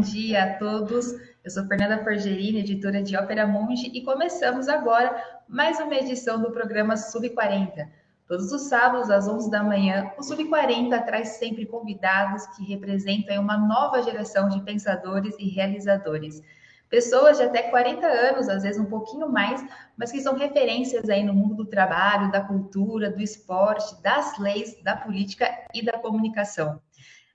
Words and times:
dia 0.00 0.44
a 0.44 0.54
todos. 0.54 1.12
Eu 1.44 1.50
sou 1.50 1.66
Fernanda 1.66 2.02
Forgerini, 2.02 2.60
editora 2.60 3.02
de 3.02 3.14
Ópera 3.14 3.46
Mundi, 3.46 3.90
e 3.92 4.02
começamos 4.02 4.66
agora 4.66 5.22
mais 5.46 5.78
uma 5.78 5.94
edição 5.94 6.40
do 6.40 6.50
programa 6.50 6.96
Sub 6.96 7.28
40. 7.28 7.86
Todos 8.26 8.50
os 8.50 8.62
sábados, 8.62 9.10
às 9.10 9.28
11 9.28 9.50
da 9.50 9.62
manhã, 9.62 10.10
o 10.16 10.22
Sub 10.22 10.42
40 10.42 10.98
traz 11.02 11.36
sempre 11.36 11.66
convidados 11.66 12.46
que 12.56 12.64
representam 12.64 13.42
uma 13.42 13.58
nova 13.58 14.02
geração 14.02 14.48
de 14.48 14.62
pensadores 14.62 15.36
e 15.38 15.46
realizadores. 15.50 16.42
Pessoas 16.88 17.36
de 17.36 17.42
até 17.42 17.64
40 17.64 18.06
anos, 18.06 18.48
às 18.48 18.62
vezes 18.62 18.80
um 18.80 18.86
pouquinho 18.86 19.28
mais, 19.30 19.62
mas 19.98 20.10
que 20.10 20.22
são 20.22 20.34
referências 20.34 21.10
aí 21.10 21.22
no 21.22 21.34
mundo 21.34 21.54
do 21.54 21.66
trabalho, 21.66 22.32
da 22.32 22.40
cultura, 22.40 23.10
do 23.10 23.20
esporte, 23.20 24.02
das 24.02 24.38
leis, 24.38 24.82
da 24.82 24.96
política 24.96 25.46
e 25.74 25.84
da 25.84 25.98
comunicação. 25.98 26.80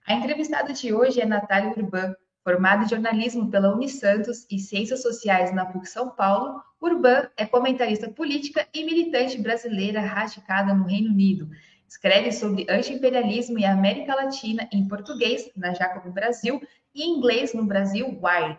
A 0.07 0.13
entrevistada 0.13 0.73
de 0.73 0.93
hoje 0.93 1.21
é 1.21 1.25
Natália 1.25 1.69
Urban, 1.77 2.13
formada 2.43 2.83
em 2.83 2.89
jornalismo 2.89 3.49
pela 3.49 3.73
Unisantos 3.73 4.45
e 4.51 4.59
Ciências 4.59 5.01
Sociais 5.01 5.53
na 5.53 5.65
PUC 5.65 5.87
São 5.87 6.09
Paulo. 6.09 6.61
Urban 6.81 7.29
é 7.37 7.45
comentarista 7.45 8.09
política 8.09 8.67
e 8.73 8.83
militante 8.83 9.41
brasileira 9.41 10.01
radicada 10.01 10.73
no 10.73 10.85
Reino 10.85 11.09
Unido. 11.09 11.49
Escreve 11.87 12.31
sobre 12.31 12.65
anti-imperialismo 12.69 13.57
e 13.57 13.65
América 13.65 14.15
Latina 14.15 14.67
em 14.71 14.87
português, 14.87 15.49
na 15.55 15.73
Jacob 15.73 16.11
Brasil, 16.11 16.61
e 16.93 17.03
em 17.03 17.17
inglês 17.17 17.53
no 17.53 17.65
Brasil 17.65 18.19
Wire. 18.21 18.57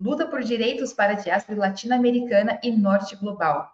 Luta 0.00 0.26
por 0.26 0.42
direitos 0.42 0.94
para 0.94 1.12
a 1.12 1.16
diáspora 1.16 1.58
latino-americana 1.58 2.58
e 2.62 2.70
norte 2.70 3.16
global. 3.16 3.70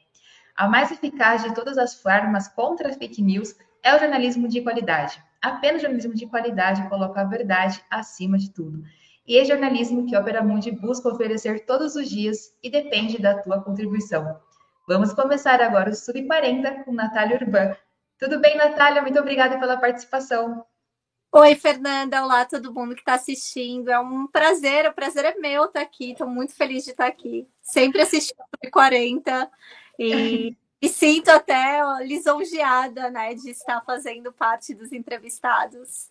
A 0.56 0.68
mais 0.68 0.92
eficaz 0.92 1.42
de 1.42 1.54
todas 1.54 1.78
as 1.78 1.94
formas 1.94 2.46
contra 2.48 2.92
fake 2.92 3.22
news 3.22 3.56
é 3.82 3.96
o 3.96 3.98
jornalismo 3.98 4.46
de 4.46 4.60
qualidade. 4.60 5.18
Apenas 5.40 5.80
jornalismo 5.80 6.12
de 6.14 6.26
qualidade 6.26 6.86
coloca 6.88 7.22
a 7.22 7.24
verdade 7.24 7.82
acima 7.90 8.36
de 8.36 8.52
tudo. 8.52 8.82
E 9.26 9.38
é 9.38 9.44
jornalismo 9.44 10.04
que 10.06 10.14
a 10.14 10.20
Opera 10.20 10.42
Mundi 10.42 10.70
busca 10.70 11.08
oferecer 11.08 11.64
todos 11.64 11.96
os 11.96 12.06
dias 12.08 12.54
e 12.62 12.70
depende 12.70 13.20
da 13.20 13.42
tua 13.42 13.62
contribuição. 13.62 14.38
Vamos 14.86 15.14
começar 15.14 15.62
agora 15.62 15.90
o 15.90 15.94
Sub 15.94 16.22
40 16.26 16.84
com 16.84 16.92
Natália 16.92 17.38
Urban, 17.38 17.74
tudo 18.18 18.40
bem, 18.40 18.56
Natália? 18.56 19.02
Muito 19.02 19.18
obrigada 19.18 19.58
pela 19.58 19.76
participação. 19.76 20.64
Oi, 21.36 21.56
Fernanda. 21.56 22.22
Olá, 22.22 22.44
todo 22.44 22.72
mundo 22.72 22.94
que 22.94 23.00
está 23.00 23.14
assistindo. 23.14 23.90
É 23.90 23.98
um 23.98 24.24
prazer, 24.24 24.88
o 24.88 24.92
prazer 24.92 25.24
é 25.24 25.34
meu 25.34 25.64
estar 25.64 25.80
aqui. 25.80 26.12
Estou 26.12 26.28
muito 26.28 26.54
feliz 26.54 26.84
de 26.84 26.92
estar 26.92 27.06
aqui. 27.06 27.44
Sempre 27.60 28.02
assistindo 28.02 28.38
o 28.64 28.70
40 28.70 29.50
e 29.98 30.56
me 30.80 30.88
sinto 30.88 31.30
até 31.30 31.80
lisonjeada 32.02 33.10
né, 33.10 33.34
de 33.34 33.50
estar 33.50 33.80
fazendo 33.80 34.32
parte 34.32 34.72
dos 34.76 34.92
entrevistados. 34.92 36.08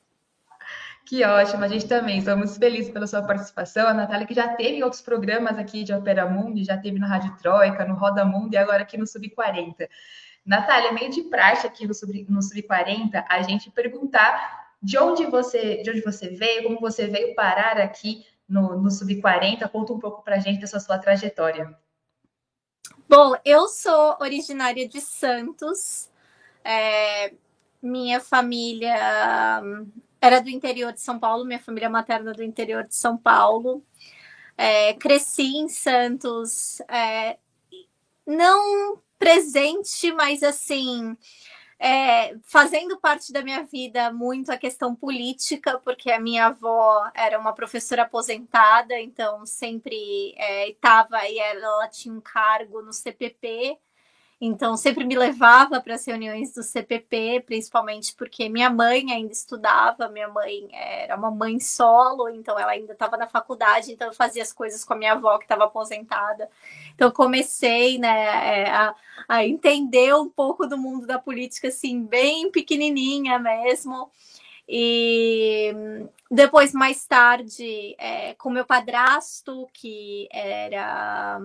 Que 1.05 1.23
ótimo, 1.23 1.63
a 1.63 1.69
gente 1.69 1.87
também. 1.87 2.17
Estamos 2.17 2.57
felizes 2.57 2.91
pela 2.91 3.07
sua 3.07 3.21
participação. 3.21 3.87
A 3.87 3.93
Natália, 3.93 4.27
que 4.27 4.33
já 4.33 4.49
teve 4.49 4.83
outros 4.83 5.01
programas 5.01 5.57
aqui 5.57 5.85
de 5.85 5.93
Opera 5.93 6.29
Mundi, 6.29 6.65
já 6.65 6.75
teve 6.75 6.99
na 6.99 7.07
Rádio 7.07 7.33
Troika, 7.37 7.85
no 7.85 7.95
Roda 7.95 8.25
Mundo 8.25 8.55
e 8.55 8.57
agora 8.57 8.83
aqui 8.83 8.97
no 8.97 9.07
Sub 9.07 9.29
40. 9.29 9.87
Natália, 10.45 10.91
meio 10.91 11.09
de 11.09 11.21
praxe 11.23 11.65
aqui 11.65 11.87
no 11.87 11.93
Sub, 11.93 12.25
no 12.27 12.41
Sub 12.41 12.61
40, 12.61 13.25
a 13.29 13.41
gente 13.41 13.71
perguntar 13.71 14.62
de 14.83 14.97
onde 14.97 15.25
você, 15.25 15.81
de 15.81 15.89
onde 15.89 16.01
você 16.01 16.27
veio, 16.27 16.63
como 16.63 16.79
você 16.79 17.07
veio 17.07 17.33
parar 17.33 17.77
aqui 17.77 18.25
no, 18.47 18.77
no 18.81 18.91
Sub 18.91 19.15
40. 19.21 19.67
Conta 19.69 19.93
um 19.93 19.99
pouco 19.99 20.21
para 20.21 20.35
a 20.35 20.39
gente 20.39 20.59
dessa 20.59 20.79
sua 20.79 20.99
trajetória. 20.99 21.73
Bom, 23.07 23.33
eu 23.45 23.67
sou 23.69 24.17
originária 24.19 24.87
de 24.87 24.99
Santos. 24.99 26.09
É, 26.63 27.33
minha 27.81 28.19
família 28.19 29.61
hum, 29.63 29.87
era 30.19 30.41
do 30.41 30.49
interior 30.49 30.91
de 30.91 31.01
São 31.01 31.17
Paulo, 31.17 31.45
minha 31.45 31.59
família 31.59 31.89
materna 31.89 32.33
do 32.33 32.43
interior 32.43 32.83
de 32.83 32.95
São 32.95 33.17
Paulo. 33.17 33.81
É, 34.57 34.93
cresci 34.95 35.55
em 35.55 35.69
Santos. 35.69 36.81
É, 36.89 37.37
não 38.27 39.01
presente, 39.17 40.11
mas 40.11 40.43
assim, 40.43 41.17
é, 41.85 42.37
fazendo 42.45 42.97
parte 42.97 43.33
da 43.33 43.41
minha 43.41 43.63
vida 43.63 44.09
muito 44.13 44.49
a 44.49 44.57
questão 44.57 44.95
política, 44.95 45.77
porque 45.79 46.09
a 46.09 46.19
minha 46.19 46.45
avó 46.45 47.11
era 47.13 47.37
uma 47.37 47.51
professora 47.51 48.03
aposentada, 48.03 48.97
então 49.01 49.45
sempre 49.45 50.33
estava 50.65 51.17
é, 51.25 51.33
e 51.33 51.39
ela 51.39 51.89
tinha 51.89 52.15
um 52.15 52.21
cargo 52.21 52.81
no 52.81 52.93
CPP. 52.93 53.77
Então, 54.45 54.75
sempre 54.75 55.05
me 55.05 55.15
levava 55.15 55.79
para 55.79 55.95
as 55.95 56.05
reuniões 56.05 56.53
do 56.53 56.61
CPP, 56.61 57.43
principalmente 57.45 58.13
porque 58.13 58.49
minha 58.49 58.69
mãe 58.69 59.09
ainda 59.09 59.31
estudava, 59.31 60.09
minha 60.09 60.27
mãe 60.27 60.67
era 60.73 61.15
uma 61.15 61.31
mãe 61.31 61.61
solo, 61.61 62.27
então 62.27 62.59
ela 62.59 62.73
ainda 62.73 62.91
estava 62.91 63.15
na 63.15 63.25
faculdade, 63.25 63.93
então 63.93 64.07
eu 64.07 64.13
fazia 64.13 64.43
as 64.43 64.51
coisas 64.51 64.83
com 64.83 64.95
a 64.95 64.97
minha 64.97 65.13
avó 65.13 65.37
que 65.37 65.45
estava 65.45 65.63
aposentada. 65.63 66.49
Então, 66.93 67.09
comecei 67.09 67.97
né, 67.97 68.63
é, 68.63 68.69
a, 68.69 68.93
a 69.29 69.47
entender 69.47 70.13
um 70.13 70.27
pouco 70.27 70.67
do 70.67 70.77
mundo 70.77 71.07
da 71.07 71.17
política, 71.17 71.69
assim, 71.69 72.03
bem 72.03 72.51
pequenininha 72.51 73.39
mesmo. 73.39 74.11
E 74.67 75.73
depois, 76.29 76.73
mais 76.73 77.05
tarde, 77.05 77.95
é, 77.97 78.33
com 78.33 78.49
meu 78.49 78.65
padrasto, 78.65 79.69
que 79.71 80.27
era 80.29 81.39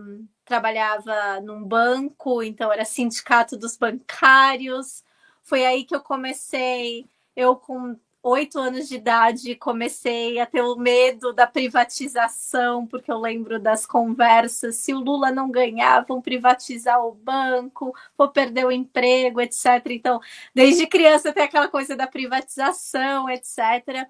trabalhava 0.48 1.40
num 1.42 1.62
banco, 1.62 2.42
então 2.42 2.72
era 2.72 2.84
sindicato 2.84 3.56
dos 3.56 3.76
bancários. 3.76 5.04
Foi 5.42 5.64
aí 5.64 5.84
que 5.84 5.94
eu 5.94 6.00
comecei, 6.00 7.06
eu 7.36 7.54
com 7.54 7.96
oito 8.22 8.58
anos 8.58 8.88
de 8.88 8.96
idade, 8.96 9.54
comecei 9.54 10.40
a 10.40 10.46
ter 10.46 10.62
o 10.62 10.76
medo 10.76 11.32
da 11.32 11.46
privatização, 11.46 12.86
porque 12.86 13.10
eu 13.10 13.18
lembro 13.18 13.60
das 13.60 13.84
conversas: 13.86 14.76
se 14.76 14.94
o 14.94 15.00
Lula 15.00 15.30
não 15.30 15.50
ganhar, 15.50 16.04
vão 16.06 16.20
privatizar 16.20 17.04
o 17.04 17.12
banco, 17.12 17.94
vou 18.16 18.28
perder 18.28 18.64
o 18.66 18.72
emprego, 18.72 19.40
etc. 19.42 19.66
Então, 19.90 20.20
desde 20.54 20.86
criança 20.86 21.32
tem 21.32 21.44
aquela 21.44 21.68
coisa 21.68 21.94
da 21.94 22.06
privatização, 22.06 23.28
etc. 23.28 24.08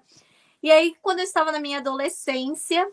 E 0.63 0.71
aí, 0.71 0.95
quando 1.01 1.19
eu 1.19 1.25
estava 1.25 1.51
na 1.51 1.59
minha 1.59 1.79
adolescência, 1.79 2.89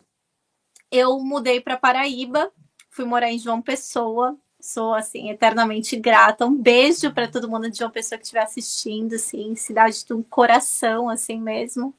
eu 0.91 1.19
mudei 1.21 1.61
para 1.61 1.77
Paraíba, 1.77 2.53
fui 2.97 3.05
morar 3.05 3.31
em 3.31 3.39
João 3.39 3.61
Pessoa. 3.61 4.37
Sou 4.59 4.95
assim 4.95 5.29
eternamente 5.31 5.95
grata. 5.97 6.47
Um 6.47 6.57
beijo 6.57 7.13
para 7.13 7.29
todo 7.29 7.49
mundo 7.49 7.71
de 7.71 7.79
João 7.79 7.91
Pessoa 7.91 8.19
que 8.19 8.25
estiver 8.25 8.43
assistindo, 8.43 9.15
assim, 9.15 9.55
cidade 9.55 10.05
do 10.07 10.25
coração, 10.25 11.11
assim 11.11 11.39
mesmo. 11.39 11.95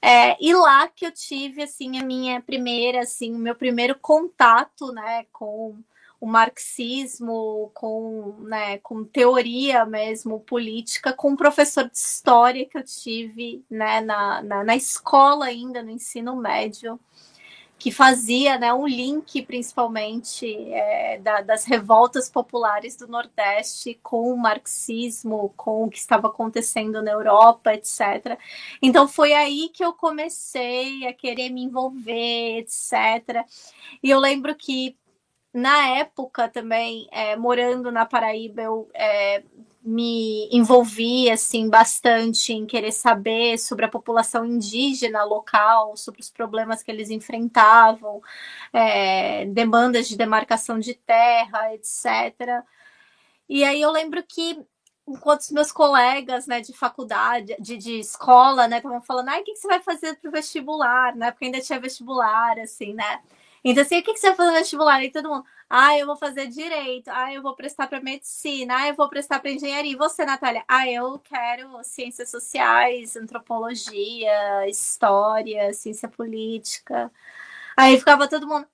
É, 0.00 0.36
e 0.40 0.54
lá 0.54 0.86
que 0.88 1.06
eu 1.06 1.12
tive 1.12 1.62
assim 1.62 1.98
a 1.98 2.04
minha 2.04 2.40
primeira, 2.40 3.00
assim, 3.00 3.34
o 3.34 3.38
meu 3.38 3.54
primeiro 3.54 3.94
contato, 3.98 4.92
né, 4.92 5.26
com 5.32 5.76
o 6.20 6.26
marxismo, 6.26 7.70
com, 7.74 8.36
né, 8.40 8.78
com 8.78 9.04
teoria 9.04 9.84
mesmo 9.84 10.40
política, 10.40 11.12
com 11.12 11.30
um 11.30 11.36
professor 11.36 11.84
de 11.84 11.96
história 11.96 12.64
que 12.66 12.78
eu 12.78 12.84
tive 12.84 13.64
né, 13.70 14.00
na, 14.00 14.42
na, 14.42 14.64
na 14.64 14.76
escola 14.76 15.46
ainda, 15.46 15.82
no 15.82 15.90
ensino 15.90 16.34
médio, 16.36 16.98
que 17.78 17.90
fazia 17.90 18.58
né, 18.58 18.72
um 18.72 18.86
link 18.86 19.42
principalmente 19.42 20.46
é, 20.72 21.18
da, 21.18 21.40
das 21.42 21.64
revoltas 21.64 22.30
populares 22.30 22.96
do 22.96 23.06
Nordeste 23.06 23.98
com 24.02 24.32
o 24.32 24.36
marxismo, 24.36 25.52
com 25.56 25.84
o 25.84 25.90
que 25.90 25.98
estava 25.98 26.28
acontecendo 26.28 27.02
na 27.02 27.10
Europa, 27.10 27.74
etc. 27.74 28.38
Então 28.80 29.06
foi 29.06 29.34
aí 29.34 29.68
que 29.68 29.84
eu 29.84 29.92
comecei 29.92 31.06
a 31.06 31.12
querer 31.12 31.50
me 31.50 31.62
envolver, 31.62 32.58
etc. 32.58 33.44
E 34.02 34.10
eu 34.10 34.18
lembro 34.18 34.54
que 34.54 34.96
na 35.52 35.88
época 35.98 36.48
também, 36.48 37.06
é, 37.12 37.36
morando 37.36 37.92
na 37.92 38.04
Paraíba, 38.04 38.62
eu 38.62 38.88
é, 38.92 39.44
me 39.84 40.48
envolvi 40.50 41.30
assim 41.30 41.68
bastante 41.68 42.52
em 42.54 42.64
querer 42.64 42.90
saber 42.92 43.58
sobre 43.58 43.84
a 43.84 43.88
população 43.88 44.44
indígena 44.46 45.22
local, 45.24 45.96
sobre 45.96 46.22
os 46.22 46.30
problemas 46.30 46.82
que 46.82 46.90
eles 46.90 47.10
enfrentavam, 47.10 48.22
é, 48.72 49.44
demandas 49.46 50.08
de 50.08 50.16
demarcação 50.16 50.78
de 50.78 50.94
terra, 50.94 51.74
etc. 51.74 52.64
E 53.48 53.62
aí 53.62 53.80
eu 53.80 53.90
lembro 53.90 54.22
que 54.22 54.64
enquanto 55.06 55.40
os 55.42 55.50
meus 55.50 55.70
colegas, 55.70 56.46
né, 56.46 56.60
de 56.60 56.72
faculdade, 56.72 57.54
de, 57.60 57.76
de 57.76 57.98
escola, 58.00 58.66
né, 58.66 58.78
estavam 58.78 59.02
falando, 59.02 59.28
ai, 59.28 59.42
o 59.42 59.44
que, 59.44 59.54
você 59.54 59.68
vai 59.68 59.82
fazer 59.82 60.16
pro 60.16 60.30
vestibular, 60.30 61.14
né, 61.14 61.30
porque 61.30 61.44
ainda 61.44 61.60
tinha 61.60 61.78
vestibular, 61.78 62.58
assim, 62.58 62.94
né, 62.94 63.20
então 63.64 63.82
assim, 63.82 63.98
o 63.98 64.02
que, 64.02 64.16
você 64.16 64.28
vai 64.28 64.36
fazer 64.36 64.50
no 64.50 64.56
vestibular? 64.58 65.02
E 65.04 65.10
todo 65.10 65.28
mundo, 65.28 65.44
ah, 65.68 65.96
eu 65.98 66.06
vou 66.06 66.16
fazer 66.16 66.46
direito, 66.48 67.08
ah, 67.08 67.32
eu 67.32 67.42
vou 67.42 67.54
prestar 67.56 67.86
para 67.88 68.00
medicina, 68.00 68.76
ah, 68.76 68.88
eu 68.88 68.94
vou 68.94 69.08
prestar 69.08 69.40
para 69.40 69.50
engenharia. 69.50 69.92
E 69.92 69.96
você, 69.96 70.24
Natália? 70.24 70.64
Ah, 70.68 70.88
eu 70.88 71.18
quero 71.20 71.82
ciências 71.82 72.30
sociais, 72.30 73.16
antropologia, 73.16 74.68
história, 74.68 75.72
ciência 75.72 76.08
política. 76.08 77.10
Aí 77.76 77.98
ficava 77.98 78.28
todo 78.28 78.46
mundo, 78.46 78.66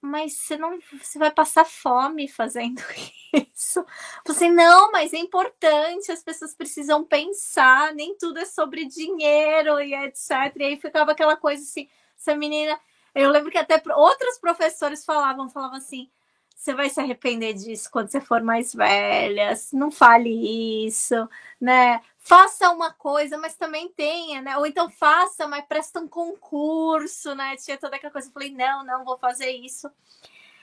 mas 0.00 0.34
você 0.34 0.56
não 0.56 0.78
você 1.02 1.18
vai 1.18 1.30
passar 1.30 1.64
fome 1.64 2.26
fazendo 2.28 2.82
isso. 3.54 3.84
Você 4.26 4.50
não, 4.50 4.90
mas 4.92 5.12
é 5.12 5.18
importante, 5.18 6.10
as 6.12 6.22
pessoas 6.22 6.54
precisam 6.54 7.04
pensar, 7.04 7.94
nem 7.94 8.16
tudo 8.16 8.38
é 8.38 8.44
sobre 8.46 8.86
dinheiro 8.86 9.80
e 9.80 9.94
etc. 9.94 10.30
E 10.56 10.64
aí 10.64 10.80
ficava 10.80 11.12
aquela 11.12 11.36
coisa 11.36 11.62
assim, 11.62 11.88
essa 12.18 12.34
menina, 12.36 12.78
eu 13.14 13.30
lembro 13.30 13.50
que 13.50 13.58
até 13.58 13.82
outros 13.94 14.38
professores 14.38 15.04
falavam, 15.04 15.48
falavam 15.48 15.78
assim, 15.78 16.10
você 16.60 16.74
vai 16.74 16.90
se 16.90 17.00
arrepender 17.00 17.54
disso 17.54 17.90
quando 17.90 18.10
você 18.10 18.20
for 18.20 18.42
mais 18.42 18.74
velha, 18.74 19.54
não 19.72 19.90
fale 19.90 20.84
isso, 20.86 21.14
né? 21.58 22.02
Faça 22.18 22.70
uma 22.70 22.92
coisa, 22.92 23.38
mas 23.38 23.56
também 23.56 23.88
tenha, 23.88 24.42
né? 24.42 24.58
Ou 24.58 24.66
então 24.66 24.90
faça, 24.90 25.48
mas 25.48 25.64
presta 25.64 26.00
um 26.00 26.06
concurso, 26.06 27.34
né? 27.34 27.56
Tinha 27.56 27.78
toda 27.78 27.96
aquela 27.96 28.12
coisa. 28.12 28.28
Eu 28.28 28.32
falei, 28.32 28.50
não, 28.50 28.84
não 28.84 29.04
vou 29.06 29.16
fazer 29.18 29.50
isso. 29.50 29.90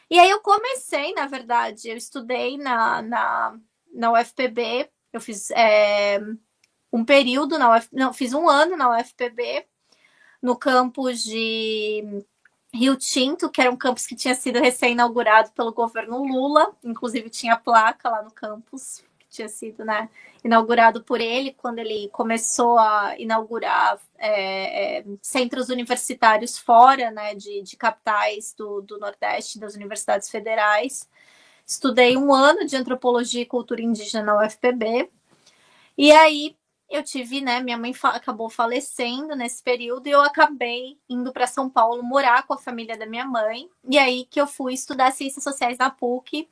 E 0.10 0.20
aí 0.20 0.30
eu 0.30 0.40
comecei, 0.42 1.14
na 1.14 1.26
verdade, 1.26 1.90
eu 1.90 1.98
estudei 1.98 2.58
na, 2.58 3.02
na, 3.02 3.60
na 3.92 4.12
UFPB, 4.14 4.90
eu 5.12 5.20
fiz 5.20 5.50
é, 5.52 6.20
um 6.94 7.04
período 7.04 7.58
na 7.58 7.82
não, 7.92 8.14
fiz 8.14 8.34
um 8.34 8.48
ano 8.48 8.78
na 8.78 8.92
UFPB, 8.98 9.68
no 10.42 10.56
campus 10.56 11.24
de 11.24 12.24
Rio 12.74 12.96
Tinto, 12.96 13.50
que 13.50 13.62
era 13.62 13.72
um 13.72 13.78
campus 13.78 14.06
que 14.06 14.16
tinha 14.16 14.36
sido 14.36 14.60
recém-inaugurado 14.60 15.52
pelo 15.52 15.74
governo 15.74 16.24
Lula, 16.24 16.76
inclusive 16.84 17.30
tinha 17.30 17.58
placa 17.58 18.10
lá 18.10 18.22
no 18.22 18.32
campus, 18.32 19.04
que 19.18 19.28
tinha 19.30 19.48
sido 19.48 19.86
né, 19.86 20.10
inaugurado 20.44 21.04
por 21.04 21.22
ele, 21.22 21.54
quando 21.54 21.80
ele 21.80 22.10
começou 22.10 22.78
a 22.78 23.16
inaugurar 23.18 24.00
é, 24.18 25.00
é, 25.00 25.06
centros 25.22 25.70
universitários 25.70 26.58
fora 26.58 27.10
né, 27.12 27.34
de, 27.36 27.62
de 27.62 27.78
capitais 27.78 28.54
do, 28.54 28.82
do 28.82 29.00
Nordeste, 29.00 29.60
das 29.60 29.76
universidades 29.76 30.30
federais. 30.30 31.10
Estudei 31.66 32.16
um 32.18 32.34
ano 32.34 32.66
de 32.66 32.76
antropologia 32.76 33.42
e 33.42 33.46
cultura 33.46 33.82
indígena 33.82 34.24
na 34.24 34.46
UFPB. 34.46 35.10
E 35.98 36.12
aí 36.12 36.56
eu 36.90 37.04
tive, 37.04 37.42
né, 37.42 37.60
minha 37.60 37.78
mãe 37.78 37.94
fa 37.94 38.10
acabou 38.10 38.50
falecendo 38.50 39.36
nesse 39.36 39.62
período 39.62 40.08
e 40.08 40.12
eu 40.12 40.22
acabei 40.22 40.98
indo 41.10 41.34
para 41.34 41.46
São 41.46 41.70
Paulo 41.70 42.02
morar 42.02 42.44
com 42.44 42.54
a 42.54 42.58
família 42.58 42.98
da 42.98 43.06
minha 43.06 43.26
mãe. 43.26 43.70
E 43.90 43.98
aí 43.98 44.26
que 44.26 44.40
eu 44.40 44.48
fui 44.48 44.74
estudar 44.74 45.12
ciências 45.12 45.44
sociais 45.44 45.78
na 45.78 45.90
PUC. 45.90 46.48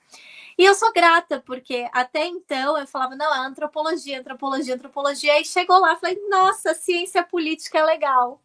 E 0.57 0.63
eu 0.63 0.73
sou 0.73 0.91
grata, 0.93 1.41
porque 1.45 1.87
até 1.91 2.25
então 2.25 2.77
eu 2.77 2.87
falava, 2.87 3.15
não, 3.15 3.33
é 3.33 3.39
antropologia, 3.39 4.19
antropologia, 4.19 4.75
antropologia. 4.75 5.33
Aí 5.33 5.45
chegou 5.45 5.79
lá, 5.79 5.95
falei, 5.97 6.17
nossa, 6.29 6.73
ciência 6.73 7.23
política 7.23 7.79
é 7.79 7.83
legal. 7.83 8.41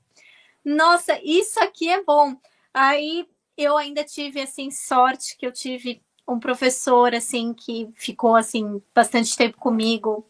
Nossa, 0.65 1.19
isso 1.23 1.61
aqui 1.61 1.89
é 1.89 2.03
bom. 2.03 2.37
Aí 2.75 3.29
eu 3.57 3.77
ainda 3.77 4.05
tive, 4.05 4.41
assim, 4.41 4.71
sorte 4.71 5.37
que 5.37 5.47
eu 5.47 5.53
tive 5.53 6.03
um 6.27 6.39
professor, 6.39 7.15
assim, 7.15 7.53
que 7.55 7.91
ficou, 7.95 8.37
assim, 8.37 8.83
bastante 8.95 9.37
tempo 9.37 9.59
comigo. 9.59 10.27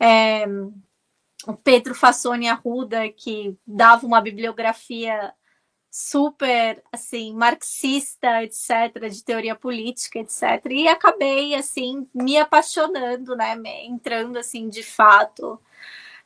É, 0.00 0.46
o 1.48 1.56
Pedro 1.56 1.94
Fassoni 1.94 2.46
Arruda, 2.46 3.08
que 3.08 3.56
dava 3.66 4.06
uma 4.06 4.20
bibliografia 4.20 5.32
super 5.90 6.82
assim 6.92 7.32
marxista, 7.34 8.42
etc, 8.42 9.08
de 9.10 9.24
teoria 9.24 9.56
política, 9.56 10.18
etc. 10.18 10.66
E 10.70 10.86
acabei 10.86 11.54
assim 11.54 12.06
me 12.14 12.36
apaixonando, 12.36 13.34
né, 13.34 13.56
entrando 13.86 14.36
assim 14.38 14.68
de 14.68 14.82
fato 14.82 15.58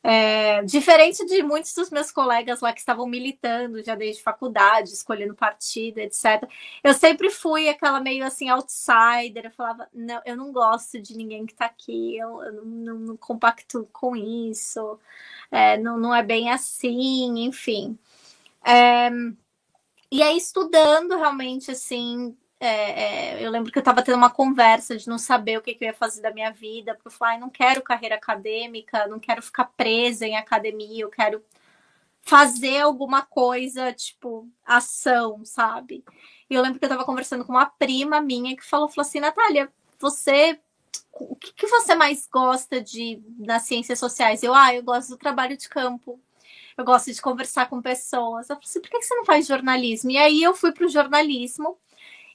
é, 0.03 0.61
diferente 0.63 1.25
de 1.25 1.41
muitos 1.41 1.73
dos 1.73 1.89
meus 1.89 2.11
colegas 2.11 2.59
lá 2.59 2.73
que 2.73 2.79
estavam 2.79 3.07
militando 3.07 3.81
já 3.81 3.95
desde 3.95 4.21
faculdade, 4.21 4.89
escolhendo 4.89 5.33
partido, 5.33 5.99
etc. 5.99 6.43
Eu 6.83 6.93
sempre 6.93 7.29
fui 7.29 7.69
aquela 7.69 8.01
meio 8.01 8.25
assim 8.25 8.49
outsider. 8.49 9.45
Eu 9.45 9.51
falava, 9.51 9.87
não, 9.93 10.21
eu 10.25 10.35
não 10.35 10.51
gosto 10.51 11.01
de 11.01 11.17
ninguém 11.17 11.45
que 11.45 11.53
está 11.53 11.65
aqui, 11.65 12.17
eu, 12.17 12.43
eu 12.43 12.65
não, 12.65 12.95
não, 12.99 13.17
compacto 13.17 13.87
com 13.93 14.15
isso, 14.15 14.99
é, 15.49 15.77
não, 15.77 15.97
não 15.97 16.13
é 16.13 16.21
bem 16.21 16.51
assim, 16.51 17.45
enfim. 17.45 17.97
É, 18.65 19.09
e 20.11 20.21
aí, 20.21 20.37
estudando 20.37 21.17
realmente, 21.17 21.71
assim, 21.71 22.37
é, 22.65 23.35
é, 23.35 23.45
eu 23.45 23.51
lembro 23.51 23.69
que 23.71 23.77
eu 23.77 23.81
estava 23.81 24.01
tendo 24.01 24.15
uma 24.15 24.29
conversa 24.29 24.95
de 24.95 25.07
não 25.09 25.17
saber 25.17 25.57
o 25.57 25.61
que, 25.61 25.73
que 25.75 25.83
eu 25.83 25.87
ia 25.87 25.93
fazer 25.93 26.21
da 26.21 26.31
minha 26.31 26.49
vida, 26.49 26.95
porque 26.95 27.09
eu 27.09 27.11
falei, 27.11 27.37
não 27.37 27.49
quero 27.49 27.81
carreira 27.81 28.15
acadêmica, 28.15 29.05
não 29.07 29.19
quero 29.19 29.41
ficar 29.41 29.65
presa 29.75 30.25
em 30.25 30.37
academia, 30.37 31.03
eu 31.03 31.09
quero 31.09 31.43
fazer 32.21 32.79
alguma 32.79 33.21
coisa, 33.21 33.91
tipo, 33.91 34.47
ação, 34.65 35.43
sabe? 35.43 36.05
E 36.49 36.55
eu 36.55 36.61
lembro 36.61 36.79
que 36.79 36.85
eu 36.85 36.87
estava 36.87 37.03
conversando 37.03 37.43
com 37.43 37.51
uma 37.51 37.65
prima 37.65 38.21
minha 38.21 38.55
que 38.55 38.63
falou, 38.63 38.87
falou 38.87 39.05
assim, 39.05 39.19
Natália, 39.19 39.69
você 39.99 40.57
o 41.11 41.35
que, 41.35 41.53
que 41.53 41.67
você 41.67 41.95
mais 41.95 42.27
gosta 42.31 42.81
de 42.81 43.21
nas 43.37 43.63
ciências 43.63 43.99
sociais? 43.99 44.41
Eu, 44.41 44.53
ah, 44.53 44.73
eu 44.73 44.83
gosto 44.83 45.09
do 45.09 45.17
trabalho 45.17 45.57
de 45.57 45.69
campo. 45.69 46.19
Eu 46.77 46.83
gosto 46.85 47.11
de 47.11 47.21
conversar 47.21 47.69
com 47.69 47.81
pessoas. 47.81 48.49
Eu 48.49 48.55
falei 48.55 48.67
assim, 48.69 48.81
por 48.81 48.89
que 48.89 49.01
você 49.01 49.15
não 49.15 49.25
faz 49.25 49.45
jornalismo? 49.45 50.09
E 50.11 50.17
aí 50.17 50.41
eu 50.41 50.55
fui 50.55 50.71
para 50.71 50.85
o 50.85 50.89
jornalismo 50.89 51.77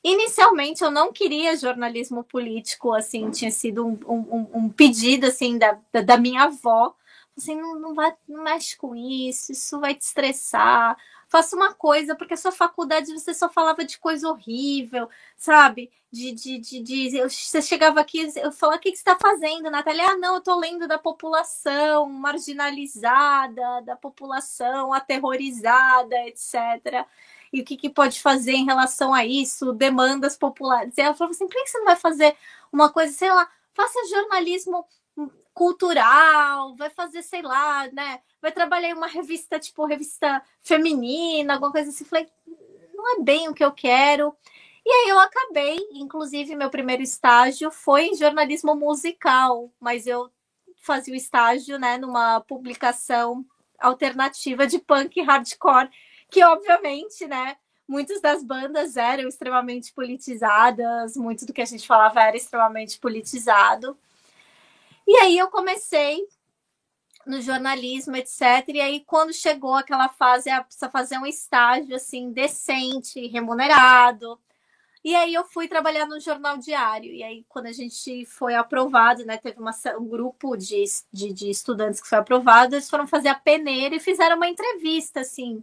Inicialmente 0.02 0.83
eu 0.83 0.90
não 0.90 1.12
queria 1.12 1.57
jornalismo 1.57 2.23
político, 2.23 2.93
assim, 2.93 3.31
tinha 3.31 3.50
sido 3.50 3.87
um, 3.87 3.99
um, 4.07 4.50
um 4.55 4.69
pedido 4.69 5.26
assim 5.26 5.59
da, 5.59 5.78
da, 6.05 6.17
minha 6.17 6.45
avó. 6.45 6.95
Assim, 7.37 7.55
não, 7.57 7.78
não, 7.78 7.95
vai, 7.95 8.12
não 8.28 8.43
mexe 8.43 8.76
com 8.76 8.95
isso, 8.97 9.52
isso 9.52 9.78
vai 9.81 9.95
te 9.95 10.02
estressar. 10.02 10.97
Faça 11.28 11.55
uma 11.55 11.75
coisa, 11.75 12.17
porque 12.17 12.35
a 12.35 12.37
sua 12.37 12.50
faculdade 12.52 13.12
você 13.12 13.35
só 13.35 13.49
falava 13.49 13.85
de 13.85 13.99
coisa 13.99 14.28
horrível, 14.28 15.09
sabe? 15.37 15.90
De, 16.11 16.33
de, 16.33 16.59
de, 16.59 16.81
de 16.81 17.17
eu, 17.17 17.28
você 17.28 17.61
chegava 17.61 18.00
aqui, 18.00 18.33
eu 18.37 18.50
falava, 18.50 18.78
o 18.78 18.81
que, 18.81 18.90
que 18.90 18.97
você 18.97 19.02
está 19.02 19.17
fazendo, 19.21 19.71
Natália? 19.71 20.11
Ah, 20.11 20.17
não, 20.17 20.35
eu 20.35 20.38
estou 20.38 20.59
lendo 20.59 20.88
da 20.88 20.99
população 20.99 22.09
marginalizada, 22.09 23.83
da 23.83 23.95
população 23.95 24.93
aterrorizada, 24.93 26.17
etc 26.26 27.07
e 27.52 27.61
o 27.61 27.64
que, 27.64 27.76
que 27.76 27.90
pode 27.90 28.21
fazer 28.21 28.52
em 28.52 28.64
relação 28.64 29.14
a 29.14 29.25
isso, 29.25 29.73
demandas 29.73 30.37
populares. 30.37 30.97
E 30.97 31.00
ela 31.00 31.14
falou 31.14 31.31
assim: 31.31 31.47
por 31.47 31.55
que 31.55 31.69
você 31.69 31.78
não 31.78 31.87
vai 31.87 31.97
fazer 31.97 32.37
uma 32.73 32.90
coisa, 32.90 33.12
sei 33.12 33.31
lá, 33.31 33.49
faça 33.73 33.99
jornalismo 34.11 34.87
cultural, 35.55 36.76
vai 36.76 36.90
fazer, 36.90 37.23
sei 37.23 37.43
lá, 37.43 37.88
né? 37.93 38.21
Vai 38.40 38.52
trabalhar 38.52 38.90
em 38.90 38.95
uma 38.95 39.09
revista, 39.09 39.59
tipo, 39.59 39.85
revista 39.85 40.40
feminina, 40.62 41.55
alguma 41.55 41.73
coisa 41.73 41.90
assim. 41.90 42.05
Falei, 42.05 42.28
não 42.95 43.17
é 43.17 43.23
bem 43.23 43.49
o 43.49 43.55
que 43.55 43.64
eu 43.64 43.73
quero. 43.73 44.37
E 44.87 44.90
aí 44.90 45.09
eu 45.09 45.19
acabei, 45.19 45.78
inclusive, 45.93 46.55
meu 46.55 46.71
primeiro 46.71 47.02
estágio 47.02 47.71
foi 47.71 48.07
em 48.07 48.14
jornalismo 48.14 48.75
musical, 48.75 49.71
mas 49.81 50.07
eu 50.07 50.31
fazia 50.76 51.12
o 51.12 51.17
estágio, 51.17 51.78
né, 51.78 51.99
numa 51.99 52.40
publicação 52.40 53.45
alternativa 53.78 54.67
de 54.67 54.78
punk 54.78 55.21
hardcore 55.23 55.90
que 56.31 56.43
obviamente, 56.45 57.27
né, 57.27 57.57
muitas 57.87 58.21
das 58.21 58.45
bandas 58.45 58.97
eram 58.97 59.29
extremamente 59.29 59.93
politizadas, 59.93 61.17
muito 61.17 61.47
do 61.47 61.53
que 61.53 61.63
a 61.63 61.67
gente 61.67 61.87
falava 61.87 62.21
era 62.21 62.37
extremamente 62.37 62.99
politizado. 62.99 63.99
E 65.07 65.17
aí 65.17 65.39
eu 65.39 65.49
comecei 65.49 66.27
no 67.27 67.41
jornalismo, 67.41 68.17
etc. 68.17 68.69
E 68.69 68.81
aí, 68.81 69.01
quando 69.07 69.33
chegou 69.33 69.75
aquela 69.75 70.09
fase, 70.09 70.51
precisa 70.63 70.91
fazer 70.91 71.19
um 71.19 71.27
estágio 71.27 71.95
assim 71.95 72.33
decente, 72.33 73.27
remunerado. 73.27 74.39
E 75.05 75.15
aí 75.15 75.33
eu 75.33 75.45
fui 75.45 75.69
trabalhar 75.69 76.07
no 76.07 76.19
jornal 76.21 76.57
diário. 76.59 77.13
E 77.13 77.23
aí, 77.23 77.45
quando 77.49 77.67
a 77.67 77.73
gente 77.73 78.25
foi 78.27 78.55
aprovado, 78.55 79.25
né? 79.25 79.37
Teve 79.37 79.61
uma, 79.61 79.73
um 79.99 80.09
grupo 80.09 80.57
de, 80.57 80.85
de, 81.13 81.33
de 81.33 81.51
estudantes 81.51 82.01
que 82.01 82.09
foi 82.09 82.19
aprovado, 82.19 82.75
eles 82.75 82.91
foram 82.91 83.07
fazer 83.07 83.29
a 83.29 83.35
peneira 83.35 83.95
e 83.95 84.01
fizeram 84.01 84.37
uma 84.37 84.49
entrevista, 84.49 85.21
assim, 85.21 85.63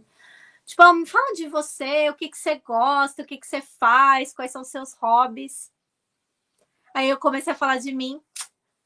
Tipo, 0.66 0.92
me 0.92 1.06
fala 1.06 1.32
de 1.32 1.46
você, 1.46 2.10
o 2.10 2.14
que, 2.14 2.28
que 2.28 2.36
você 2.36 2.56
gosta, 2.56 3.22
o 3.22 3.24
que, 3.24 3.38
que 3.38 3.46
você 3.46 3.60
faz, 3.60 4.34
quais 4.34 4.50
são 4.50 4.62
os 4.62 4.68
seus 4.68 4.94
hobbies. 4.94 5.70
Aí 6.92 7.08
eu 7.08 7.16
comecei 7.18 7.52
a 7.52 7.56
falar 7.56 7.78
de 7.78 7.94
mim. 7.94 8.20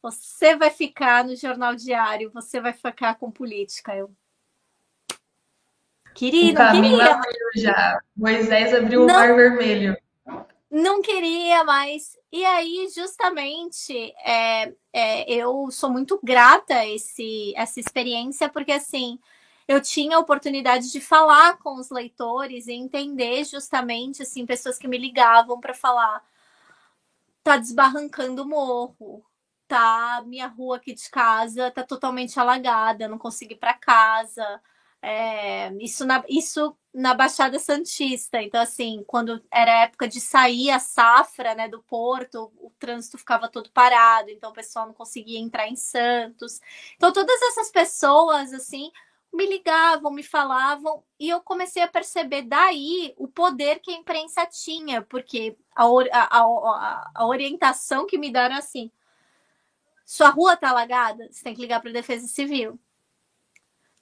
Você 0.03 0.55
vai 0.57 0.71
ficar 0.71 1.25
no 1.25 1.35
jornal 1.35 1.75
diário, 1.75 2.31
você 2.33 2.61
vai 2.61 2.75
ficar 2.75 3.15
com 3.15 3.31
política. 3.31 3.97
Eu. 3.97 4.15
Queria, 6.15 6.53
o 6.53 6.55
caminho 6.55 6.99
queria. 6.99 7.15
abriu 7.15 7.49
já. 7.57 8.01
Moisés 8.15 8.75
abriu 8.75 9.07
não, 9.07 9.15
o 9.15 9.19
mar 9.19 9.35
vermelho. 9.35 9.97
Não 10.71 11.01
queria 11.01 11.65
mais. 11.65 12.19
E 12.31 12.45
aí, 12.45 12.89
justamente, 12.95 14.13
é, 14.25 14.73
é, 14.93 15.33
eu 15.33 15.71
sou 15.71 15.89
muito 15.89 16.21
grata 16.23 16.75
a 16.75 16.87
esse, 16.87 17.55
essa 17.57 17.81
experiência, 17.81 18.51
porque 18.51 18.73
assim 18.73 19.19
eu 19.71 19.81
tinha 19.81 20.17
a 20.17 20.19
oportunidade 20.19 20.91
de 20.91 21.01
falar 21.01 21.57
com 21.59 21.77
os 21.77 21.91
leitores 21.91 22.67
e 22.67 22.73
entender 22.73 23.45
justamente 23.45 24.21
assim 24.21 24.45
pessoas 24.45 24.77
que 24.77 24.89
me 24.89 24.99
ligavam 24.99 25.61
para 25.61 25.73
falar 25.73 26.25
tá 27.45 27.57
desbarrancando 27.57 28.43
o 28.43 28.49
morro, 28.49 29.25
tá 29.69 30.25
minha 30.27 30.49
rua 30.49 30.79
aqui 30.79 30.93
de 30.93 31.09
casa 31.09 31.71
tá 31.71 31.85
totalmente 31.85 32.39
alagada, 32.41 33.07
não 33.07 33.17
consigo 33.17 33.53
ir 33.53 33.59
para 33.59 33.73
casa. 33.75 34.61
É, 35.03 35.73
isso, 35.81 36.05
na, 36.05 36.25
isso 36.29 36.77
na 36.93 37.15
Baixada 37.15 37.59
Santista. 37.61 38.43
Então, 38.43 38.61
assim, 38.61 39.05
quando 39.07 39.41
era 39.53 39.85
época 39.85 40.09
de 40.09 40.21
sair 40.21 40.71
a 40.71 40.81
safra 40.81 41.55
né, 41.55 41.69
do 41.69 41.81
porto, 41.83 42.53
o 42.61 42.71
trânsito 42.79 43.17
ficava 43.17 43.49
todo 43.49 43.71
parado, 43.71 44.31
então 44.31 44.51
o 44.51 44.55
pessoal 44.55 44.87
não 44.87 44.95
conseguia 44.95 45.39
entrar 45.39 45.69
em 45.69 45.77
Santos. 45.77 46.61
Então, 46.97 47.13
todas 47.13 47.41
essas 47.43 47.71
pessoas, 47.71 48.53
assim, 48.53 48.91
me 49.33 49.47
ligavam, 49.47 50.11
me 50.11 50.23
falavam, 50.23 51.05
e 51.19 51.29
eu 51.29 51.41
comecei 51.41 51.83
a 51.83 51.89
perceber 51.89 52.43
daí 52.43 53.15
o 53.17 53.29
poder 53.29 53.79
que 53.81 53.93
a 53.93 53.97
imprensa 53.97 54.45
tinha, 54.47 55.03
porque 55.03 55.57
a, 55.75 55.85
a, 55.85 56.41
a, 56.41 57.11
a 57.15 57.27
orientação 57.27 58.07
que 58.07 58.19
me 58.19 58.31
deram 58.33 58.57
assim: 58.57 58.91
sua 60.05 60.31
rua 60.31 60.57
tá 60.57 60.71
alagada, 60.71 61.29
você 61.31 61.45
tem 61.45 61.55
que 61.55 61.61
ligar 61.61 61.81
para 61.81 61.91
a 61.91 61.93
Defesa 61.93 62.27
Civil. 62.27 62.79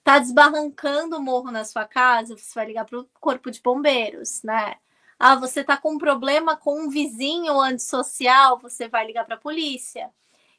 Tá 0.03 0.17
desbarrancando 0.17 1.17
o 1.17 1.21
morro 1.21 1.51
na 1.51 1.63
sua 1.63 1.85
casa, 1.85 2.35
você 2.35 2.51
vai 2.55 2.65
ligar 2.65 2.85
para 2.85 2.99
o 2.99 3.09
Corpo 3.19 3.51
de 3.51 3.61
Bombeiros, 3.61 4.41
né? 4.41 4.77
Ah, 5.19 5.35
você 5.35 5.63
tá 5.63 5.77
com 5.77 5.93
um 5.93 5.97
problema 5.99 6.57
com 6.57 6.81
um 6.81 6.89
vizinho 6.89 7.59
antissocial, 7.59 8.57
você 8.57 8.87
vai 8.87 9.05
ligar 9.05 9.25
para 9.25 9.35
a 9.35 9.39
polícia. 9.39 10.09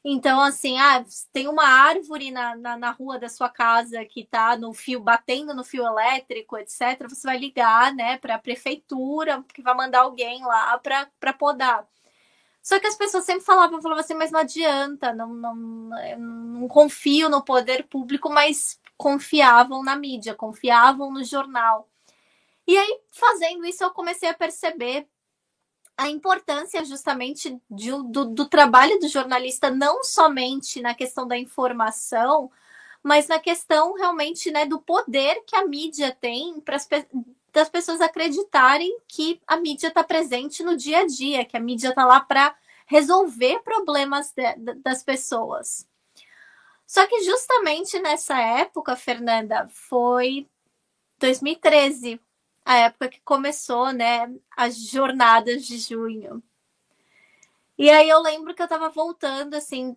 Então, 0.03 0.41
assim, 0.41 0.79
ah, 0.79 1.05
tem 1.31 1.47
uma 1.47 1.63
árvore 1.63 2.31
na, 2.31 2.55
na, 2.55 2.75
na, 2.77 2.91
rua 2.91 3.19
da 3.19 3.29
sua 3.29 3.49
casa 3.49 4.03
que 4.03 4.21
está 4.21 4.57
no 4.57 4.73
fio, 4.73 4.99
batendo 4.99 5.53
no 5.53 5.63
fio 5.63 5.85
elétrico, 5.85 6.57
etc. 6.57 7.07
Você 7.07 7.27
vai 7.27 7.37
ligar, 7.37 7.93
né, 7.93 8.17
para 8.17 8.35
a 8.35 8.39
prefeitura, 8.39 9.43
que 9.53 9.61
vai 9.61 9.75
mandar 9.75 10.01
alguém 10.01 10.43
lá 10.43 10.75
para 10.79 11.33
podar. 11.33 11.87
Só 12.63 12.79
que 12.79 12.87
as 12.87 12.95
pessoas 12.95 13.25
sempre 13.25 13.43
falavam, 13.43 13.81
falavam 13.81 14.03
assim, 14.03 14.13
mas 14.15 14.31
não 14.31 14.39
adianta, 14.39 15.13
não, 15.13 15.33
não, 15.33 15.55
não 15.55 16.67
confio 16.67 17.29
no 17.29 17.43
poder 17.43 17.87
público, 17.87 18.29
mas 18.29 18.79
confiavam 18.97 19.83
na 19.83 19.95
mídia, 19.95 20.35
confiavam 20.35 21.11
no 21.11 21.23
jornal. 21.23 21.87
E 22.67 22.77
aí, 22.77 22.99
fazendo 23.11 23.65
isso, 23.65 23.83
eu 23.83 23.91
comecei 23.91 24.29
a 24.29 24.33
perceber 24.33 25.07
a 26.01 26.09
importância 26.09 26.83
justamente 26.83 27.61
de, 27.69 27.91
do, 27.91 28.25
do 28.25 28.49
trabalho 28.49 28.99
do 28.99 29.07
jornalista, 29.07 29.69
não 29.69 30.03
somente 30.03 30.81
na 30.81 30.95
questão 30.95 31.27
da 31.27 31.37
informação, 31.37 32.51
mas 33.03 33.27
na 33.27 33.37
questão 33.37 33.93
realmente 33.93 34.49
né, 34.49 34.65
do 34.65 34.81
poder 34.81 35.43
que 35.45 35.55
a 35.55 35.63
mídia 35.63 36.11
tem 36.19 36.59
para 36.59 36.75
as 36.75 36.89
das 37.53 37.69
pessoas 37.69 38.01
acreditarem 38.01 38.97
que 39.07 39.39
a 39.45 39.57
mídia 39.57 39.89
está 39.89 40.03
presente 40.03 40.63
no 40.63 40.75
dia 40.75 41.01
a 41.01 41.05
dia, 41.05 41.45
que 41.45 41.55
a 41.55 41.59
mídia 41.59 41.89
está 41.89 42.03
lá 42.03 42.19
para 42.19 42.55
resolver 42.87 43.59
problemas 43.59 44.31
de, 44.31 44.55
de, 44.55 44.73
das 44.75 45.03
pessoas. 45.03 45.85
Só 46.87 47.05
que 47.05 47.23
justamente 47.23 47.99
nessa 47.99 48.39
época, 48.39 48.95
Fernanda, 48.95 49.67
foi 49.69 50.47
2013, 51.19 52.19
a 52.71 52.77
época 52.77 53.09
que 53.09 53.21
começou, 53.21 53.91
né, 53.91 54.33
as 54.55 54.77
jornadas 54.77 55.65
de 55.65 55.77
junho. 55.77 56.41
E 57.77 57.89
aí 57.89 58.07
eu 58.09 58.21
lembro 58.21 58.53
que 58.53 58.61
eu 58.61 58.65
estava 58.65 58.89
voltando, 58.89 59.55
assim, 59.55 59.95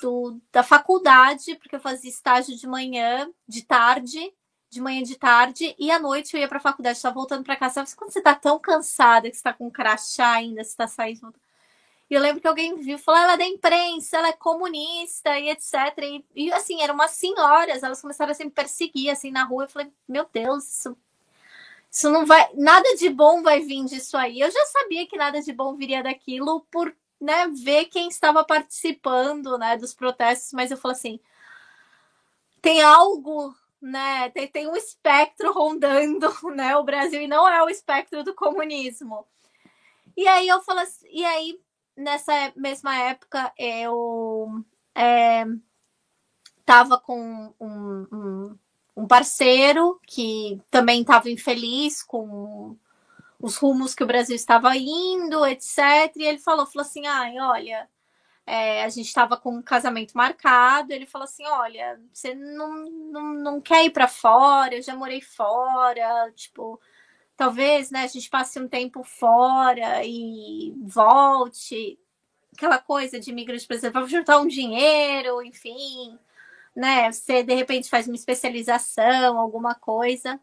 do, 0.00 0.40
da 0.52 0.62
faculdade, 0.62 1.56
porque 1.56 1.76
eu 1.76 1.80
fazia 1.80 2.10
estágio 2.10 2.56
de 2.56 2.66
manhã, 2.66 3.30
de 3.48 3.62
tarde, 3.64 4.32
de 4.70 4.80
manhã 4.80 5.02
de 5.02 5.16
tarde, 5.16 5.74
e 5.78 5.90
à 5.90 5.98
noite 5.98 6.34
eu 6.34 6.40
ia 6.40 6.48
para 6.48 6.58
a 6.58 6.60
faculdade, 6.60 6.96
estava 6.96 7.14
voltando 7.14 7.44
para 7.44 7.56
casa. 7.56 7.74
Sabe 7.74 7.96
quando 7.96 8.12
você 8.12 8.18
está 8.18 8.34
tão 8.34 8.58
cansada, 8.58 9.30
que 9.30 9.36
está 9.36 9.52
com 9.52 9.70
crachá 9.70 10.32
ainda, 10.32 10.62
você 10.62 10.70
está 10.70 10.86
saindo. 10.86 11.34
E 12.08 12.14
eu 12.14 12.20
lembro 12.20 12.40
que 12.40 12.46
alguém 12.46 12.76
viu, 12.76 12.98
falou, 12.98 13.20
ela 13.20 13.34
é 13.34 13.38
da 13.38 13.46
imprensa, 13.46 14.18
ela 14.18 14.28
é 14.28 14.32
comunista 14.32 15.36
e 15.38 15.48
etc. 15.50 15.74
E, 16.02 16.24
e 16.36 16.52
assim, 16.52 16.80
eram 16.82 16.94
umas 16.94 17.12
senhoras, 17.12 17.82
elas 17.82 18.00
começaram 18.00 18.32
a 18.32 18.44
me 18.44 18.50
perseguir 18.50 19.10
assim 19.10 19.30
na 19.32 19.44
rua. 19.44 19.64
Eu 19.64 19.68
falei, 19.68 19.92
meu 20.08 20.28
Deus, 20.32 20.64
isso 20.64 20.96
isso 21.96 22.10
não 22.10 22.26
vai, 22.26 22.46
nada 22.52 22.94
de 22.96 23.08
bom 23.08 23.42
vai 23.42 23.60
vir 23.60 23.82
disso 23.86 24.18
aí. 24.18 24.38
Eu 24.38 24.50
já 24.50 24.66
sabia 24.66 25.06
que 25.06 25.16
nada 25.16 25.40
de 25.40 25.50
bom 25.50 25.74
viria 25.74 26.02
daquilo 26.02 26.60
por, 26.70 26.94
né, 27.18 27.48
ver 27.48 27.86
quem 27.86 28.08
estava 28.08 28.44
participando, 28.44 29.56
né, 29.56 29.78
dos 29.78 29.94
protestos, 29.94 30.52
mas 30.52 30.70
eu 30.70 30.76
falo 30.76 30.92
assim, 30.92 31.18
tem 32.60 32.82
algo, 32.82 33.56
né, 33.80 34.28
tem, 34.28 34.46
tem 34.46 34.68
um 34.68 34.76
espectro 34.76 35.50
rondando, 35.54 36.28
né, 36.54 36.76
o 36.76 36.84
Brasil 36.84 37.22
e 37.22 37.26
não 37.26 37.48
é 37.48 37.62
o 37.62 37.70
espectro 37.70 38.22
do 38.22 38.34
comunismo. 38.34 39.26
E 40.14 40.28
aí 40.28 40.48
eu 40.48 40.60
falo 40.60 40.80
assim, 40.80 41.06
e 41.10 41.24
aí 41.24 41.58
nessa 41.96 42.52
mesma 42.54 42.94
época 42.94 43.50
eu 43.58 44.62
é, 44.94 45.46
tava 46.62 47.00
com 47.00 47.54
um, 47.58 48.06
um 48.12 48.58
um 48.96 49.06
parceiro 49.06 50.00
que 50.06 50.60
também 50.70 51.02
estava 51.02 51.30
infeliz 51.30 52.02
com 52.02 52.76
os 53.38 53.56
rumos 53.56 53.94
que 53.94 54.02
o 54.02 54.06
Brasil 54.06 54.34
estava 54.34 54.74
indo, 54.76 55.46
etc. 55.46 55.78
E 56.16 56.24
ele 56.24 56.38
falou, 56.38 56.66
falou 56.66 56.86
assim, 56.86 57.06
ai, 57.06 57.38
olha, 57.38 57.88
é, 58.46 58.84
a 58.84 58.88
gente 58.88 59.06
estava 59.06 59.36
com 59.36 59.56
um 59.56 59.62
casamento 59.62 60.16
marcado. 60.16 60.92
Ele 60.92 61.06
falou 61.06 61.24
assim, 61.24 61.46
olha, 61.46 62.00
você 62.12 62.34
não, 62.34 62.72
não, 63.12 63.34
não 63.34 63.60
quer 63.60 63.84
ir 63.84 63.90
para 63.90 64.08
fora? 64.08 64.74
Eu 64.76 64.82
já 64.82 64.96
morei 64.96 65.20
fora, 65.20 66.32
tipo, 66.34 66.80
talvez, 67.36 67.90
né, 67.90 68.04
a 68.04 68.06
gente 68.06 68.30
passe 68.30 68.58
um 68.58 68.68
tempo 68.68 69.04
fora 69.04 70.02
e 70.04 70.74
volte. 70.82 71.98
Aquela 72.56 72.78
coisa 72.78 73.20
de 73.20 73.30
imigrante, 73.30 73.66
exemplo, 73.70 74.00
vamos 74.00 74.10
juntar 74.10 74.38
um 74.40 74.46
dinheiro, 74.46 75.42
enfim 75.42 76.18
né? 76.76 77.10
Você 77.10 77.42
de 77.42 77.54
repente 77.54 77.88
faz 77.88 78.06
uma 78.06 78.14
especialização, 78.14 79.38
alguma 79.38 79.74
coisa. 79.74 80.38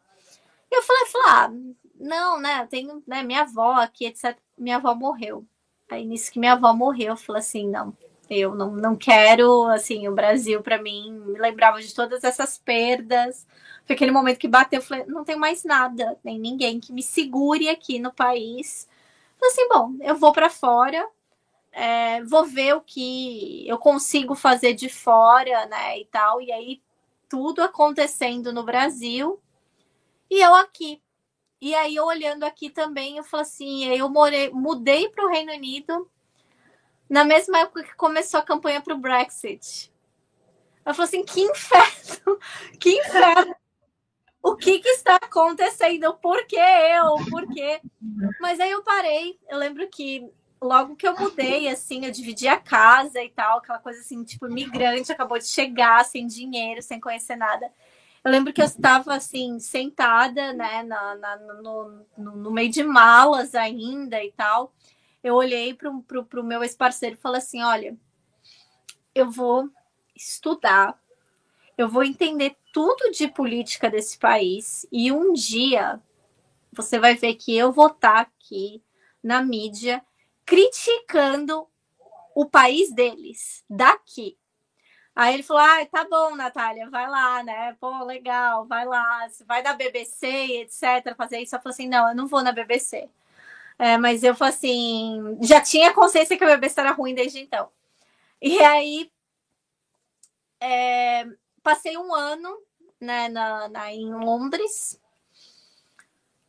E 0.72 0.76
eu 0.76 0.82
falei, 0.82 1.06
falei 1.06 1.28
ah, 1.30 1.52
não, 2.00 2.40
né? 2.40 2.64
Eu 2.64 2.68
tenho 2.68 3.04
né, 3.08 3.24
minha 3.24 3.42
avó 3.42 3.74
aqui, 3.74 4.08
etc. 4.08 4.38
Minha 4.58 4.78
avó 4.78 4.96
morreu. 4.96 5.46
Aí 5.90 6.06
nisso 6.06 6.32
que 6.32 6.40
minha 6.40 6.54
avó 6.54 6.74
morreu, 6.74 7.10
eu 7.10 7.18
falei 7.18 7.42
assim, 7.42 7.70
não, 7.70 7.96
eu 8.30 8.56
não, 8.56 8.72
não 8.72 8.96
quero, 8.96 9.66
assim, 9.68 10.08
o 10.08 10.14
Brasil 10.14 10.62
para 10.62 10.82
mim 10.82 11.12
me 11.12 11.38
lembrava 11.38 11.82
de 11.82 11.94
todas 11.94 12.24
essas 12.24 12.58
perdas. 12.58 13.46
Foi 13.86 13.96
aquele 13.96 14.12
momento 14.12 14.40
que 14.40 14.48
bateu, 14.48 14.80
eu 14.80 14.84
falei, 14.84 15.06
não 15.06 15.24
tem 15.24 15.36
mais 15.36 15.64
nada, 15.64 16.18
nem 16.24 16.40
ninguém 16.40 16.80
que 16.80 16.94
me 16.94 17.04
segure 17.04 17.70
aqui 17.70 18.00
no 18.00 18.12
país. 18.12 18.88
Falei 19.38 19.52
assim, 19.52 19.68
bom, 19.70 19.94
eu 20.02 20.16
vou 20.16 20.32
para 20.32 20.50
fora, 20.50 21.08
é, 21.74 22.24
vou 22.24 22.46
ver 22.46 22.76
o 22.76 22.82
que 22.82 23.68
eu 23.68 23.78
consigo 23.78 24.36
fazer 24.36 24.74
de 24.74 24.88
fora, 24.88 25.66
né, 25.66 26.00
e 26.00 26.06
tal. 26.06 26.42
E 26.42 26.52
aí 26.52 26.82
tudo 27.28 27.64
acontecendo 27.64 28.54
no 28.54 28.64
Brasil 28.64 29.42
e 30.30 30.40
eu 30.40 30.54
aqui. 30.56 31.02
E 31.60 31.74
aí 31.74 32.00
olhando 32.00 32.44
aqui 32.44 32.70
também, 32.70 33.18
eu 33.18 33.24
falo 33.24 33.42
assim, 33.42 33.86
eu 33.86 34.08
morei, 34.10 34.52
mudei 34.52 35.10
para 35.10 35.26
o 35.26 35.30
Reino 35.30 35.52
Unido 35.54 36.10
na 37.10 37.24
mesma 37.24 37.60
época 37.60 37.84
que 37.84 37.96
começou 37.96 38.40
a 38.40 38.44
campanha 38.44 38.82
para 38.82 38.94
o 38.94 38.98
Brexit. 38.98 39.92
Eu 40.86 40.94
falei 40.94 41.08
assim, 41.08 41.24
que 41.24 41.42
inferno, 41.42 42.40
que 42.80 43.00
inferno. 43.00 43.56
O 44.44 44.58
que, 44.58 44.80
que 44.80 44.90
está 44.90 45.16
acontecendo? 45.16 46.14
Por 46.16 46.46
que 46.46 46.58
eu? 46.58 47.16
Por 47.30 47.48
quê? 47.54 47.80
Mas 48.42 48.60
aí 48.60 48.72
eu 48.72 48.84
parei. 48.84 49.40
Eu 49.48 49.58
lembro 49.58 49.88
que 49.88 50.30
logo 50.64 50.96
que 50.96 51.08
eu 51.08 51.16
mudei, 51.16 51.68
assim, 51.68 52.06
eu 52.06 52.12
dividi 52.12 52.48
a 52.48 52.58
casa 52.58 53.22
e 53.22 53.30
tal, 53.30 53.60
aquela 53.60 53.80
coisa 53.80 54.00
assim, 54.00 54.24
tipo, 54.24 54.48
imigrante, 54.48 55.12
acabou 55.12 55.38
de 55.38 55.48
chegar, 55.48 56.04
sem 56.06 56.26
dinheiro, 56.26 56.82
sem 56.82 57.00
conhecer 57.00 57.36
nada. 57.36 57.72
Eu 58.24 58.32
lembro 58.32 58.54
que 58.54 58.62
eu 58.62 58.66
estava, 58.66 59.14
assim, 59.14 59.60
sentada, 59.60 60.54
né, 60.54 60.82
na, 60.84 61.16
na 61.16 61.36
no, 61.38 62.06
no, 62.18 62.36
no, 62.38 62.52
meio 62.52 62.72
de 62.72 62.84
malas 62.84 63.54
ainda 63.54 64.24
e 64.24 64.32
tal. 64.32 64.74
Eu 65.22 65.36
olhei 65.36 65.74
para 65.74 65.90
o 65.90 66.44
meu 66.44 66.64
ex-parceiro 66.64 67.16
e 67.16 67.20
falei 67.20 67.40
assim: 67.40 67.62
olha, 67.62 67.98
eu 69.14 69.30
vou 69.30 69.70
estudar, 70.16 70.98
eu 71.78 71.90
vou 71.90 72.04
entender 72.04 72.56
tudo 72.72 73.12
de 73.12 73.28
política 73.28 73.90
desse 73.90 74.18
país 74.18 74.86
e 74.92 75.12
um 75.12 75.34
dia 75.34 76.02
você 76.72 77.00
vai 77.00 77.16
ver 77.16 77.36
que 77.36 77.56
eu 77.56 77.72
vou 77.72 77.88
estar 77.88 78.20
aqui 78.20 78.82
na 79.22 79.42
mídia 79.42 80.04
criticando 80.46 81.68
o 82.36 82.46
país 82.46 82.94
deles, 82.94 83.64
daqui. 83.70 84.38
Aí 85.16 85.36
ele 85.36 85.44
falou: 85.44 85.62
ah, 85.64 85.86
tá 85.86 86.06
bom, 86.10 86.36
Natália, 86.36 86.90
vai 86.90 87.08
lá, 87.08 87.44
né? 87.44 87.76
Pô, 87.80 88.04
legal, 88.04 88.66
vai 88.66 88.86
lá, 88.86 89.28
vai 89.46 89.62
na 89.62 89.74
BBC, 89.74 90.28
etc. 90.62 91.16
Fazer 91.16 91.40
isso. 91.40 91.56
Eu 91.56 91.62
falei 91.62 91.74
assim: 91.74 91.88
não, 91.88 92.10
eu 92.10 92.16
não 92.16 92.28
vou 92.28 92.44
na 92.44 92.52
BBC. 92.52 93.10
É, 93.80 93.98
mas 93.98 94.24
eu 94.24 94.36
falei 94.36 94.54
assim: 94.54 95.38
já 95.42 95.62
tinha 95.62 95.94
consciência 95.94 96.38
que 96.38 96.44
a 96.44 96.48
BBC 96.48 96.80
era 96.80 96.92
ruim 96.92 97.16
desde 97.16 97.40
então. 97.40 97.70
E 98.42 98.60
aí, 98.60 99.12
é, 100.60 101.26
passei 101.62 101.98
um 101.98 102.14
ano 102.14 102.58
né, 103.00 103.30
na, 103.30 103.70
na, 103.70 103.92
em 103.94 104.14
Londres. 104.14 105.00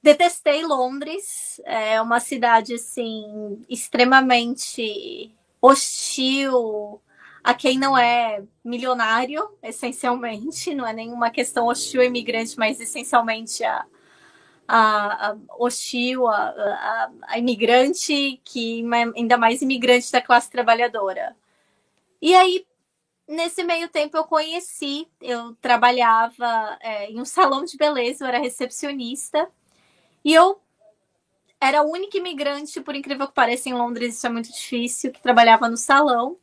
Detestei 0.05 0.63
Londres, 0.63 1.59
é 1.65 1.99
uma 1.99 2.21
cidade 2.21 2.75
assim 2.75 3.65
extremamente 3.71 5.35
hostil, 5.63 7.01
a 7.43 7.55
quem 7.55 7.79
não 7.79 7.97
é 7.97 8.43
milionário, 8.63 9.49
essencialmente, 9.63 10.75
não 10.75 10.87
é 10.87 10.93
nenhuma 10.93 11.31
questão 11.31 11.69
hostil 11.69 12.03
imigrante, 12.03 12.59
mas 12.59 12.79
essencialmente 12.81 13.65
a, 13.65 13.87
a, 14.69 15.31
a 15.31 15.37
hostil, 15.59 16.29
a, 16.29 16.51
a, 16.51 17.11
a, 17.29 17.39
imigrante, 17.39 18.43
que 18.45 18.85
ainda 19.17 19.39
mais 19.39 19.63
imigrante 19.63 20.13
da 20.13 20.21
classe 20.21 20.51
trabalhadora. 20.51 21.35
E 22.21 22.35
aí, 22.35 22.67
nesse 23.27 23.65
meio 23.65 23.89
tempo, 23.89 24.19
eu 24.19 24.25
conheci, 24.25 25.09
eu 25.19 25.55
trabalhava 25.63 26.77
é, 26.83 27.11
em 27.11 27.19
um 27.19 27.25
salão 27.25 27.65
de 27.65 27.79
beleza, 27.79 28.23
eu 28.23 28.29
era 28.29 28.39
recepcionista, 28.39 29.51
e 30.25 30.33
eu 30.35 30.61
era 31.61 31.81
a 31.81 31.85
única 31.85 32.19
imigrante, 32.19 32.81
por 32.81 32.95
incrível 32.95 33.27
que 33.27 33.35
pareça, 33.35 33.69
em 33.69 33.75
Londres, 33.75 34.17
isso 34.17 34.27
é 34.27 34.31
muito 34.31 34.53
difícil, 34.53 35.13
que 35.13 35.23
trabalhava 35.23 35.69
no 35.69 35.77
salão. 35.77 36.39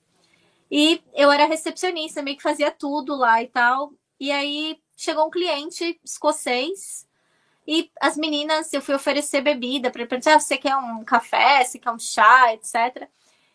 E 0.70 1.04
eu 1.14 1.32
era 1.32 1.46
recepcionista, 1.46 2.22
meio 2.22 2.38
que 2.38 2.44
fazia 2.44 2.72
tudo 2.72 3.16
lá 3.16 3.42
e 3.44 3.48
tal. 3.48 3.94
E 4.20 4.32
aí 4.32 4.80
chegou 4.96 5.28
um 5.28 5.30
cliente 5.30 6.00
escocês 6.04 7.08
e 7.68 7.92
as 8.02 8.18
meninas, 8.18 8.74
eu 8.74 8.82
fui 8.82 8.96
oferecer 8.96 9.42
bebida 9.42 9.92
para 9.92 10.02
ele, 10.02 10.10
ah, 10.26 10.40
você 10.40 10.58
quer 10.58 10.76
um 10.76 11.04
café, 11.04 11.64
você 11.64 11.78
quer 11.78 11.92
um 11.92 12.00
chá, 12.00 12.54
etc. 12.54 13.08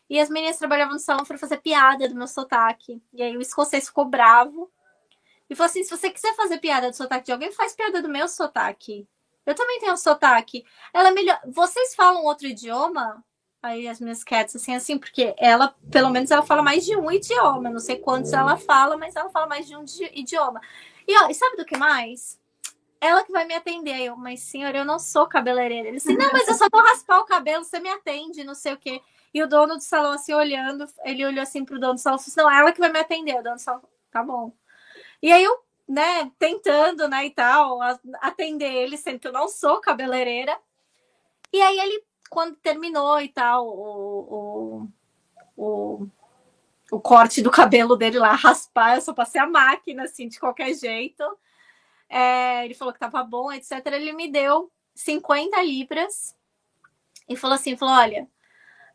E 0.08 0.20
as 0.20 0.30
meninas 0.30 0.58
trabalhavam 0.58 0.94
no 0.94 1.00
salão 1.00 1.24
para 1.24 1.38
fazer 1.38 1.58
piada 1.58 2.08
do 2.08 2.14
meu 2.14 2.28
sotaque. 2.28 3.02
E 3.12 3.22
aí 3.22 3.36
o 3.36 3.40
escocês 3.40 3.86
ficou 3.86 4.04
bravo 4.04 4.70
e 5.50 5.54
falou 5.54 5.68
assim: 5.68 5.82
se 5.82 5.90
você 5.90 6.10
quiser 6.10 6.34
fazer 6.34 6.58
piada 6.58 6.90
do 6.90 6.96
sotaque 6.96 7.26
de 7.26 7.32
alguém, 7.32 7.52
faz 7.52 7.74
piada 7.74 8.00
do 8.00 8.08
meu 8.08 8.28
sotaque. 8.28 9.06
Eu 9.46 9.54
também 9.54 9.78
tenho 9.78 9.96
sotaque. 9.96 10.64
Ela 10.92 11.08
é 11.08 11.12
melhor. 11.12 11.40
Vocês 11.46 11.94
falam 11.94 12.24
outro 12.24 12.48
idioma? 12.48 13.24
Aí 13.62 13.88
as 13.88 14.00
minhas 14.00 14.22
cats, 14.22 14.54
assim, 14.54 14.74
assim, 14.74 14.98
porque 14.98 15.34
ela, 15.38 15.74
pelo 15.90 16.10
menos, 16.10 16.30
ela 16.30 16.42
fala 16.42 16.62
mais 16.62 16.84
de 16.84 16.96
um 16.96 17.10
idioma. 17.10 17.70
não 17.70 17.78
sei 17.78 17.96
quantos 17.96 18.32
ela 18.32 18.56
fala, 18.56 18.96
mas 18.96 19.16
ela 19.16 19.30
fala 19.30 19.46
mais 19.46 19.66
de 19.66 19.76
um 19.76 19.84
idioma. 20.12 20.60
E, 21.06 21.16
ó, 21.18 21.28
e 21.28 21.34
sabe 21.34 21.56
do 21.56 21.64
que 21.64 21.76
mais? 21.76 22.40
Ela 23.00 23.24
que 23.24 23.32
vai 23.32 23.44
me 23.44 23.54
atender. 23.54 24.00
Eu, 24.00 24.16
mas, 24.16 24.40
senhor, 24.40 24.74
eu 24.74 24.84
não 24.84 24.98
sou 24.98 25.26
cabeleireira. 25.26 25.88
Ele 25.88 25.96
disse, 25.96 26.14
não, 26.16 26.32
mas 26.32 26.48
eu 26.48 26.54
só 26.54 26.68
vou 26.70 26.82
raspar 26.82 27.20
o 27.20 27.24
cabelo, 27.24 27.64
você 27.64 27.78
me 27.78 27.88
atende, 27.88 28.44
não 28.44 28.54
sei 28.54 28.72
o 28.72 28.78
quê. 28.78 29.00
E 29.32 29.42
o 29.42 29.48
dono 29.48 29.76
do 29.76 29.82
salão, 29.82 30.12
assim, 30.12 30.32
olhando, 30.32 30.86
ele 31.04 31.24
olhou 31.24 31.42
assim 31.42 31.64
pro 31.64 31.78
dono 31.78 31.94
do 31.94 32.00
salão 32.00 32.18
e 32.18 32.24
disse, 32.24 32.36
não, 32.36 32.50
ela 32.50 32.72
que 32.72 32.80
vai 32.80 32.90
me 32.90 32.98
atender. 32.98 33.38
O 33.38 33.42
dono 33.42 33.56
do 33.56 33.62
salão, 33.62 33.82
tá 34.10 34.22
bom. 34.22 34.52
E 35.22 35.32
aí 35.32 35.42
eu, 35.42 35.65
né, 35.88 36.30
tentando, 36.38 37.08
né, 37.08 37.26
e 37.26 37.30
tal, 37.30 37.80
atender 38.20 38.72
ele, 38.72 38.96
sendo 38.96 39.20
que 39.20 39.28
eu 39.28 39.32
não 39.32 39.48
sou 39.48 39.80
cabeleireira. 39.80 40.58
E 41.52 41.60
aí 41.60 41.78
ele 41.78 42.04
quando 42.28 42.56
terminou 42.56 43.20
e 43.20 43.28
tal, 43.28 43.66
o, 43.66 44.88
o, 45.56 45.62
o, 45.64 46.08
o 46.90 47.00
corte 47.00 47.42
do 47.42 47.50
cabelo 47.50 47.96
dele 47.96 48.18
lá, 48.18 48.32
raspar, 48.32 48.96
eu 48.96 49.00
só 49.00 49.12
passei 49.12 49.40
a 49.40 49.46
máquina, 49.46 50.04
assim, 50.04 50.28
de 50.28 50.38
qualquer 50.38 50.74
jeito. 50.74 51.22
É, 52.08 52.64
ele 52.64 52.74
falou 52.74 52.92
que 52.92 53.00
tava 53.00 53.22
bom, 53.22 53.50
etc. 53.52 53.80
Ele 53.86 54.12
me 54.12 54.30
deu 54.30 54.70
50 54.94 55.60
libras 55.62 56.36
e 57.28 57.36
falou 57.36 57.54
assim: 57.54 57.76
falou, 57.76 57.94
olha, 57.94 58.28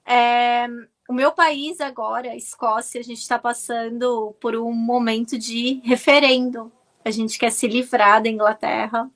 é, 0.06 0.68
o 1.10 1.14
meu 1.14 1.32
país 1.32 1.82
agora, 1.82 2.36
Escócia, 2.36 3.02
a 3.02 3.04
gente 3.04 3.20
está 3.20 3.38
passando 3.38 4.36
por 4.40 4.56
um 4.56 4.74
momento 4.74 5.38
de 5.38 5.82
referendo. 5.84 6.72
A 7.04 7.12
gente 7.12 7.38
quer 7.40 7.52
se 7.52 7.68
livrar 7.68 8.22
da 8.22 8.30
Inglaterra. 8.30 9.10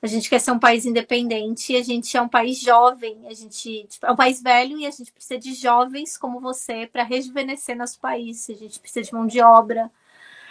A 0.00 0.06
gente 0.06 0.28
quer 0.28 0.38
ser 0.38 0.52
um 0.52 0.58
país 0.58 0.84
independente, 0.84 1.74
a 1.74 1.82
gente 1.82 2.16
é 2.16 2.22
um 2.22 2.28
país 2.28 2.60
jovem, 2.60 3.26
a 3.26 3.34
gente 3.34 3.86
tipo, 3.88 4.06
é 4.06 4.12
um 4.12 4.16
país 4.16 4.42
velho 4.42 4.78
e 4.78 4.86
a 4.86 4.90
gente 4.90 5.10
precisa 5.10 5.40
de 5.40 5.54
jovens 5.54 6.18
como 6.18 6.38
você 6.38 6.86
para 6.86 7.02
rejuvenescer 7.02 7.76
nosso 7.76 7.98
país. 7.98 8.48
A 8.50 8.54
gente 8.54 8.78
precisa 8.78 9.02
de 9.04 9.14
mão 9.14 9.26
de 9.26 9.40
obra. 9.40 9.90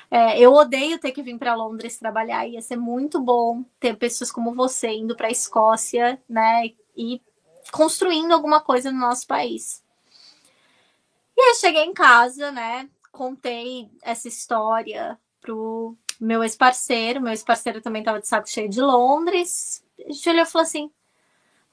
É, 0.10 0.40
eu 0.40 0.54
odeio 0.54 1.00
ter 1.00 1.12
que 1.12 1.24
vir 1.24 1.38
para 1.38 1.56
Londres 1.56 1.98
trabalhar, 1.98 2.48
ia 2.48 2.62
ser 2.62 2.76
muito 2.76 3.20
bom 3.20 3.64
ter 3.80 3.96
pessoas 3.98 4.32
como 4.32 4.54
você 4.54 4.90
indo 4.90 5.16
para 5.16 5.28
a 5.28 5.32
Escócia, 5.32 6.22
né, 6.30 6.72
e 6.96 7.22
construindo 7.72 8.32
alguma 8.32 8.62
coisa 8.62 8.92
no 8.92 9.00
nosso 9.00 9.26
país. 9.26 9.84
E 11.36 11.42
aí 11.42 11.56
cheguei 11.56 11.84
em 11.84 11.94
casa, 11.94 12.52
né, 12.52 12.90
contei 13.12 13.90
essa 14.02 14.28
história 14.28 15.20
pro 15.42 15.98
meu 16.20 16.44
ex-parceiro, 16.44 17.22
meu 17.22 17.32
ex-parceiro 17.32 17.82
também 17.82 18.02
estava 18.02 18.20
de 18.20 18.28
saco 18.28 18.50
cheio 18.50 18.70
de 18.70 18.82
Londres. 18.82 19.84
A 20.00 20.12
gente 20.12 20.30
olhou 20.30 20.44
e 20.44 20.46
falou 20.46 20.66
assim: 20.66 20.92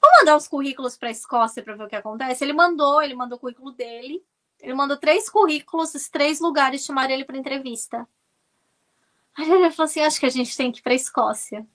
vamos 0.01 0.19
mandar 0.19 0.35
os 0.35 0.47
currículos 0.47 0.97
para 0.97 1.09
a 1.09 1.11
Escócia 1.11 1.63
para 1.63 1.75
ver 1.75 1.83
o 1.83 1.87
que 1.87 1.95
acontece. 1.95 2.43
Ele 2.43 2.53
mandou, 2.53 3.01
ele 3.01 3.15
mandou 3.15 3.37
o 3.37 3.41
currículo 3.41 3.71
dele. 3.71 4.23
Ele 4.59 4.73
mandou 4.73 4.97
três 4.97 5.29
currículos, 5.29 5.93
os 5.93 6.09
três 6.09 6.39
lugares 6.39 6.85
chamaram 6.85 7.11
ele 7.11 7.25
para 7.25 7.37
entrevista. 7.37 8.07
Aí 9.35 9.49
ele 9.49 9.71
falou 9.71 9.89
assim: 9.89 10.01
acho 10.01 10.19
que 10.19 10.25
a 10.25 10.29
gente 10.29 10.55
tem 10.55 10.71
que 10.71 10.79
ir 10.79 10.81
para 10.83 10.93
a 10.93 10.95
Escócia. 10.95 11.67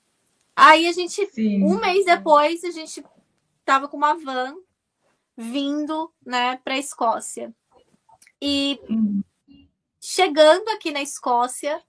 Aí 0.54 0.88
a 0.88 0.92
gente, 0.92 1.24
Sim. 1.26 1.62
um 1.62 1.78
mês 1.78 2.04
depois, 2.04 2.64
a 2.64 2.70
gente 2.70 3.04
tava 3.64 3.86
com 3.86 3.96
uma 3.96 4.14
van 4.14 4.56
vindo, 5.36 6.12
né, 6.26 6.56
para 6.64 6.74
a 6.74 6.78
Escócia. 6.78 7.54
E 8.42 8.80
hum. 8.90 9.22
chegando 10.00 10.68
aqui 10.70 10.90
na 10.90 11.00
Escócia, 11.00 11.80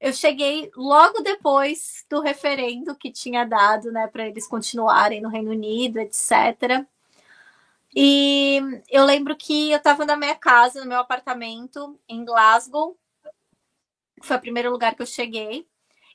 eu 0.00 0.12
cheguei 0.12 0.70
logo 0.76 1.20
depois 1.20 2.04
do 2.08 2.20
referendo 2.20 2.94
que 2.96 3.10
tinha 3.10 3.44
dado, 3.44 3.90
né, 3.90 4.06
para 4.06 4.26
eles 4.26 4.46
continuarem 4.46 5.20
no 5.20 5.28
Reino 5.28 5.50
Unido, 5.50 5.98
etc. 5.98 6.86
E 7.94 8.60
eu 8.88 9.04
lembro 9.04 9.34
que 9.36 9.70
eu 9.70 9.78
estava 9.78 10.04
na 10.04 10.16
minha 10.16 10.36
casa, 10.36 10.80
no 10.80 10.86
meu 10.86 10.98
apartamento 10.98 11.98
em 12.08 12.24
Glasgow. 12.24 12.96
Foi 14.22 14.36
o 14.36 14.40
primeiro 14.40 14.70
lugar 14.70 14.94
que 14.94 15.02
eu 15.02 15.06
cheguei. 15.06 15.66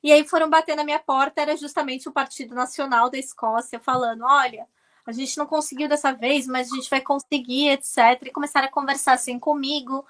E 0.01 0.11
aí 0.11 0.27
foram 0.27 0.49
bater 0.49 0.75
na 0.75 0.83
minha 0.83 0.99
porta, 0.99 1.41
era 1.41 1.55
justamente 1.55 2.09
o 2.09 2.11
Partido 2.11 2.53
Nacional 2.53 3.09
da 3.09 3.17
Escócia, 3.17 3.79
falando: 3.79 4.23
olha, 4.25 4.67
a 5.05 5.11
gente 5.11 5.37
não 5.37 5.45
conseguiu 5.45 5.87
dessa 5.89 6.11
vez, 6.11 6.47
mas 6.47 6.71
a 6.71 6.75
gente 6.75 6.89
vai 6.89 7.01
conseguir, 7.01 7.69
etc. 7.69 7.97
E 8.21 8.31
começaram 8.31 8.67
a 8.67 8.71
conversar 8.71 9.13
assim 9.13 9.39
comigo. 9.39 10.05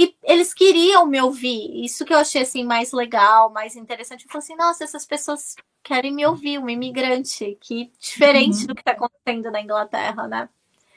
E 0.00 0.14
eles 0.22 0.54
queriam 0.54 1.04
me 1.04 1.20
ouvir. 1.20 1.84
Isso 1.84 2.04
que 2.04 2.14
eu 2.14 2.18
achei 2.18 2.42
assim 2.42 2.62
mais 2.62 2.92
legal, 2.92 3.50
mais 3.50 3.74
interessante. 3.74 4.24
Eu 4.24 4.30
falei 4.30 4.44
assim, 4.44 4.54
nossa, 4.54 4.84
essas 4.84 5.04
pessoas 5.04 5.56
querem 5.82 6.14
me 6.14 6.24
ouvir, 6.24 6.60
um 6.60 6.70
imigrante, 6.70 7.58
que 7.60 7.90
diferente 7.98 8.60
uhum. 8.60 8.66
do 8.68 8.74
que 8.76 8.80
está 8.80 8.92
acontecendo 8.92 9.50
na 9.50 9.60
Inglaterra, 9.60 10.28
né? 10.28 10.48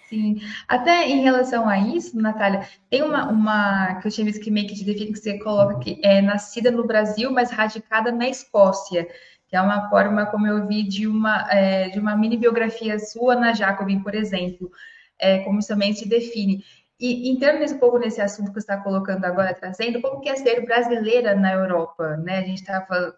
Sim. 0.08 0.40
Até 0.68 1.10
em 1.10 1.22
relação 1.22 1.68
a 1.68 1.80
isso, 1.80 2.16
Natália, 2.16 2.70
tem 2.92 3.02
uma, 3.02 3.28
uma 3.28 3.96
que 3.96 4.08
eu 4.08 4.12
tinha 4.12 4.26
visto 4.26 4.44
que 4.44 4.52
meio 4.52 4.68
que 4.68 4.76
te 4.76 4.84
define 4.84 5.14
que 5.14 5.18
você 5.18 5.40
coloca 5.40 5.80
que 5.80 6.00
é 6.04 6.22
nascida 6.22 6.70
no 6.70 6.86
Brasil, 6.86 7.32
mas 7.32 7.50
radicada 7.50 8.12
na 8.12 8.30
Escócia, 8.30 9.08
que 9.48 9.56
é 9.56 9.62
uma 9.62 9.90
forma, 9.90 10.28
como 10.28 10.46
eu 10.46 10.68
vi, 10.68 10.84
de 10.84 11.08
uma, 11.08 11.48
é, 11.50 11.90
de 11.90 11.98
uma 11.98 12.16
mini 12.16 12.38
biografia 12.38 13.00
sua 13.00 13.36
na 13.36 13.54
Jacobin, 13.54 14.02
por 14.02 14.14
exemplo, 14.14 14.72
é, 15.18 15.40
como 15.40 15.58
isso 15.58 15.70
também 15.70 15.92
se 15.94 16.08
define. 16.08 16.64
E 17.02 17.32
entrando 17.32 17.66
um 17.74 17.80
pouco 17.80 17.98
nesse 17.98 18.22
assunto 18.22 18.50
que 18.50 18.54
você 18.54 18.60
está 18.60 18.78
colocando 18.78 19.26
agora, 19.26 19.56
trazendo, 19.56 20.00
como 20.00 20.22
que 20.22 20.30
é 20.30 20.36
ser 20.36 20.64
brasileira 20.64 21.34
na 21.34 21.52
Europa, 21.52 22.16
né? 22.18 22.38
A 22.38 22.44
gente 22.44 22.60
estava, 22.62 23.18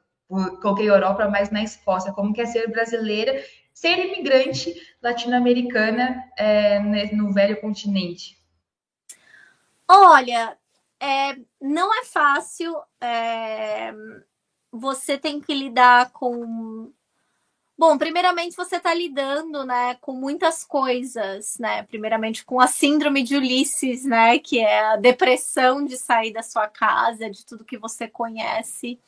coloquei 0.62 0.89
Europa, 0.89 1.28
mas 1.28 1.52
na 1.52 1.62
Escócia, 1.62 2.13
como 2.13 2.32
que 2.32 2.39
é 2.39 2.46
ser 2.46 2.72
brasileira, 2.72 3.43
ser 3.74 4.00
imigrante 4.06 4.74
latino-americana 5.02 6.24
é, 6.38 6.80
no 7.13 7.34
velho 7.34 7.60
continente? 7.60 8.41
Olha, 9.86 10.58
é, 10.98 11.36
não 11.62 11.93
é 11.93 12.06
fácil. 12.06 12.82
É, 13.02 13.93
você 14.72 15.17
tem 15.17 15.41
que 15.41 15.54
lidar 15.54 16.10
com 16.12 16.93
Bom, 17.78 17.98
primeiramente 17.98 18.56
você 18.56 18.78
está 18.78 18.94
lidando, 18.94 19.66
né, 19.66 19.96
com 19.96 20.14
muitas 20.14 20.64
coisas, 20.64 21.58
né? 21.60 21.84
Primeiramente 21.84 22.46
com 22.46 22.60
a 22.62 22.68
síndrome 22.68 23.24
de 23.24 23.36
Ulisses, 23.36 24.06
né, 24.06 24.38
que 24.38 24.60
é 24.60 24.80
a 24.86 24.96
depressão 24.96 25.84
de 25.84 25.98
sair 25.98 26.32
da 26.32 26.44
sua 26.44 26.68
casa, 26.68 27.30
de 27.30 27.44
tudo 27.46 27.66
que 27.66 27.78
você 27.78 28.08
conhece. 28.08 29.00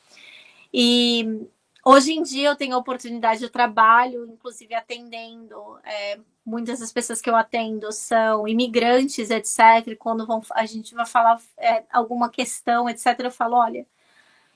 E 0.74 1.48
hoje 1.86 2.14
em 2.14 2.24
dia 2.24 2.50
eu 2.50 2.56
tenho 2.56 2.76
a 2.76 2.80
oportunidade 2.80 3.42
de 3.42 3.50
trabalho, 3.50 4.26
inclusive 4.26 4.74
atendendo. 4.74 5.78
É, 5.84 6.20
muitas 6.46 6.80
das 6.80 6.92
pessoas 6.92 7.22
que 7.22 7.30
eu 7.30 7.36
atendo 7.36 7.92
são 7.92 8.48
imigrantes, 8.48 9.30
etc. 9.30 9.88
E 9.88 9.96
quando 9.96 10.26
vão, 10.26 10.42
a 10.52 10.66
gente 10.66 10.96
vai 10.96 11.06
falar 11.06 11.40
é, 11.58 11.84
alguma 11.92 12.30
questão, 12.30 12.90
etc., 12.90 13.20
eu 13.20 13.32
falo: 13.32 13.56
olha, 13.58 13.86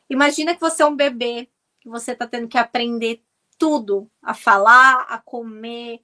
imagina 0.09 0.55
que 0.55 0.61
você 0.61 0.83
é 0.83 0.85
um 0.85 0.95
bebê, 0.95 1.49
que 1.79 1.89
você 1.89 2.13
está 2.13 2.27
tendo 2.27 2.47
que 2.47 2.57
aprender 2.57 3.23
tudo, 3.59 4.09
a 4.23 4.33
falar, 4.33 5.01
a 5.09 5.19
comer, 5.19 6.01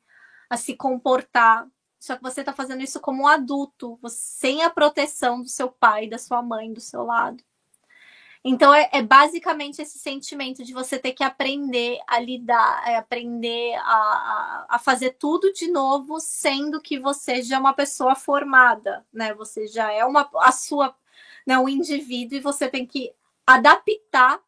a 0.50 0.58
se 0.58 0.76
comportar. 0.76 1.68
Só 2.00 2.16
que 2.16 2.22
você 2.22 2.42
está 2.42 2.54
fazendo 2.54 2.84
isso 2.84 3.00
como 3.00 3.24
um 3.24 3.28
adulto, 3.28 3.98
sem 4.08 4.62
a 4.64 4.70
proteção 4.70 5.42
do 5.42 5.48
seu 5.48 5.72
pai, 5.72 6.08
da 6.08 6.20
sua 6.20 6.42
mãe, 6.44 6.72
do 6.72 6.82
seu 6.82 7.04
lado. 7.04 7.44
Então 8.48 8.72
é, 8.72 8.88
é, 8.94 9.02
basicamente 9.02 9.82
esse 9.82 9.98
sentimento 9.98 10.64
de 10.64 10.72
você 10.72 11.00
ter 11.00 11.14
que 11.14 11.24
aprender 11.24 12.00
a 12.06 12.20
lidar, 12.20 12.88
é, 12.88 12.96
aprender 12.96 13.74
a, 13.78 14.68
a, 14.70 14.78
fazer 14.78 15.16
tudo 15.18 15.52
de 15.52 15.68
novo, 15.68 16.20
sendo 16.20 16.80
que 16.80 17.00
você 17.00 17.42
já 17.42 17.56
é 17.56 17.60
uma 17.60 17.74
pessoa 17.74 18.14
formada, 18.14 19.04
né? 19.12 19.34
Você 19.34 19.66
já 19.66 19.92
é 19.92 20.06
uma 20.06 20.30
a 20.36 20.52
sua, 20.52 20.96
né, 21.48 21.58
um 21.58 21.68
indivíduo 21.68 22.38
e 22.38 22.42
você 22.42 22.70
tem 22.70 22.86
que 22.86 23.12
adaptar 23.48 24.40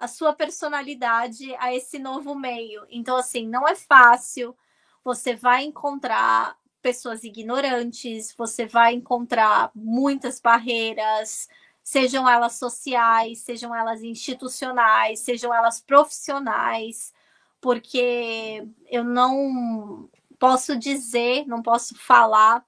a 0.00 0.08
sua 0.08 0.32
personalidade 0.32 1.54
a 1.60 1.72
esse 1.72 1.98
novo 1.98 2.34
meio. 2.34 2.84
Então 2.90 3.16
assim, 3.16 3.46
não 3.46 3.68
é 3.68 3.76
fácil. 3.76 4.56
Você 5.04 5.36
vai 5.36 5.64
encontrar 5.64 6.58
pessoas 6.82 7.22
ignorantes, 7.22 8.34
você 8.36 8.66
vai 8.66 8.94
encontrar 8.94 9.70
muitas 9.74 10.40
barreiras 10.40 11.48
sejam 11.82 12.28
elas 12.28 12.54
sociais, 12.54 13.40
sejam 13.40 13.74
elas 13.74 14.02
institucionais, 14.02 15.20
sejam 15.20 15.52
elas 15.52 15.80
profissionais, 15.80 17.12
porque 17.60 18.66
eu 18.86 19.02
não 19.02 20.08
posso 20.38 20.76
dizer, 20.76 21.46
não 21.46 21.62
posso 21.62 21.96
falar 21.96 22.64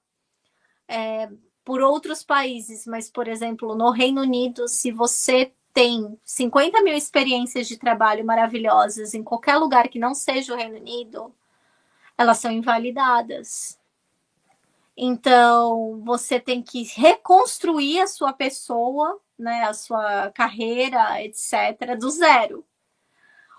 é, 0.87 1.29
por 1.63 1.81
outros 1.81 2.23
países, 2.23 2.85
mas, 2.85 3.09
por 3.09 3.27
exemplo, 3.27 3.75
no 3.75 3.91
Reino 3.91 4.21
Unido, 4.21 4.67
se 4.67 4.91
você 4.91 5.53
tem 5.73 6.17
50 6.23 6.81
mil 6.83 6.95
experiências 6.95 7.67
de 7.67 7.77
trabalho 7.77 8.23
maravilhosas 8.25 9.13
em 9.13 9.23
qualquer 9.23 9.57
lugar 9.57 9.87
que 9.87 9.99
não 9.99 10.13
seja 10.13 10.53
o 10.53 10.57
Reino 10.57 10.77
Unido, 10.77 11.33
elas 12.17 12.37
são 12.37 12.51
invalidadas. 12.51 13.79
Então, 14.95 16.01
você 16.05 16.39
tem 16.39 16.61
que 16.61 16.83
reconstruir 16.83 17.99
a 18.01 18.07
sua 18.07 18.31
pessoa, 18.31 19.19
né, 19.37 19.63
a 19.63 19.73
sua 19.73 20.31
carreira, 20.31 21.21
etc., 21.23 21.97
do 21.99 22.09
zero. 22.11 22.63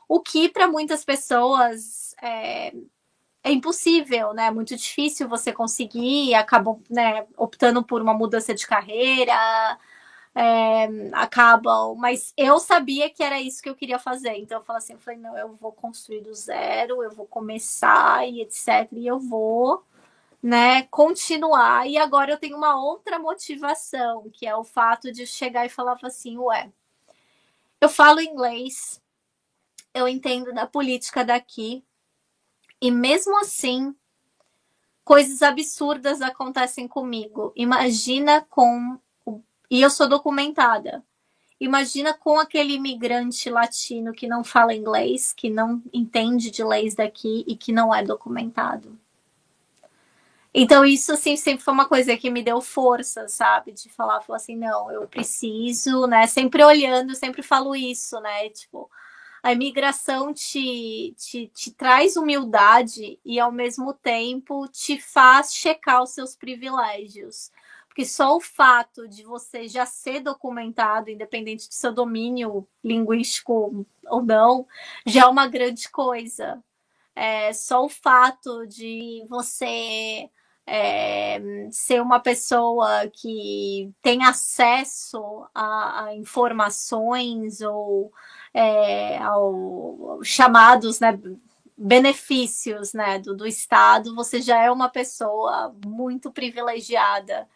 O 0.09 0.21
que 0.21 0.49
para 0.49 0.69
muitas 0.69 1.05
pessoas 1.05 2.15
é, 2.23 2.73
é, 3.43 3.53
impossível, 3.53 4.33
né? 4.33 4.47
É 4.47 4.51
muito 4.51 4.77
difícil 4.77 5.29
você 5.29 5.53
conseguir, 5.53 6.35
acabam 6.35 6.81
né, 6.89 7.27
optando 7.37 7.83
por 7.83 8.01
uma 8.01 8.15
mudança 8.15 8.55
de 8.55 8.67
carreira, 8.67 9.79
é, 10.35 10.89
acabam. 11.13 11.95
Mas 11.97 12.33
eu 12.37 12.59
sabia 12.59 13.11
que 13.11 13.23
era 13.23 13.41
isso 13.41 13.63
que 13.63 13.69
eu 13.69 13.75
queria 13.75 13.99
fazer. 13.99 14.37
Então 14.37 14.59
eu 14.59 14.65
falei 14.65 14.79
assim, 14.79 14.95
eu 14.95 14.99
falei, 14.99 15.21
não, 15.21 15.37
eu 15.39 15.55
vou 15.55 15.73
construir 15.73 16.21
do 16.21 16.35
zero, 16.35 17.03
eu 17.03 17.11
vou 17.11 17.27
começar 17.27 18.27
e 18.29 18.41
etc. 18.43 18.89
E 18.93 19.07
eu 19.07 19.19
vou 19.19 19.85
né, 20.43 20.83
continuar. 20.85 21.89
E 21.89 21.97
agora 21.97 22.33
eu 22.33 22.39
tenho 22.39 22.57
uma 22.57 22.79
outra 22.79 23.19
motivação, 23.19 24.29
que 24.31 24.47
é 24.47 24.55
o 24.55 24.65
fato 24.65 25.11
de 25.11 25.27
chegar 25.27 25.65
e 25.65 25.71
falar 25.71 25.99
assim, 26.03 26.37
ué, 26.37 26.71
eu 27.81 27.89
falo 27.89 28.21
inglês, 28.21 29.01
eu 29.95 30.07
entendo 30.07 30.53
da 30.53 30.67
política 30.67 31.25
daqui, 31.25 31.85
e 32.81 32.91
mesmo 32.91 33.39
assim, 33.41 33.95
coisas 35.03 35.43
absurdas 35.43 36.21
acontecem 36.21 36.87
comigo. 36.87 37.53
Imagina 37.57 38.43
com. 38.43 38.99
E 39.71 39.81
eu 39.81 39.91
sou 39.91 40.09
documentada. 40.09 41.05
Imagina 41.59 42.13
com 42.13 42.39
aquele 42.39 42.75
imigrante 42.75 43.49
latino 43.49 44.13
que 44.13 44.27
não 44.27 44.45
fala 44.45 44.75
inglês, 44.75 45.33
que 45.33 45.49
não 45.49 45.83
entende 45.93 46.51
de 46.51 46.63
leis 46.65 46.95
daqui 46.95 47.45
e 47.47 47.57
que 47.57 47.73
não 47.73 47.95
é 47.95 48.03
documentado. 48.03 48.99
Então, 50.57 50.85
isso, 50.85 51.13
assim, 51.13 51.37
sempre 51.37 51.65
foi 51.65 51.75
uma 51.75 51.89
coisa 51.89 52.17
que 52.17 52.31
me 52.31 52.43
deu 52.43 52.61
força, 52.61 53.27
sabe? 53.29 53.73
De 53.73 53.89
falar, 53.89 54.21
falar 54.21 54.37
assim, 54.37 54.57
não, 54.57 54.91
eu 54.91 55.09
preciso, 55.09 56.07
né? 56.07 56.29
Sempre 56.29 56.63
olhando, 56.63 57.15
sempre 57.17 57.43
falo 57.43 57.75
isso, 57.75 58.21
né? 58.21 58.49
Tipo, 58.51 58.89
a 59.43 59.53
imigração 59.53 60.33
te, 60.33 61.13
te, 61.19 61.49
te 61.49 61.73
traz 61.73 62.17
humildade 62.17 63.19
e, 63.25 63.41
ao 63.41 63.51
mesmo 63.51 63.93
tempo, 63.95 64.69
te 64.69 65.01
faz 65.01 65.53
checar 65.53 66.03
os 66.03 66.11
seus 66.11 66.37
privilégios. 66.37 67.51
Porque 67.95 68.05
só 68.05 68.37
o 68.37 68.41
fato 68.41 69.07
de 69.07 69.23
você 69.23 69.69
já 69.69 69.87
ser 69.87 70.19
documentado, 70.19 71.11
independente 71.11 71.69
do 71.69 71.75
seu 71.75 71.93
domínio 71.93 72.67
linguístico 72.83 73.87
ou 74.07 74.21
não, 74.21 74.67
já 75.07 75.23
é 75.23 75.27
uma 75.27 75.47
grande 75.47 75.89
coisa. 75.89 76.61
É, 77.15 77.53
só 77.53 77.85
o 77.85 77.89
fato 77.89 78.67
de 78.67 79.25
você 79.29 80.29
é, 80.67 81.41
ser 81.71 82.03
uma 82.03 82.19
pessoa 82.19 83.09
que 83.13 83.93
tem 84.03 84.25
acesso 84.25 85.47
a, 85.55 86.07
a 86.07 86.17
informações 86.17 87.61
ou 87.61 88.13
é, 88.53 89.19
ao, 89.19 90.19
chamados 90.25 90.99
né, 90.99 91.17
benefícios 91.79 92.93
né, 92.93 93.21
do, 93.21 93.37
do 93.37 93.47
Estado, 93.47 94.17
você 94.17 94.43
já 94.43 94.61
é 94.61 94.69
uma 94.69 94.89
pessoa 94.89 95.73
muito 95.87 96.33
privilegiada 96.33 97.49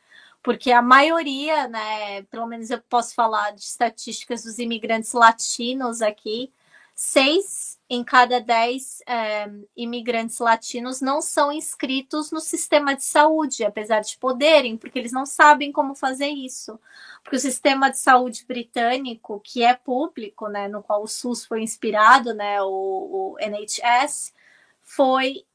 porque 0.43 0.71
a 0.71 0.83
maioria, 0.83 1.69
né, 1.69 2.23
pelo 2.25 2.47
menos 2.47 2.71
eu 2.71 2.81
posso 2.89 3.15
falar 3.15 3.53
de 3.53 3.63
estatísticas 3.63 4.45
dos 4.45 4.59
imigrantes 4.59 5.13
latinos 5.13 6.01
aqui, 6.03 6.53
seis 6.95 7.79
em 7.91 8.05
cada 8.05 8.41
dez 8.41 9.01
é, 9.07 9.49
imigrantes 9.77 10.39
latinos 10.41 11.01
não 11.01 11.23
são 11.23 11.51
inscritos 11.51 12.31
no 12.31 12.41
sistema 12.41 12.95
de 12.95 13.05
saúde, 13.05 13.65
apesar 13.65 14.01
de 14.01 14.19
poderem, 14.19 14.77
porque 14.77 14.99
eles 14.99 15.13
não 15.13 15.25
sabem 15.25 15.73
como 15.73 15.95
fazer 15.95 16.29
isso. 16.29 16.79
Porque 17.23 17.37
o 17.37 17.41
sistema 17.41 17.91
de 17.91 17.99
saúde 17.99 18.45
britânico, 18.47 19.41
que 19.41 19.63
é 19.63 19.75
público, 19.75 20.49
né, 20.49 20.69
no 20.69 20.83
qual 20.83 21.03
o 21.03 21.09
SUS 21.09 21.47
foi 21.47 21.63
inspirado, 21.63 22.35
né, 22.35 22.61
o, 22.63 23.35
o 23.35 23.37
NHS, 23.41 24.35
foi 24.83 25.47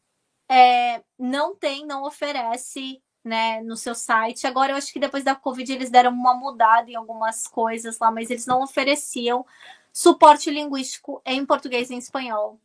é, 0.49 1.03
não 1.17 1.55
tem, 1.55 1.85
não 1.85 2.03
oferece 2.03 3.01
né, 3.23 3.61
no 3.61 3.77
seu 3.77 3.95
site. 3.95 4.45
Agora 4.47 4.73
eu 4.73 4.75
acho 4.77 4.91
que 4.91 4.99
depois 4.99 5.23
da 5.23 5.35
Covid 5.35 5.71
eles 5.71 5.89
deram 5.89 6.11
uma 6.11 6.33
mudada 6.33 6.89
em 6.89 6.95
algumas 6.95 7.47
coisas 7.47 7.99
lá, 7.99 8.11
mas 8.11 8.29
eles 8.29 8.45
não 8.45 8.61
ofereciam 8.61 9.45
suporte 9.91 10.49
linguístico 10.49 11.21
em 11.25 11.45
português 11.45 11.89
e 11.89 11.95
em 11.95 11.99
espanhol. 11.99 12.59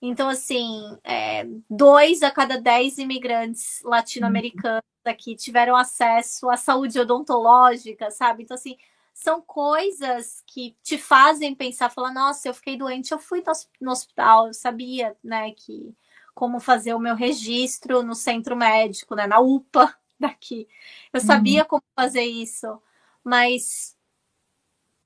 Então, 0.00 0.28
assim, 0.28 0.98
é, 1.02 1.46
dois 1.68 2.22
a 2.22 2.30
cada 2.30 2.60
dez 2.60 2.98
imigrantes 2.98 3.80
latino-americanos 3.84 4.82
aqui 5.04 5.34
tiveram 5.36 5.76
acesso 5.76 6.50
à 6.50 6.56
saúde 6.56 6.98
odontológica, 7.00 8.10
sabe? 8.10 8.42
Então, 8.42 8.54
assim, 8.54 8.76
são 9.14 9.40
coisas 9.40 10.42
que 10.46 10.76
te 10.82 10.98
fazem 10.98 11.54
pensar, 11.54 11.88
falar, 11.88 12.12
nossa, 12.12 12.48
eu 12.48 12.54
fiquei 12.54 12.76
doente, 12.76 13.12
eu 13.12 13.18
fui 13.18 13.42
no 13.80 13.92
hospital, 13.92 14.48
eu 14.48 14.54
sabia, 14.54 15.16
né, 15.22 15.52
que 15.52 15.94
como 16.34 16.60
fazer 16.60 16.94
o 16.94 16.98
meu 16.98 17.14
registro 17.14 18.02
no 18.02 18.14
centro 18.14 18.56
médico, 18.56 19.14
né, 19.14 19.26
na 19.26 19.40
UPA 19.40 19.94
daqui. 20.18 20.68
Eu 21.12 21.20
sabia 21.20 21.62
uhum. 21.62 21.68
como 21.68 21.82
fazer 21.94 22.24
isso, 22.24 22.80
mas 23.22 23.96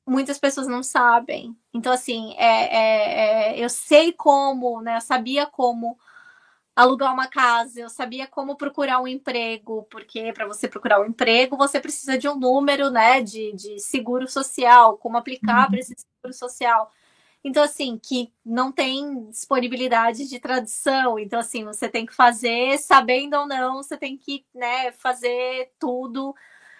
muitas 0.06 0.38
pessoas 0.38 0.66
não 0.66 0.82
sabem. 0.82 1.56
Então, 1.72 1.92
assim, 1.92 2.34
é, 2.36 2.76
é, 2.76 3.58
é, 3.58 3.64
eu 3.64 3.68
sei 3.68 4.12
como, 4.12 4.80
né? 4.80 4.96
Eu 4.96 5.00
sabia 5.00 5.46
como 5.46 5.98
alugar 6.74 7.12
uma 7.12 7.26
casa, 7.26 7.80
eu 7.80 7.88
sabia 7.88 8.26
como 8.26 8.56
procurar 8.56 9.00
um 9.00 9.08
emprego, 9.08 9.82
porque 9.90 10.32
para 10.32 10.46
você 10.46 10.68
procurar 10.68 11.00
um 11.00 11.06
emprego, 11.06 11.56
você 11.56 11.80
precisa 11.80 12.16
de 12.16 12.28
um 12.28 12.36
número, 12.36 12.88
né, 12.88 13.20
de, 13.20 13.52
de 13.52 13.80
seguro 13.80 14.28
social, 14.28 14.96
como 14.96 15.16
aplicar 15.16 15.64
uhum. 15.64 15.70
para 15.70 15.80
esse 15.80 15.94
seguro 15.96 16.32
social. 16.32 16.92
Então, 17.44 17.62
assim, 17.62 17.98
que 17.98 18.32
não 18.44 18.72
tem 18.72 19.30
disponibilidade 19.30 20.28
de 20.28 20.40
tradução. 20.40 21.18
Então, 21.18 21.38
assim, 21.38 21.64
você 21.64 21.88
tem 21.88 22.04
que 22.04 22.14
fazer, 22.14 22.78
sabendo 22.78 23.36
ou 23.36 23.46
não, 23.46 23.76
você 23.76 23.96
tem 23.96 24.16
que, 24.16 24.44
né, 24.54 24.92
fazer 24.92 25.72
tudo. 25.78 26.34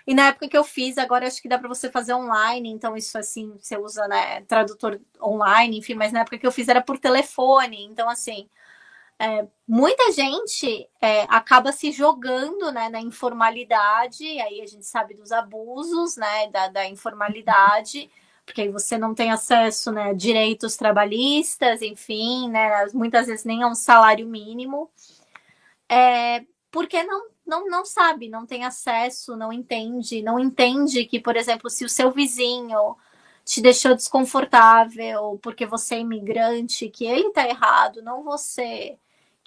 E 0.07 0.14
na 0.14 0.29
época 0.29 0.49
que 0.49 0.57
eu 0.57 0.64
fiz, 0.64 0.97
agora 0.99 1.27
acho 1.27 1.40
que 1.42 1.49
dá 1.49 1.59
para 1.59 1.68
você 1.68 1.90
fazer 1.90 2.14
online, 2.14 2.71
então 2.71 2.97
isso 2.97 3.18
assim, 3.18 3.59
você 3.61 3.77
usa, 3.77 4.09
né, 4.09 4.40
tradutor 4.42 4.99
online, 5.21 5.79
enfim, 5.79 5.94
mas 5.94 6.12
na 6.12 6.21
época 6.21 6.38
que 6.38 6.47
eu 6.47 6.51
fiz 6.51 6.66
era 6.66 6.81
por 6.81 6.99
telefone, 6.99 7.85
então 7.85 8.09
assim, 8.09 8.49
é, 9.18 9.47
muita 9.66 10.11
gente 10.12 10.88
é, 11.01 11.23
acaba 11.29 11.73
se 11.73 11.92
jogando 11.92 12.73
né, 12.73 12.88
na 12.88 13.03
informalidade, 13.03 14.25
aí 14.40 14.62
a 14.62 14.66
gente 14.66 14.87
sabe 14.87 15.12
dos 15.12 15.31
abusos 15.31 16.16
né, 16.16 16.49
da, 16.51 16.68
da 16.68 16.87
informalidade, 16.87 18.11
porque 18.49 18.63
aí 18.63 18.71
você 18.71 18.97
não 18.97 19.15
tem 19.15 19.31
acesso 19.31 19.93
né, 19.93 20.15
direitos 20.15 20.75
trabalhistas, 20.75 21.83
enfim, 21.83 22.49
né, 22.49 22.87
muitas 22.95 23.27
vezes 23.27 23.45
nem 23.45 23.63
a 23.63 23.69
um 23.69 23.75
salário 23.75 24.27
mínimo, 24.27 24.91
é, 25.87 26.47
porque 26.71 27.03
não, 27.03 27.29
não, 27.47 27.67
não 27.69 27.85
sabe, 27.85 28.31
não 28.31 28.47
tem 28.47 28.65
acesso, 28.65 29.37
não 29.37 29.53
entende, 29.53 30.23
não 30.23 30.41
entende 30.41 31.05
que, 31.05 31.21
por 31.21 31.37
exemplo, 31.37 31.69
se 31.69 31.85
o 31.85 31.91
seu 31.91 32.11
vizinho 32.11 32.97
te 33.45 33.61
deixou 33.61 33.95
desconfortável 33.95 35.39
porque 35.43 35.67
você 35.67 35.97
é 35.97 36.01
imigrante, 36.01 36.89
que 36.89 37.05
ele 37.05 37.29
está 37.29 37.47
errado, 37.47 38.03
não 38.03 38.25
você 38.25 38.99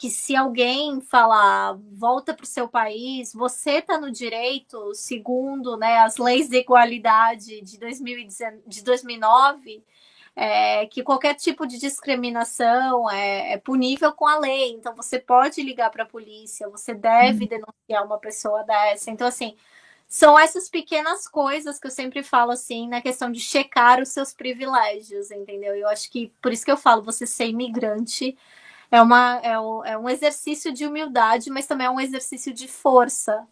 que 0.01 0.09
se 0.09 0.35
alguém 0.35 0.99
falar 0.99 1.77
volta 1.91 2.33
para 2.33 2.43
o 2.43 2.47
seu 2.47 2.67
país, 2.67 3.31
você 3.35 3.73
está 3.73 3.99
no 3.99 4.11
direito, 4.11 4.95
segundo 4.95 5.77
né, 5.77 5.99
as 5.99 6.17
leis 6.17 6.49
de 6.49 6.57
igualdade 6.57 7.61
de, 7.61 7.77
2019, 7.77 8.63
de 8.65 8.83
2009, 8.83 9.83
é, 10.35 10.87
que 10.87 11.03
qualquer 11.03 11.35
tipo 11.35 11.67
de 11.67 11.77
discriminação 11.77 13.07
é, 13.11 13.53
é, 13.53 13.57
punível 13.59 14.11
com 14.11 14.25
a 14.25 14.39
lei. 14.39 14.71
Então, 14.71 14.95
você 14.95 15.19
pode 15.19 15.61
ligar 15.61 15.91
para 15.91 16.01
a 16.01 16.07
polícia, 16.07 16.67
você 16.67 16.95
deve 16.95 17.43
uhum. 17.43 17.49
denunciar 17.49 18.03
uma 18.03 18.17
pessoa 18.17 18.63
dessa. 18.63 19.11
Então, 19.11 19.27
assim, 19.27 19.55
são 20.07 20.39
essas 20.39 20.67
pequenas 20.67 21.27
coisas 21.27 21.79
que 21.79 21.85
eu 21.85 21.91
sempre 21.91 22.23
falo, 22.23 22.49
assim, 22.49 22.87
na 22.87 23.03
questão 23.03 23.31
de 23.31 23.39
checar 23.39 24.01
os 24.01 24.09
seus 24.09 24.33
privilégios, 24.33 25.29
entendeu? 25.29 25.75
Eu 25.75 25.87
acho 25.89 26.09
que, 26.09 26.33
por 26.41 26.51
isso 26.51 26.65
que 26.65 26.71
eu 26.71 26.77
falo, 26.77 27.03
você 27.03 27.27
ser 27.27 27.45
imigrante 27.45 28.35
é, 28.91 29.01
uma, 29.01 29.39
é, 29.41 29.59
um, 29.59 29.85
é 29.85 29.97
um 29.97 30.09
exercício 30.09 30.73
de 30.73 30.85
humildade, 30.85 31.49
mas 31.49 31.65
também 31.65 31.87
é 31.87 31.89
um 31.89 31.99
exercício 31.99 32.53
de 32.53 32.67
força. 32.67 33.47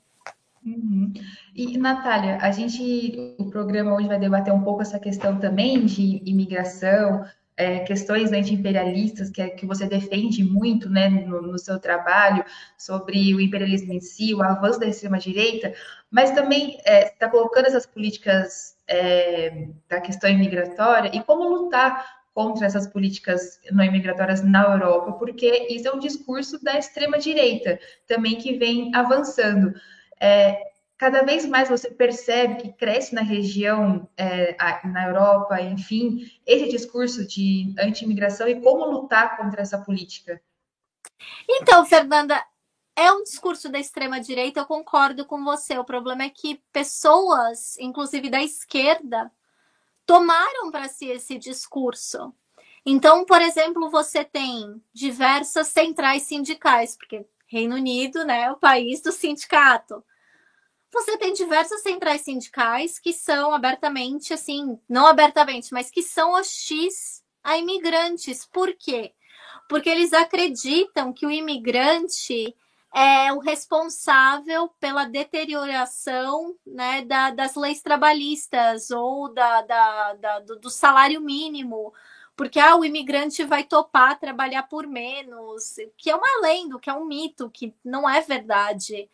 Uhum. 0.65 1.13
E, 1.55 1.77
Natália, 1.77 2.37
a 2.41 2.51
gente, 2.51 3.35
o 3.39 3.49
programa 3.49 3.93
hoje 3.93 4.07
vai 4.07 4.19
debater 4.19 4.53
um 4.53 4.61
pouco 4.61 4.81
essa 4.81 4.99
questão 4.99 5.39
também 5.39 5.85
de 5.85 6.21
imigração, 6.25 7.25
é, 7.55 7.79
questões 7.79 8.31
anti-imperialistas 8.31 9.29
que, 9.29 9.41
é, 9.41 9.49
que 9.49 9.65
você 9.65 9.85
defende 9.85 10.43
muito 10.43 10.89
né, 10.89 11.09
no, 11.09 11.41
no, 11.41 11.57
seu 11.57 11.77
trabalho 11.77 12.43
sobre 12.77 13.35
o 13.35 13.41
imperialismo 13.41 13.91
em 13.91 13.99
si, 13.99 14.33
o 14.33 14.41
avanço 14.41 14.79
da 14.79 14.87
extrema-direita, 14.87 15.73
mas 16.09 16.31
também 16.31 16.77
está 16.77 16.91
é, 16.91 17.09
tá 17.09 17.29
colocando 17.29 17.65
essas 17.65 17.85
políticas 17.85 18.77
é, 18.87 19.67
da 19.89 19.99
questão 19.99 20.29
imigratória 20.29 21.11
e 21.13 21.21
como 21.21 21.49
lutar 21.49 22.18
contra 22.39 22.65
essas 22.65 22.87
políticas 22.87 23.59
não 23.69 23.83
imigratórias 23.83 24.41
na 24.41 24.63
Europa, 24.63 25.11
porque 25.11 25.67
isso 25.69 25.89
é 25.89 25.91
um 25.91 25.99
discurso 25.99 26.57
da 26.63 26.79
extrema-direita 26.79 27.77
também 28.07 28.37
que 28.37 28.57
vem 28.57 28.95
avançando. 28.95 29.73
É, 30.21 30.57
cada 30.97 31.21
vez 31.23 31.45
mais 31.45 31.67
você 31.67 31.91
percebe 31.91 32.61
que 32.61 32.71
cresce 32.71 33.13
na 33.13 33.23
região, 33.23 34.07
é, 34.15 34.55
na 34.87 35.07
Europa, 35.07 35.61
enfim, 35.61 36.31
esse 36.47 36.69
discurso 36.69 37.27
de 37.27 37.75
anti-imigração 37.77 38.47
e 38.47 38.61
como 38.61 38.89
lutar 38.89 39.35
contra 39.35 39.61
essa 39.61 39.77
política. 39.77 40.41
Então, 41.45 41.85
Fernanda, 41.85 42.41
é 42.95 43.11
um 43.11 43.21
discurso 43.21 43.67
da 43.67 43.79
extrema-direita, 43.79 44.61
eu 44.61 44.65
concordo 44.65 45.25
com 45.25 45.43
você. 45.43 45.77
O 45.77 45.83
problema 45.83 46.23
é 46.23 46.29
que 46.29 46.63
pessoas, 46.71 47.77
inclusive 47.79 48.29
da 48.29 48.41
esquerda, 48.41 49.29
tomaram 50.09 50.71
para 50.71 50.87
si 50.89 51.05
esse 51.05 51.37
discurso. 51.37 52.33
Então, 52.83 53.23
por 53.25 53.39
exemplo, 53.43 53.91
você 53.91 54.25
tem 54.25 54.81
diversas 54.91 55.67
centrais 55.67 56.23
sindicais, 56.23 56.97
porque 56.97 57.27
Reino 57.45 57.75
Unido 57.75 58.25
né, 58.25 58.45
é 58.45 58.51
o 58.51 58.57
país 58.57 59.01
do 59.01 59.11
sindicato. 59.11 60.03
Você 60.91 61.15
tem 61.19 61.31
diversas 61.33 61.83
centrais 61.83 62.21
sindicais 62.21 62.97
que 62.97 63.13
são 63.13 63.53
abertamente, 63.53 64.33
assim, 64.33 64.79
não 64.89 65.05
abertamente, 65.05 65.71
mas 65.71 65.91
que 65.91 66.01
são 66.01 66.31
hostis 66.31 67.23
a 67.43 67.59
imigrantes. 67.59 68.47
Por 68.51 68.73
quê? 68.73 69.13
Porque 69.69 69.89
eles 69.89 70.11
acreditam 70.11 71.13
que 71.13 71.27
o 71.27 71.29
imigrante 71.29 72.55
é 72.93 73.31
o 73.31 73.39
responsável 73.39 74.69
pela 74.79 75.05
deterioração 75.05 76.55
né, 76.65 77.03
da, 77.03 77.29
das 77.31 77.55
leis 77.55 77.81
trabalhistas 77.81 78.89
ou 78.89 79.31
da, 79.33 79.61
da, 79.61 80.13
da 80.13 80.39
do, 80.39 80.59
do, 80.59 80.69
salário 80.69 81.21
mínimo, 81.21 81.93
porque 82.35 82.59
ah, 82.59 82.75
o 82.75 82.83
imigrante 82.83 83.43
vai 83.43 83.63
topar 83.63 84.19
trabalhar 84.19 84.63
por 84.63 84.87
menos, 84.87 85.75
que 85.97 86.09
é 86.09 86.15
uma 86.15 86.41
lenda, 86.41 86.79
que 86.79 86.89
é 86.89 86.93
um 86.93 87.05
mito, 87.05 87.49
que 87.49 87.73
não 87.83 88.09
é 88.09 88.21
verdade. 88.21 89.09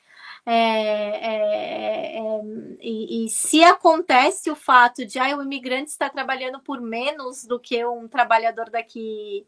É, 0.45 0.53
é, 0.53 2.17
é, 2.19 2.41
e, 2.79 3.25
e, 3.25 3.29
se 3.29 3.63
acontece 3.63 4.51
o 4.51 4.55
fato 4.55 5.03
de 5.03 5.17
ah, 5.19 5.35
o 5.35 5.41
imigrante 5.41 5.89
está 5.89 6.07
trabalhando 6.09 6.59
por 6.59 6.79
menos 6.79 7.43
do 7.45 7.59
que 7.59 7.83
um 7.85 8.07
trabalhador 8.07 8.69
daqui 8.69 9.45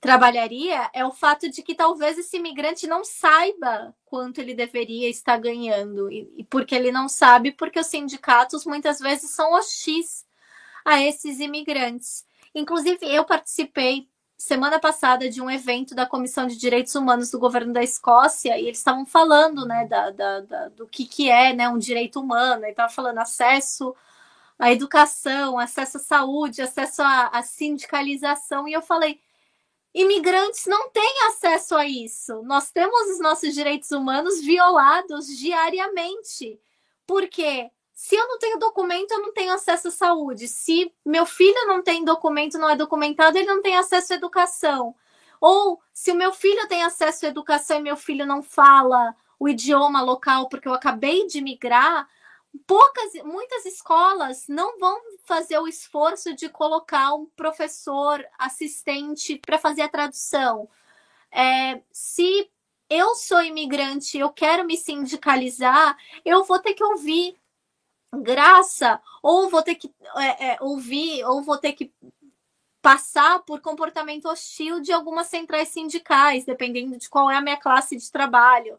trabalharia 0.00 0.90
é 0.92 1.04
o 1.04 1.12
fato 1.12 1.48
de 1.50 1.62
que 1.62 1.74
talvez 1.74 2.18
esse 2.18 2.36
imigrante 2.36 2.86
não 2.86 3.04
saiba 3.04 3.94
quanto 4.04 4.40
ele 4.40 4.54
deveria 4.54 5.08
estar 5.08 5.38
ganhando. 5.38 6.10
E, 6.10 6.30
e 6.36 6.44
porque 6.44 6.74
ele 6.74 6.92
não 6.92 7.08
sabe, 7.08 7.52
porque 7.52 7.80
os 7.80 7.86
sindicatos 7.86 8.64
muitas 8.64 8.98
vezes 8.98 9.30
são 9.30 9.52
hostis 9.52 10.24
a 10.84 11.02
esses 11.02 11.40
imigrantes. 11.40 12.24
Inclusive, 12.54 12.98
eu 13.02 13.24
participei 13.24 14.08
semana 14.36 14.78
passada 14.78 15.28
de 15.30 15.40
um 15.40 15.50
evento 15.50 15.94
da 15.94 16.06
Comissão 16.06 16.46
de 16.46 16.56
Direitos 16.56 16.94
Humanos 16.94 17.30
do 17.30 17.38
governo 17.38 17.72
da 17.72 17.82
Escócia 17.82 18.58
e 18.58 18.66
eles 18.66 18.78
estavam 18.78 19.06
falando 19.06 19.66
né, 19.66 19.86
da, 19.86 20.10
da, 20.10 20.40
da, 20.40 20.68
do 20.68 20.86
que, 20.86 21.06
que 21.06 21.30
é 21.30 21.54
né, 21.54 21.68
um 21.68 21.78
direito 21.78 22.20
humano, 22.20 22.64
e 22.64 22.70
estavam 22.70 22.94
falando 22.94 23.18
acesso 23.18 23.94
à 24.58 24.70
educação, 24.70 25.58
acesso 25.58 25.96
à 25.96 26.00
saúde, 26.00 26.62
acesso 26.62 27.02
à, 27.02 27.28
à 27.28 27.42
sindicalização, 27.42 28.68
e 28.68 28.72
eu 28.74 28.82
falei, 28.82 29.20
imigrantes 29.96 30.66
não 30.66 30.90
têm 30.90 31.22
acesso 31.28 31.74
a 31.74 31.86
isso. 31.86 32.42
Nós 32.42 32.70
temos 32.70 33.08
os 33.08 33.18
nossos 33.18 33.54
direitos 33.54 33.90
humanos 33.90 34.42
violados 34.42 35.26
diariamente. 35.26 36.60
Porque 37.06 37.70
se 37.94 38.14
eu 38.14 38.28
não 38.28 38.38
tenho 38.38 38.58
documento, 38.58 39.10
eu 39.12 39.22
não 39.22 39.32
tenho 39.32 39.54
acesso 39.54 39.88
à 39.88 39.90
saúde. 39.90 40.48
Se 40.48 40.92
meu 41.02 41.24
filho 41.24 41.66
não 41.66 41.82
tem 41.82 42.04
documento, 42.04 42.58
não 42.58 42.68
é 42.68 42.76
documentado, 42.76 43.38
ele 43.38 43.46
não 43.46 43.62
tem 43.62 43.78
acesso 43.78 44.12
à 44.12 44.16
educação. 44.16 44.94
Ou 45.40 45.80
se 45.94 46.12
o 46.12 46.14
meu 46.14 46.30
filho 46.30 46.68
tem 46.68 46.82
acesso 46.82 47.24
à 47.24 47.30
educação 47.30 47.78
e 47.78 47.82
meu 47.82 47.96
filho 47.96 48.26
não 48.26 48.42
fala 48.42 49.16
o 49.38 49.48
idioma 49.48 50.02
local 50.02 50.46
porque 50.50 50.68
eu 50.68 50.74
acabei 50.74 51.26
de 51.26 51.40
migrar, 51.40 52.06
poucas, 52.58 53.12
muitas 53.24 53.64
escolas 53.66 54.46
não 54.48 54.78
vão 54.78 55.00
fazer 55.24 55.58
o 55.58 55.68
esforço 55.68 56.34
de 56.34 56.48
colocar 56.48 57.14
um 57.14 57.26
professor 57.26 58.24
assistente 58.38 59.38
para 59.44 59.58
fazer 59.58 59.82
a 59.82 59.88
tradução. 59.88 60.68
É, 61.30 61.82
se 61.90 62.50
eu 62.88 63.14
sou 63.16 63.42
imigrante, 63.42 64.18
eu 64.18 64.30
quero 64.30 64.64
me 64.64 64.76
sindicalizar, 64.76 65.96
eu 66.24 66.44
vou 66.44 66.58
ter 66.58 66.74
que 66.74 66.84
ouvir 66.84 67.36
graça, 68.12 69.00
ou 69.22 69.50
vou 69.50 69.62
ter 69.62 69.74
que 69.74 69.92
é, 70.16 70.52
é, 70.52 70.58
ouvir, 70.60 71.24
ou 71.24 71.42
vou 71.42 71.58
ter 71.58 71.72
que 71.72 71.92
passar 72.80 73.40
por 73.40 73.60
comportamento 73.60 74.26
hostil 74.26 74.80
de 74.80 74.92
algumas 74.92 75.26
centrais 75.26 75.68
sindicais, 75.68 76.44
dependendo 76.44 76.96
de 76.96 77.08
qual 77.08 77.28
é 77.30 77.36
a 77.36 77.40
minha 77.40 77.56
classe 77.56 77.96
de 77.96 78.10
trabalho. 78.12 78.78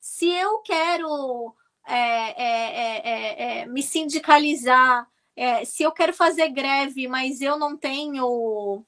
Se 0.00 0.28
eu 0.28 0.58
quero 0.58 1.54
é 1.86 2.42
é, 2.42 2.98
é, 3.04 3.60
é, 3.60 3.66
me 3.66 3.82
sindicalizar, 3.82 5.06
se 5.66 5.82
eu 5.82 5.92
quero 5.92 6.12
fazer 6.12 6.48
greve, 6.48 7.08
mas 7.08 7.40
eu 7.40 7.58
não 7.58 7.76
tenho 7.76 8.84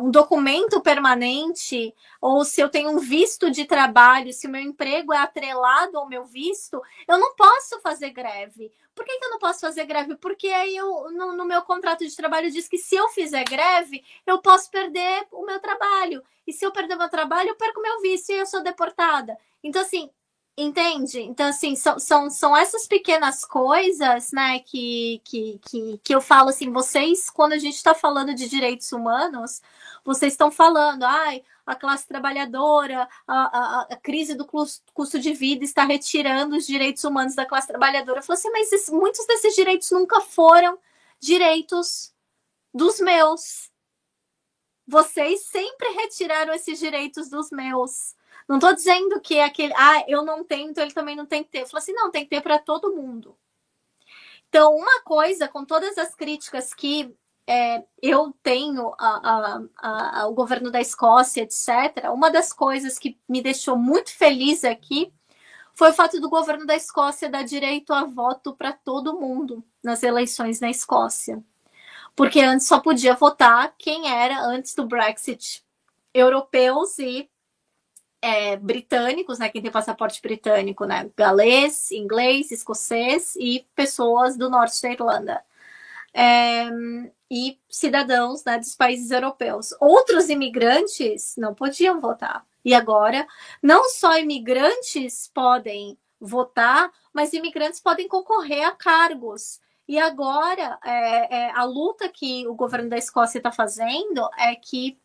um 0.00 0.10
documento 0.10 0.80
permanente, 0.80 1.94
ou 2.20 2.44
se 2.44 2.60
eu 2.60 2.68
tenho 2.68 2.90
um 2.90 2.98
visto 2.98 3.50
de 3.50 3.64
trabalho, 3.64 4.32
se 4.32 4.46
o 4.46 4.50
meu 4.50 4.62
emprego 4.62 5.12
é 5.12 5.18
atrelado 5.18 5.98
ao 5.98 6.08
meu 6.08 6.24
visto, 6.24 6.80
eu 7.06 7.18
não 7.18 7.34
posso 7.34 7.80
fazer 7.80 8.10
greve. 8.10 8.72
Por 8.94 9.04
que, 9.04 9.18
que 9.18 9.24
eu 9.24 9.30
não 9.30 9.38
posso 9.38 9.60
fazer 9.60 9.84
greve? 9.86 10.16
Porque 10.16 10.48
aí 10.48 10.76
eu, 10.76 11.10
no, 11.12 11.32
no, 11.34 11.44
meu 11.44 11.62
contrato 11.62 12.06
de 12.06 12.14
trabalho 12.14 12.50
diz 12.50 12.68
que 12.68 12.76
se 12.76 12.94
eu 12.94 13.08
fizer 13.08 13.44
greve, 13.44 14.04
eu 14.26 14.40
posso 14.40 14.70
perder 14.70 15.26
o 15.32 15.44
meu 15.46 15.58
trabalho. 15.60 16.22
E 16.46 16.52
se 16.52 16.64
eu 16.64 16.70
perder 16.70 16.94
o 16.94 16.98
meu 16.98 17.08
trabalho, 17.08 17.50
eu 17.50 17.56
perco 17.56 17.80
meu 17.80 18.00
visto 18.00 18.30
e 18.30 18.34
eu 18.34 18.46
sou 18.46 18.62
deportada. 18.62 19.38
Então, 19.62 19.80
assim, 19.80 20.10
Entende? 20.56 21.20
Então, 21.20 21.46
assim, 21.48 21.74
são, 21.74 21.98
são, 21.98 22.28
são 22.28 22.54
essas 22.54 22.86
pequenas 22.86 23.42
coisas, 23.42 24.32
né, 24.32 24.58
que, 24.58 25.22
que, 25.24 25.58
que, 25.66 25.98
que 26.04 26.14
eu 26.14 26.20
falo 26.20 26.50
assim, 26.50 26.70
vocês, 26.70 27.30
quando 27.30 27.54
a 27.54 27.58
gente 27.58 27.76
está 27.76 27.94
falando 27.94 28.34
de 28.34 28.46
direitos 28.50 28.92
humanos, 28.92 29.62
vocês 30.04 30.34
estão 30.34 30.50
falando, 30.50 31.04
ai, 31.04 31.42
a 31.64 31.74
classe 31.74 32.06
trabalhadora, 32.06 33.08
a, 33.26 33.34
a, 33.34 33.80
a 33.92 33.96
crise 33.96 34.34
do 34.34 34.44
custo 34.44 35.18
de 35.18 35.32
vida 35.32 35.64
está 35.64 35.84
retirando 35.84 36.56
os 36.56 36.66
direitos 36.66 37.02
humanos 37.04 37.34
da 37.34 37.46
classe 37.46 37.68
trabalhadora. 37.68 38.18
Eu 38.18 38.22
falo 38.22 38.38
assim, 38.38 38.50
mas 38.50 38.70
esses, 38.72 38.90
muitos 38.90 39.26
desses 39.26 39.54
direitos 39.54 39.90
nunca 39.90 40.20
foram 40.20 40.78
direitos 41.18 42.12
dos 42.74 43.00
meus. 43.00 43.70
Vocês 44.86 45.46
sempre 45.46 45.88
retiraram 45.92 46.52
esses 46.52 46.78
direitos 46.78 47.30
dos 47.30 47.50
meus. 47.50 48.14
Não 48.52 48.58
estou 48.58 48.74
dizendo 48.74 49.18
que 49.18 49.38
é 49.38 49.44
aquele, 49.44 49.72
ah, 49.74 50.04
eu 50.06 50.22
não 50.22 50.44
tenho, 50.44 50.68
então 50.68 50.84
ele 50.84 50.92
também 50.92 51.16
não 51.16 51.24
tem 51.24 51.42
que 51.42 51.48
ter. 51.48 51.62
Eu 51.62 51.66
falo 51.68 51.78
assim, 51.78 51.94
não, 51.94 52.10
tem 52.10 52.24
que 52.24 52.28
ter 52.28 52.42
para 52.42 52.58
todo 52.58 52.94
mundo. 52.94 53.34
Então, 54.46 54.76
uma 54.76 55.00
coisa, 55.00 55.48
com 55.48 55.64
todas 55.64 55.96
as 55.96 56.14
críticas 56.14 56.74
que 56.74 57.16
é, 57.46 57.82
eu 58.02 58.36
tenho 58.42 58.92
ao 58.98 60.34
governo 60.34 60.70
da 60.70 60.82
Escócia, 60.82 61.40
etc., 61.40 62.10
uma 62.12 62.30
das 62.30 62.52
coisas 62.52 62.98
que 62.98 63.18
me 63.26 63.40
deixou 63.40 63.74
muito 63.74 64.12
feliz 64.14 64.66
aqui 64.66 65.10
foi 65.72 65.88
o 65.88 65.94
fato 65.94 66.20
do 66.20 66.28
governo 66.28 66.66
da 66.66 66.76
Escócia 66.76 67.30
dar 67.30 67.44
direito 67.44 67.94
a 67.94 68.04
voto 68.04 68.54
para 68.54 68.74
todo 68.74 69.18
mundo 69.18 69.64
nas 69.82 70.02
eleições 70.02 70.60
na 70.60 70.68
Escócia. 70.68 71.42
Porque 72.14 72.40
antes 72.40 72.66
só 72.66 72.80
podia 72.80 73.14
votar 73.14 73.74
quem 73.78 74.10
era, 74.10 74.42
antes 74.42 74.74
do 74.74 74.84
Brexit, 74.86 75.64
europeus 76.12 76.98
e 76.98 77.31
é, 78.22 78.56
britânicos, 78.56 79.40
né? 79.40 79.48
Quem 79.48 79.60
tem 79.60 79.70
passaporte 79.70 80.22
britânico, 80.22 80.84
né? 80.84 81.10
Galês, 81.16 81.90
inglês, 81.90 82.52
escocês 82.52 83.34
e 83.36 83.66
pessoas 83.74 84.36
do 84.36 84.48
norte 84.48 84.80
da 84.80 84.92
Irlanda. 84.92 85.44
É, 86.14 86.68
e 87.30 87.58
cidadãos 87.68 88.44
né, 88.44 88.58
dos 88.58 88.76
países 88.76 89.10
europeus. 89.10 89.74
Outros 89.80 90.28
imigrantes 90.28 91.34
não 91.36 91.54
podiam 91.54 92.00
votar. 92.00 92.46
E 92.64 92.74
agora, 92.74 93.26
não 93.62 93.88
só 93.88 94.18
imigrantes 94.18 95.28
podem 95.34 95.98
votar, 96.20 96.92
mas 97.12 97.32
imigrantes 97.32 97.80
podem 97.80 98.06
concorrer 98.06 98.64
a 98.64 98.70
cargos. 98.72 99.60
E 99.88 99.98
agora, 99.98 100.78
é, 100.84 101.36
é, 101.36 101.50
a 101.52 101.64
luta 101.64 102.08
que 102.08 102.46
o 102.46 102.54
governo 102.54 102.88
da 102.88 102.96
Escócia 102.96 103.38
está 103.38 103.50
fazendo 103.50 104.28
é 104.38 104.54
que 104.54 104.98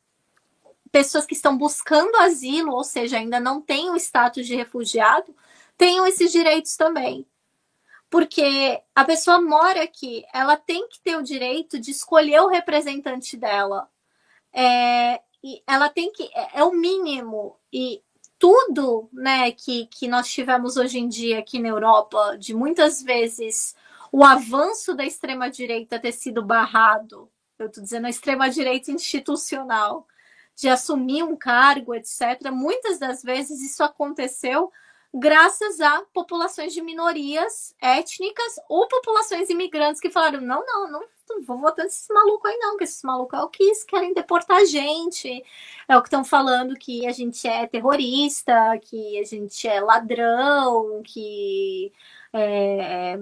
pessoas 0.92 1.26
que 1.26 1.34
estão 1.34 1.58
buscando 1.58 2.16
asilo, 2.18 2.74
ou 2.74 2.84
seja, 2.84 3.18
ainda 3.18 3.40
não 3.40 3.62
têm 3.62 3.90
o 3.90 3.96
status 3.96 4.46
de 4.46 4.56
refugiado, 4.56 5.36
tenham 5.78 6.06
esses 6.08 6.32
direitos 6.32 6.76
também. 6.76 7.26
Porque 8.10 8.82
a 8.96 9.04
pessoa 9.04 9.42
mora 9.42 9.84
aqui, 9.84 10.26
ela 10.34 10.56
tem 10.56 10.88
que 10.88 11.00
ter 11.02 11.18
o 11.18 11.24
direito 11.24 11.80
de 11.80 11.92
escolher 11.92 12.42
o 12.42 12.48
representante 12.48 13.36
dela. 13.36 13.90
É, 14.54 15.22
e 15.44 15.62
ela 15.68 15.90
tem 15.90 16.12
que. 16.12 16.24
É, 16.34 16.60
é 16.60 16.64
o 16.64 16.72
mínimo. 16.72 17.58
E 17.72 18.02
tudo 18.40 19.10
né, 19.12 19.52
que, 19.52 19.88
que 19.88 20.08
nós 20.08 20.30
tivemos 20.30 20.78
hoje 20.78 21.00
em 21.00 21.08
dia 21.08 21.40
aqui 21.40 21.60
na 21.60 21.70
Europa, 21.70 22.38
de 22.38 22.54
muitas 22.54 23.02
vezes 23.02 23.76
o 24.12 24.24
avanço 24.24 24.94
da 24.94 25.06
extrema-direita 25.06 26.00
ter 26.00 26.12
sido 26.12 26.42
barrado, 26.42 27.30
eu 27.60 27.68
estou 27.68 27.84
dizendo 27.84 28.06
a 28.06 28.10
extrema-direita 28.10 28.92
institucional, 28.92 30.08
de 30.58 30.68
assumir 30.68 31.24
um 31.24 31.36
cargo, 31.36 31.94
etc., 31.94 32.50
muitas 32.52 32.98
das 32.98 33.22
vezes 33.22 33.62
isso 33.62 33.84
aconteceu 33.84 34.72
graças 35.14 35.80
a 35.80 36.02
populações 36.14 36.74
de 36.74 36.82
minorias 36.82 37.76
étnicas 37.80 38.56
ou 38.68 38.88
populações 38.88 39.52
imigrantes 39.52 40.02
que 40.02 40.10
falaram: 40.10 40.42
não, 40.42 40.66
não, 40.66 40.92
não, 40.92 41.02
não 41.30 41.44
vou 41.44 41.60
votar 41.60 41.86
nesses 41.86 42.08
malucos 42.10 42.50
aí, 42.50 42.58
não, 42.58 42.72
porque 42.72 42.86
esses 42.86 43.04
malucos 43.04 43.40
é 43.40 43.44
o 43.44 43.50
que 43.50 43.72
querem 43.88 44.16
deportar 44.16 44.58
a 44.58 44.66
gente, 44.66 45.44
é 45.88 45.96
o 45.96 46.02
que 46.02 46.08
estão 46.08 46.26
falando 46.26 46.76
que 46.76 47.06
a 47.06 47.12
gente 47.12 47.48
é 47.48 47.68
terrorista, 47.68 48.80
que 48.82 49.20
a 49.20 49.24
gente 49.24 49.68
é 49.68 49.80
ladrão, 49.80 51.04
que 51.04 51.94
é, 52.34 53.16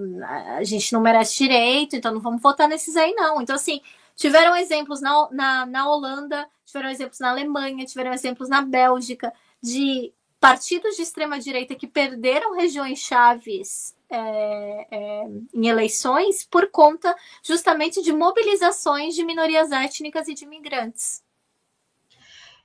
a 0.56 0.64
gente 0.64 0.90
não 0.92 1.02
merece 1.02 1.36
direito, 1.36 1.96
então 1.96 2.12
não 2.14 2.20
vamos 2.20 2.40
votar 2.40 2.66
nesses 2.66 2.96
aí, 2.96 3.12
não. 3.14 3.42
Então, 3.42 3.56
assim, 3.56 3.82
tiveram 4.16 4.56
exemplos 4.56 5.00
na, 5.00 5.28
na, 5.30 5.66
na 5.66 5.88
Holanda, 5.88 6.48
tiveram 6.64 6.88
exemplos 6.88 7.20
na 7.20 7.30
Alemanha, 7.30 7.84
tiveram 7.84 8.12
exemplos 8.12 8.48
na 8.48 8.62
Bélgica 8.62 9.32
de 9.62 10.12
partidos 10.40 10.96
de 10.96 11.02
extrema 11.02 11.38
direita 11.38 11.74
que 11.74 11.86
perderam 11.86 12.54
regiões 12.54 12.98
chaves 12.98 13.94
é, 14.08 14.86
é, 14.90 15.24
em 15.54 15.66
eleições 15.66 16.44
por 16.44 16.70
conta 16.70 17.14
justamente 17.42 18.02
de 18.02 18.12
mobilizações 18.12 19.14
de 19.14 19.24
minorias 19.24 19.70
étnicas 19.72 20.28
e 20.28 20.34
de 20.34 20.44
imigrantes. 20.44 21.22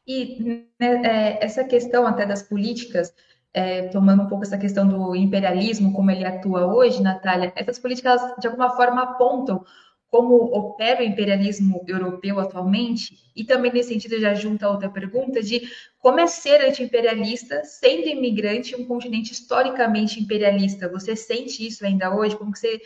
E 0.08 0.68
né, 0.80 1.02
é, 1.04 1.46
essa 1.46 1.64
questão 1.64 2.06
até 2.06 2.26
das 2.26 2.42
políticas, 2.42 3.14
é, 3.54 3.88
tomando 3.90 4.24
um 4.24 4.28
pouco 4.28 4.44
essa 4.44 4.58
questão 4.58 4.88
do 4.88 5.16
imperialismo, 5.16 5.94
como 5.94 6.12
ele 6.12 6.26
atua 6.26 6.66
hoje, 6.66 7.02
Natália, 7.02 7.52
essas 7.56 7.80
políticas 7.80 8.22
de 8.40 8.48
alguma 8.48 8.76
forma 8.76 9.04
apontam 9.04 9.64
como 10.12 10.36
opera 10.54 11.00
o 11.00 11.06
imperialismo 11.06 11.86
europeu 11.88 12.38
atualmente, 12.38 13.18
e 13.34 13.46
também 13.46 13.72
nesse 13.72 13.94
sentido 13.94 14.20
já 14.20 14.34
junta 14.34 14.70
outra 14.70 14.90
pergunta 14.90 15.42
de 15.42 15.72
como 16.00 16.20
é 16.20 16.28
ser 16.28 16.60
anti-imperialista, 16.60 17.64
sendo 17.64 18.10
imigrante 18.10 18.76
em 18.76 18.84
um 18.84 18.86
continente 18.86 19.32
historicamente 19.32 20.20
imperialista. 20.20 20.90
Você 20.90 21.16
sente 21.16 21.66
isso 21.66 21.86
ainda 21.86 22.14
hoje? 22.14 22.36
Como 22.36 22.54
você, 22.54 22.82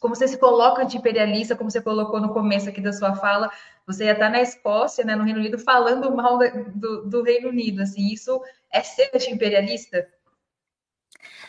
como 0.00 0.16
você 0.16 0.26
se 0.26 0.38
coloca 0.38 0.82
anti-imperialista, 0.82 1.54
como 1.54 1.70
você 1.70 1.82
colocou 1.82 2.18
no 2.18 2.32
começo 2.32 2.70
aqui 2.70 2.80
da 2.80 2.94
sua 2.94 3.14
fala, 3.16 3.52
você 3.86 4.06
ia 4.06 4.12
estar 4.12 4.30
na 4.30 4.40
Escócia, 4.40 5.04
né, 5.04 5.14
no 5.14 5.24
Reino 5.24 5.40
Unido, 5.40 5.58
falando 5.58 6.10
mal 6.16 6.38
do, 6.74 7.04
do 7.04 7.22
Reino 7.22 7.50
Unido, 7.50 7.82
assim, 7.82 8.10
isso 8.10 8.40
é 8.72 8.80
ser 8.80 9.10
anti-imperialista? 9.12 10.08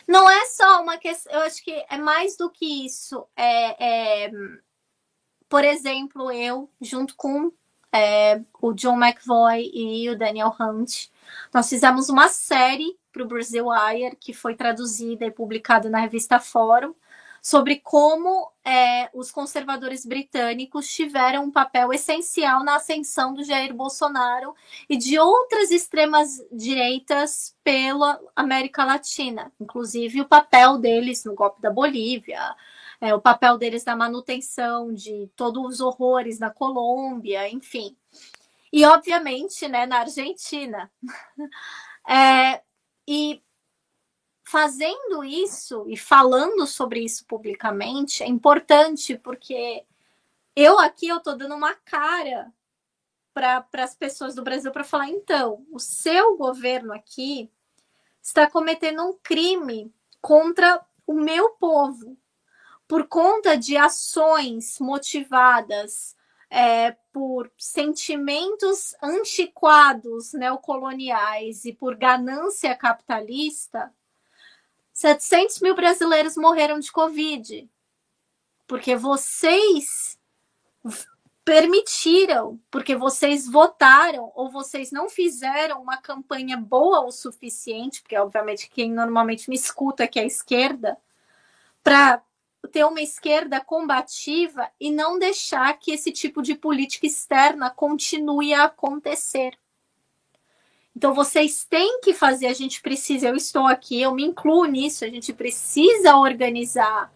Não 0.06 0.28
é 0.28 0.44
só 0.44 0.82
uma 0.82 0.98
questão, 0.98 1.32
eu 1.32 1.40
acho 1.40 1.64
que 1.64 1.72
é 1.88 1.96
mais 1.96 2.36
do 2.36 2.50
que 2.50 2.84
isso. 2.84 3.26
É, 3.34 4.24
é 4.26 4.30
por 5.54 5.64
exemplo, 5.64 6.32
eu, 6.32 6.68
junto 6.80 7.14
com 7.14 7.52
é, 7.92 8.40
o 8.60 8.72
John 8.72 9.00
McVoy 9.00 9.70
e 9.72 10.10
o 10.10 10.18
Daniel 10.18 10.52
Hunt, 10.58 11.06
nós 11.52 11.68
fizemos 11.68 12.08
uma 12.08 12.28
série 12.28 12.98
para 13.12 13.22
o 13.22 13.28
Brazil 13.28 13.66
Wire, 13.68 14.16
que 14.16 14.32
foi 14.32 14.56
traduzida 14.56 15.24
e 15.24 15.30
publicada 15.30 15.88
na 15.88 16.00
revista 16.00 16.40
Fórum, 16.40 16.92
sobre 17.40 17.76
como 17.76 18.50
é, 18.64 19.08
os 19.14 19.30
conservadores 19.30 20.04
britânicos 20.04 20.92
tiveram 20.92 21.44
um 21.44 21.52
papel 21.52 21.92
essencial 21.92 22.64
na 22.64 22.74
ascensão 22.74 23.32
do 23.32 23.44
Jair 23.44 23.72
Bolsonaro 23.72 24.56
e 24.88 24.96
de 24.96 25.20
outras 25.20 25.70
extremas 25.70 26.44
direitas 26.50 27.56
pela 27.62 28.20
América 28.34 28.84
Latina, 28.84 29.52
inclusive 29.60 30.20
o 30.20 30.28
papel 30.28 30.78
deles 30.78 31.24
no 31.24 31.32
golpe 31.32 31.62
da 31.62 31.70
Bolívia, 31.70 32.56
é, 33.04 33.14
o 33.14 33.20
papel 33.20 33.58
deles 33.58 33.84
na 33.84 33.94
manutenção 33.94 34.90
de 34.90 35.30
todos 35.36 35.74
os 35.74 35.80
horrores 35.80 36.38
na 36.38 36.48
Colômbia, 36.48 37.46
enfim. 37.50 37.94
E, 38.72 38.82
obviamente, 38.86 39.68
né, 39.68 39.84
na 39.84 39.98
Argentina. 39.98 40.90
é, 42.08 42.62
e 43.06 43.42
fazendo 44.42 45.22
isso 45.22 45.84
e 45.86 45.98
falando 45.98 46.66
sobre 46.66 47.00
isso 47.00 47.26
publicamente 47.26 48.22
é 48.22 48.26
importante 48.26 49.16
porque 49.16 49.84
eu 50.54 50.78
aqui 50.78 51.08
eu 51.08 51.18
tô 51.18 51.34
dando 51.34 51.54
uma 51.54 51.74
cara 51.74 52.52
para 53.32 53.66
as 53.78 53.94
pessoas 53.94 54.34
do 54.34 54.42
Brasil 54.42 54.70
para 54.70 54.84
falar 54.84 55.08
então 55.08 55.66
o 55.72 55.78
seu 55.78 56.36
governo 56.36 56.92
aqui 56.92 57.50
está 58.22 58.48
cometendo 58.48 59.02
um 59.02 59.18
crime 59.22 59.90
contra 60.20 60.84
o 61.06 61.14
meu 61.14 61.50
povo 61.52 62.16
por 62.86 63.06
conta 63.06 63.56
de 63.56 63.76
ações 63.76 64.78
motivadas 64.78 66.14
é, 66.50 66.92
por 67.12 67.50
sentimentos 67.58 68.94
antiquados 69.02 70.32
neocoloniais 70.32 71.64
e 71.64 71.72
por 71.72 71.96
ganância 71.96 72.74
capitalista, 72.76 73.92
700 74.92 75.60
mil 75.60 75.74
brasileiros 75.74 76.36
morreram 76.36 76.78
de 76.78 76.92
Covid. 76.92 77.68
Porque 78.66 78.94
vocês 78.94 80.18
permitiram, 81.44 82.58
porque 82.70 82.94
vocês 82.94 83.46
votaram 83.46 84.32
ou 84.34 84.50
vocês 84.50 84.90
não 84.90 85.10
fizeram 85.10 85.82
uma 85.82 85.98
campanha 85.98 86.56
boa 86.56 87.00
o 87.00 87.12
suficiente, 87.12 88.00
porque 88.00 88.16
obviamente 88.16 88.70
quem 88.70 88.90
normalmente 88.92 89.50
me 89.50 89.56
escuta 89.56 90.06
que 90.06 90.18
é 90.18 90.22
a 90.22 90.26
esquerda, 90.26 90.96
para 91.82 92.22
ter 92.68 92.84
uma 92.84 93.00
esquerda 93.00 93.60
combativa 93.60 94.70
e 94.80 94.90
não 94.90 95.18
deixar 95.18 95.78
que 95.78 95.92
esse 95.92 96.10
tipo 96.10 96.42
de 96.42 96.54
política 96.54 97.06
externa 97.06 97.70
continue 97.70 98.54
a 98.54 98.64
acontecer. 98.64 99.58
Então 100.96 101.12
vocês 101.12 101.64
têm 101.64 102.00
que 102.00 102.14
fazer, 102.14 102.46
a 102.46 102.52
gente 102.52 102.80
precisa, 102.80 103.28
eu 103.28 103.34
estou 103.34 103.66
aqui, 103.66 104.00
eu 104.00 104.14
me 104.14 104.24
incluo 104.24 104.64
nisso, 104.64 105.04
a 105.04 105.08
gente 105.08 105.32
precisa 105.32 106.16
organizar 106.16 107.12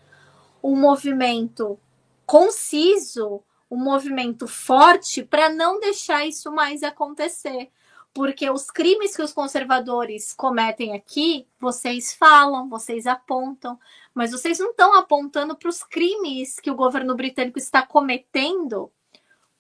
um 0.63 0.75
movimento 0.75 1.79
conciso, 2.27 3.43
um 3.71 3.77
movimento 3.77 4.49
forte 4.49 5.23
para 5.23 5.49
não 5.49 5.79
deixar 5.79 6.27
isso 6.27 6.51
mais 6.51 6.83
acontecer. 6.83 7.71
Porque 8.19 8.51
os 8.51 8.69
crimes 8.69 9.15
que 9.15 9.23
os 9.23 9.33
conservadores 9.33 10.35
cometem 10.35 10.93
aqui, 10.93 11.47
vocês 11.61 12.13
falam, 12.13 12.69
vocês 12.69 13.07
apontam, 13.07 13.79
mas 14.13 14.33
vocês 14.33 14.59
não 14.59 14.73
estão 14.73 14.93
apontando 14.93 15.55
para 15.55 15.69
os 15.69 15.85
crimes 15.85 16.59
que 16.59 16.69
o 16.69 16.75
governo 16.75 17.15
britânico 17.15 17.61
está 17.61 17.87
cometendo 17.87 18.91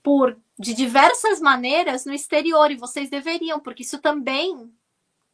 por 0.02 0.36
de 0.59 0.74
diversas 0.74 1.40
maneiras 1.40 2.04
no 2.04 2.12
exterior. 2.12 2.72
E 2.72 2.76
vocês 2.76 3.09
deveriam, 3.09 3.61
porque 3.61 3.84
isso 3.84 4.00
também 4.00 4.68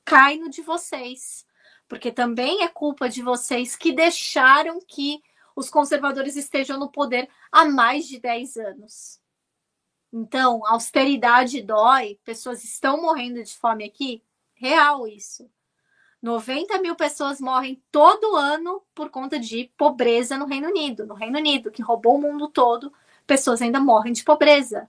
cai 0.05 0.37
no 0.37 0.51
de 0.51 0.61
vocês, 0.61 1.47
porque 1.89 2.13
também 2.13 2.63
é 2.63 2.69
culpa 2.69 3.09
de 3.09 3.23
vocês 3.23 3.75
que 3.75 3.91
deixaram 3.91 4.81
que 4.87 5.23
os 5.57 5.71
conservadores 5.71 6.37
estejam 6.37 6.79
no 6.79 6.91
poder 6.91 7.27
há 7.51 7.65
mais 7.65 8.07
de 8.07 8.21
10 8.21 8.59
anos. 8.59 9.24
Então, 10.17 10.65
austeridade 10.65 11.61
dói, 11.61 12.21
pessoas 12.23 12.63
estão 12.63 13.03
morrendo 13.03 13.43
de 13.43 13.53
fome 13.53 13.83
aqui, 13.83 14.23
real 14.55 15.09
isso. 15.09 15.51
90 16.23 16.79
mil 16.79 16.95
pessoas 16.95 17.41
morrem 17.41 17.83
todo 17.91 18.37
ano 18.37 18.81
por 18.95 19.11
conta 19.11 19.41
de 19.41 19.73
pobreza 19.77 20.39
no 20.39 20.47
Reino 20.47 20.69
Unido. 20.69 21.05
No 21.05 21.15
Reino 21.15 21.37
Unido, 21.37 21.69
que 21.69 21.83
roubou 21.83 22.15
o 22.15 22.21
mundo 22.21 22.47
todo, 22.47 22.93
pessoas 23.27 23.61
ainda 23.61 23.81
morrem 23.81 24.13
de 24.13 24.23
pobreza. 24.23 24.89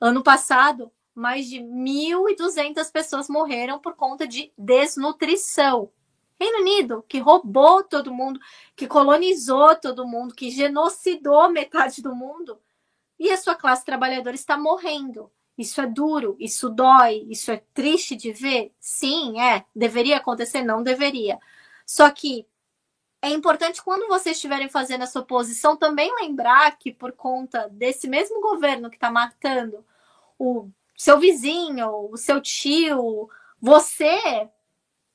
Ano 0.00 0.24
passado, 0.24 0.90
mais 1.14 1.48
de 1.48 1.60
1.200 1.60 2.90
pessoas 2.90 3.28
morreram 3.28 3.78
por 3.78 3.94
conta 3.94 4.26
de 4.26 4.52
desnutrição. 4.58 5.88
Reino 6.36 6.58
Unido, 6.58 7.04
que 7.08 7.20
roubou 7.20 7.84
todo 7.84 8.12
mundo, 8.12 8.40
que 8.74 8.88
colonizou 8.88 9.76
todo 9.76 10.04
mundo, 10.04 10.34
que 10.34 10.50
genocidou 10.50 11.48
metade 11.48 12.02
do 12.02 12.12
mundo, 12.12 12.58
e 13.24 13.30
a 13.30 13.38
sua 13.38 13.54
classe 13.54 13.86
trabalhadora 13.86 14.36
está 14.36 14.54
morrendo. 14.54 15.32
Isso 15.56 15.80
é 15.80 15.86
duro, 15.86 16.36
isso 16.38 16.68
dói, 16.68 17.24
isso 17.30 17.50
é 17.50 17.56
triste 17.72 18.14
de 18.14 18.32
ver? 18.32 18.74
Sim, 18.78 19.40
é. 19.40 19.64
Deveria 19.74 20.18
acontecer? 20.18 20.62
Não 20.62 20.82
deveria. 20.82 21.38
Só 21.86 22.10
que 22.10 22.46
é 23.22 23.30
importante 23.30 23.82
quando 23.82 24.08
vocês 24.08 24.36
estiverem 24.36 24.68
fazendo 24.68 25.04
essa 25.04 25.20
oposição 25.20 25.74
também 25.74 26.14
lembrar 26.20 26.76
que 26.76 26.92
por 26.92 27.12
conta 27.12 27.66
desse 27.70 28.06
mesmo 28.06 28.42
governo 28.42 28.90
que 28.90 28.96
está 28.96 29.10
matando 29.10 29.82
o 30.38 30.68
seu 30.94 31.18
vizinho, 31.18 32.10
o 32.10 32.18
seu 32.18 32.42
tio, 32.42 33.30
você, 33.58 34.50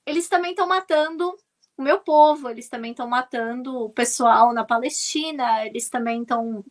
eles 0.03 0.27
também 0.27 0.51
estão 0.51 0.67
matando 0.67 1.31
o 1.77 1.83
meu 1.83 1.99
povo, 1.99 2.49
eles 2.49 2.67
também 2.67 2.89
estão 2.89 3.07
matando 3.07 3.85
o 3.85 3.89
pessoal 3.91 4.51
na 4.51 4.63
Palestina, 4.63 5.63
eles 5.67 5.89
também 5.89 6.23
estão 6.23 6.65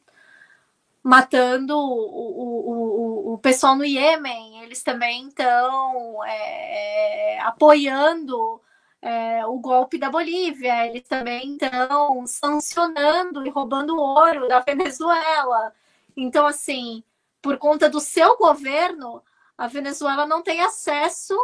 matando 1.03 1.76
o, 1.76 1.80
o, 1.80 3.30
o, 3.30 3.34
o 3.34 3.38
pessoal 3.38 3.76
no 3.76 3.84
Iêmen, 3.84 4.62
eles 4.62 4.82
também 4.82 5.28
estão 5.28 6.24
é, 6.24 7.36
é, 7.36 7.40
apoiando 7.40 8.61
é, 9.01 9.46
o 9.46 9.59
golpe 9.59 9.99
da 9.99 10.11
Bolívia, 10.11 10.86
eles 10.86 11.05
também 11.05 11.57
estão 11.57 12.26
sancionando 12.26 13.46
e 13.46 13.51
roubando 13.51 13.96
ouro 13.96 14.49
da 14.49 14.61
Venezuela. 14.61 15.72
Então, 16.16 16.46
assim, 16.46 17.03
por 17.40 17.59
conta 17.59 17.88
do 17.88 18.01
seu 18.01 18.36
governo, 18.36 19.22
a 19.57 19.66
Venezuela 19.66 20.26
não 20.26 20.42
tem 20.42 20.61
acesso 20.61 21.34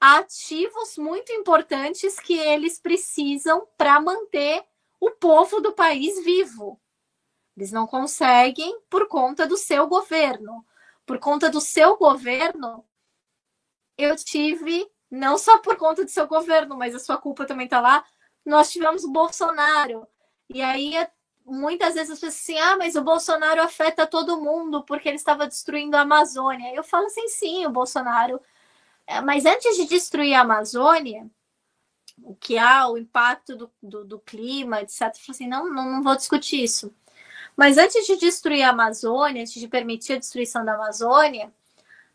a 0.00 0.18
ativos 0.18 0.96
muito 0.96 1.32
importantes 1.32 2.18
que 2.20 2.38
eles 2.38 2.78
precisam 2.78 3.66
para 3.76 4.00
manter 4.00 4.64
o 5.00 5.10
povo 5.10 5.60
do 5.60 5.72
país 5.72 6.22
vivo. 6.24 6.80
Eles 7.58 7.72
não 7.72 7.88
conseguem 7.88 8.80
por 8.88 9.08
conta 9.08 9.44
do 9.44 9.56
seu 9.56 9.88
governo. 9.88 10.64
Por 11.04 11.18
conta 11.18 11.50
do 11.50 11.60
seu 11.60 11.96
governo, 11.96 12.84
eu 13.96 14.14
tive, 14.14 14.88
não 15.10 15.36
só 15.36 15.58
por 15.58 15.76
conta 15.76 16.04
do 16.04 16.10
seu 16.10 16.28
governo, 16.28 16.76
mas 16.76 16.94
a 16.94 17.00
sua 17.00 17.16
culpa 17.16 17.44
também 17.44 17.64
está 17.64 17.80
lá, 17.80 18.04
nós 18.46 18.70
tivemos 18.70 19.02
o 19.02 19.10
Bolsonaro. 19.10 20.06
E 20.48 20.62
aí 20.62 20.94
muitas 21.44 21.94
vezes 21.94 22.10
as 22.10 22.20
pessoas 22.20 22.40
assim, 22.40 22.58
ah, 22.60 22.76
mas 22.76 22.94
o 22.94 23.02
Bolsonaro 23.02 23.60
afeta 23.60 24.06
todo 24.06 24.40
mundo 24.40 24.84
porque 24.84 25.08
ele 25.08 25.16
estava 25.16 25.44
destruindo 25.44 25.96
a 25.96 26.02
Amazônia. 26.02 26.72
Eu 26.72 26.84
falo 26.84 27.06
assim, 27.06 27.26
sim, 27.26 27.66
o 27.66 27.70
Bolsonaro. 27.70 28.40
É, 29.04 29.20
mas 29.20 29.44
antes 29.44 29.76
de 29.76 29.86
destruir 29.86 30.34
a 30.34 30.42
Amazônia, 30.42 31.28
o 32.22 32.36
que 32.36 32.56
há, 32.56 32.88
o 32.88 32.96
impacto 32.96 33.56
do, 33.56 33.72
do, 33.82 34.04
do 34.04 34.20
clima, 34.20 34.80
etc. 34.80 35.02
Eu 35.02 35.14
falo 35.14 35.30
assim, 35.30 35.48
não, 35.48 35.68
não, 35.68 35.90
não 35.90 36.02
vou 36.04 36.14
discutir 36.14 36.62
isso. 36.62 36.94
Mas 37.58 37.76
antes 37.76 38.06
de 38.06 38.16
destruir 38.16 38.62
a 38.62 38.70
Amazônia, 38.70 39.42
antes 39.42 39.54
de 39.54 39.66
permitir 39.66 40.12
a 40.12 40.18
destruição 40.18 40.64
da 40.64 40.76
Amazônia, 40.76 41.52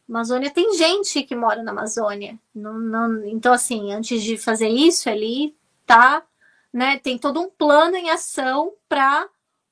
Amazônia 0.07 0.49
tem 0.49 0.73
gente 0.77 1.21
que 1.23 1.35
mora 1.35 1.61
na 1.61 1.71
Amazônia. 1.71 2.39
Não, 2.55 2.79
não, 2.79 3.25
então, 3.25 3.51
assim, 3.51 3.91
antes 3.91 4.23
de 4.23 4.37
fazer 4.37 4.69
isso, 4.69 5.09
ali 5.09 5.53
tá 5.85 6.23
né, 6.71 6.97
tem 6.97 7.17
todo 7.17 7.41
um 7.41 7.49
plano 7.49 7.97
em 7.97 8.09
ação 8.09 8.73
para 8.87 9.27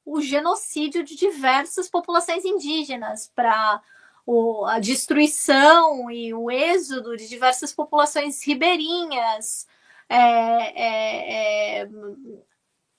o 0.06 0.22
genocídio 0.22 1.04
de 1.04 1.16
diversas 1.16 1.90
populações 1.90 2.44
indígenas, 2.44 3.32
para 3.34 3.82
a 4.68 4.80
destruição 4.80 6.12
e 6.12 6.34
o 6.34 6.52
êxodo 6.52 7.16
de 7.16 7.30
diversas 7.30 7.74
populações 7.74 8.46
ribeirinhas. 8.46 9.68
É, 10.08 10.18
é, 10.18 11.82
é, 11.84 11.90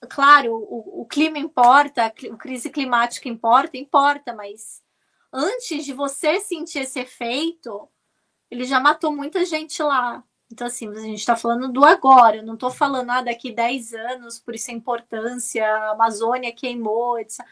claro, 0.09 0.55
o, 0.55 1.01
o 1.01 1.05
clima 1.05 1.37
importa, 1.37 2.05
a 2.05 2.09
crise 2.11 2.69
climática 2.69 3.27
importa, 3.29 3.77
importa, 3.77 4.33
mas 4.33 4.81
antes 5.31 5.85
de 5.85 5.93
você 5.93 6.39
sentir 6.39 6.79
esse 6.79 6.99
efeito, 6.99 7.87
ele 8.49 8.65
já 8.65 8.79
matou 8.79 9.11
muita 9.11 9.45
gente 9.45 9.81
lá. 9.81 10.23
Então, 10.51 10.67
assim, 10.67 10.87
a 10.89 10.99
gente 10.99 11.19
está 11.19 11.35
falando 11.35 11.67
do 11.67 11.83
agora, 11.83 12.37
eu 12.37 12.43
não 12.43 12.53
estou 12.53 12.69
falando 12.69 13.09
ah, 13.09 13.21
daqui 13.21 13.51
10 13.51 13.93
anos, 13.93 14.39
por 14.39 14.53
isso 14.53 14.69
a 14.69 14.73
importância, 14.73 15.65
a 15.65 15.91
Amazônia 15.91 16.53
queimou, 16.53 17.17
etc. 17.19 17.43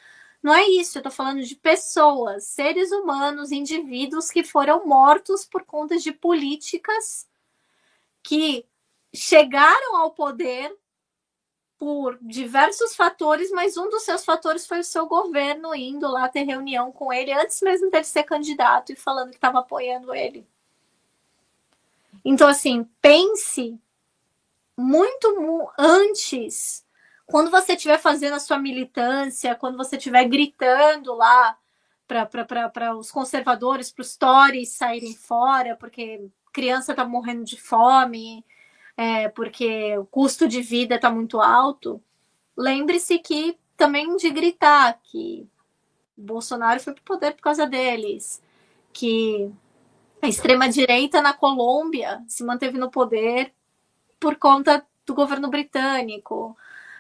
Não 0.43 0.53
é 0.53 0.63
isso, 0.67 0.97
eu 0.97 1.01
estou 1.01 1.11
falando 1.11 1.43
de 1.43 1.55
pessoas, 1.55 2.45
seres 2.45 2.91
humanos, 2.91 3.51
indivíduos 3.51 4.31
que 4.31 4.43
foram 4.43 4.85
mortos 4.85 5.45
por 5.45 5.63
conta 5.63 5.97
de 5.97 6.11
políticas 6.11 7.27
que 8.23 8.65
chegaram 9.13 9.97
ao 9.97 10.11
poder 10.11 10.75
por 11.81 12.19
diversos 12.21 12.95
fatores, 12.95 13.49
mas 13.49 13.75
um 13.75 13.89
dos 13.89 14.03
seus 14.03 14.23
fatores 14.23 14.67
foi 14.67 14.81
o 14.81 14.83
seu 14.83 15.07
governo 15.07 15.73
indo 15.73 16.07
lá 16.07 16.29
ter 16.29 16.43
reunião 16.43 16.91
com 16.91 17.11
ele 17.11 17.33
antes 17.33 17.59
mesmo 17.59 17.89
dele 17.89 18.03
ser 18.03 18.21
candidato 18.21 18.91
e 18.91 18.95
falando 18.95 19.31
que 19.31 19.37
estava 19.37 19.61
apoiando 19.61 20.13
ele. 20.13 20.47
Então, 22.23 22.47
assim, 22.47 22.87
pense 23.01 23.81
muito 24.77 25.71
antes, 25.75 26.85
quando 27.25 27.49
você 27.49 27.73
estiver 27.73 27.97
fazendo 27.97 28.35
a 28.35 28.39
sua 28.39 28.59
militância, 28.59 29.55
quando 29.55 29.75
você 29.75 29.97
estiver 29.97 30.25
gritando 30.25 31.15
lá 31.15 31.57
para 32.07 32.95
os 32.95 33.09
conservadores, 33.09 33.91
para 33.91 34.03
os 34.03 34.15
Tories 34.15 34.69
saírem 34.69 35.15
fora, 35.15 35.75
porque 35.75 36.29
criança 36.53 36.91
está 36.91 37.03
morrendo 37.03 37.43
de 37.43 37.59
fome, 37.59 38.45
é, 39.01 39.29
porque 39.29 39.97
o 39.97 40.05
custo 40.05 40.47
de 40.47 40.61
vida 40.61 40.93
está 40.93 41.09
muito 41.09 41.41
alto, 41.41 41.99
lembre-se 42.55 43.17
que 43.17 43.57
também 43.75 44.15
de 44.15 44.29
gritar 44.29 44.99
que 45.01 45.47
Bolsonaro 46.15 46.79
foi 46.79 46.93
para 46.93 47.01
o 47.01 47.05
poder 47.05 47.31
por 47.31 47.41
causa 47.41 47.65
deles, 47.65 48.43
que 48.93 49.51
a 50.21 50.27
extrema-direita 50.27 51.19
na 51.19 51.33
Colômbia 51.33 52.23
se 52.27 52.43
manteve 52.43 52.77
no 52.77 52.91
poder 52.91 53.51
por 54.19 54.35
conta 54.35 54.85
do 55.03 55.15
governo 55.15 55.49
britânico, 55.49 56.55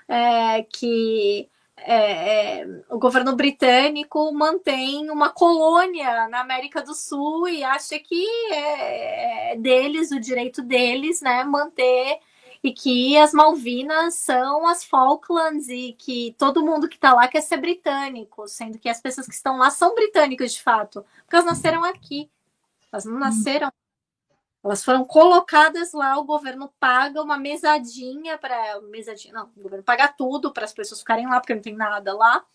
é, 0.07 0.63
que 0.63 1.47
é, 1.83 2.61
é, 2.61 2.67
o 2.89 2.99
governo 2.99 3.35
britânico 3.35 4.31
mantém 4.33 5.09
uma 5.09 5.29
colônia 5.29 6.27
na 6.27 6.41
América 6.41 6.81
do 6.81 6.93
Sul 6.93 7.47
e 7.47 7.63
acha 7.63 7.97
que 7.99 8.25
é, 8.51 9.53
é 9.53 9.55
deles, 9.57 10.11
o 10.11 10.19
direito 10.19 10.61
deles, 10.61 11.21
né, 11.21 11.43
manter 11.43 12.19
e 12.63 12.71
que 12.71 13.17
as 13.17 13.33
Malvinas 13.33 14.15
são 14.15 14.67
as 14.67 14.83
Falklands 14.83 15.67
e 15.67 15.93
que 15.93 16.35
todo 16.37 16.63
mundo 16.63 16.87
que 16.87 16.95
está 16.95 17.13
lá 17.13 17.27
quer 17.27 17.41
ser 17.41 17.57
britânico, 17.57 18.47
sendo 18.47 18.77
que 18.77 18.87
as 18.87 19.01
pessoas 19.01 19.27
que 19.27 19.33
estão 19.33 19.57
lá 19.57 19.71
são 19.71 19.95
britânicas 19.95 20.53
de 20.53 20.61
fato, 20.61 21.03
porque 21.23 21.35
elas 21.35 21.45
nasceram 21.45 21.83
aqui. 21.83 22.29
Elas 22.91 23.05
não 23.05 23.17
nasceram. 23.17 23.71
Elas 24.63 24.83
foram 24.83 25.03
colocadas 25.03 25.91
lá, 25.91 26.17
o 26.19 26.23
governo 26.23 26.71
paga 26.79 27.21
uma 27.21 27.37
mesadinha 27.37 28.37
para. 28.37 28.79
Mesadinha, 28.81 29.33
não, 29.33 29.51
o 29.57 29.61
governo 29.61 29.83
paga 29.83 30.07
tudo 30.07 30.51
para 30.51 30.65
as 30.65 30.73
pessoas 30.73 30.99
ficarem 30.99 31.27
lá, 31.27 31.39
porque 31.39 31.55
não 31.55 31.61
tem 31.61 31.75
nada 31.75 32.15
lá. 32.15 32.45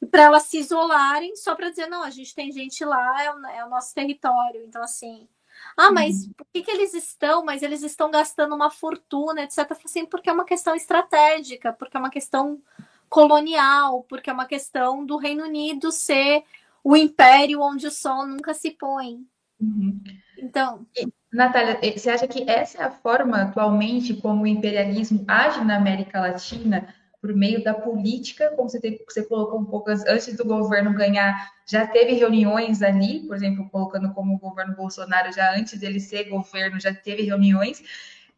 E 0.00 0.06
para 0.06 0.22
elas 0.22 0.44
se 0.44 0.58
isolarem, 0.58 1.36
só 1.36 1.54
para 1.54 1.68
dizer, 1.68 1.86
não, 1.88 2.02
a 2.02 2.08
gente 2.08 2.34
tem 2.34 2.50
gente 2.50 2.82
lá, 2.86 3.22
é 3.22 3.34
o, 3.34 3.46
é 3.46 3.64
o 3.66 3.68
nosso 3.68 3.94
território. 3.94 4.62
Então, 4.64 4.82
assim. 4.82 5.28
Ah, 5.76 5.92
mas 5.92 6.24
uhum. 6.24 6.32
por 6.32 6.46
que, 6.52 6.62
que 6.62 6.70
eles 6.70 6.94
estão? 6.94 7.44
Mas 7.44 7.62
eles 7.62 7.82
estão 7.82 8.10
gastando 8.10 8.54
uma 8.54 8.70
fortuna, 8.70 9.42
etc. 9.42 9.70
Assim, 9.84 10.06
porque 10.06 10.30
é 10.30 10.32
uma 10.32 10.46
questão 10.46 10.74
estratégica, 10.74 11.70
porque 11.70 11.98
é 11.98 12.00
uma 12.00 12.08
questão 12.08 12.62
colonial, 13.10 14.04
porque 14.04 14.30
é 14.30 14.32
uma 14.32 14.46
questão 14.46 15.04
do 15.04 15.18
Reino 15.18 15.44
Unido 15.44 15.92
ser 15.92 16.44
o 16.82 16.96
império 16.96 17.60
onde 17.60 17.86
o 17.86 17.90
sol 17.90 18.26
nunca 18.26 18.54
se 18.54 18.70
põe. 18.70 19.26
Uhum. 19.60 20.00
Então. 20.38 20.86
Natália, 21.32 21.78
eh, 21.82 21.96
você 21.96 22.10
acha 22.10 22.26
que 22.26 22.48
essa 22.48 22.78
é 22.78 22.84
a 22.84 22.90
forma 22.90 23.42
atualmente 23.42 24.14
como 24.14 24.42
o 24.42 24.46
imperialismo 24.46 25.24
age 25.28 25.62
na 25.64 25.76
América 25.76 26.20
Latina? 26.20 26.94
por 27.20 27.34
meio 27.34 27.62
da 27.62 27.74
política, 27.74 28.50
como 28.56 28.68
você, 28.68 28.98
você 29.06 29.22
colocou 29.24 29.60
um 29.60 29.64
pouco 29.64 29.90
antes 29.90 30.36
do 30.36 30.44
governo 30.44 30.94
ganhar, 30.94 31.52
já 31.66 31.86
teve 31.86 32.14
reuniões 32.14 32.80
ali, 32.82 33.20
por 33.26 33.36
exemplo, 33.36 33.68
colocando 33.68 34.12
como 34.14 34.34
o 34.34 34.38
governo 34.38 34.74
Bolsonaro, 34.74 35.30
já 35.30 35.54
antes 35.54 35.78
dele 35.78 36.00
ser 36.00 36.30
governo, 36.30 36.80
já 36.80 36.94
teve 36.94 37.22
reuniões. 37.22 37.82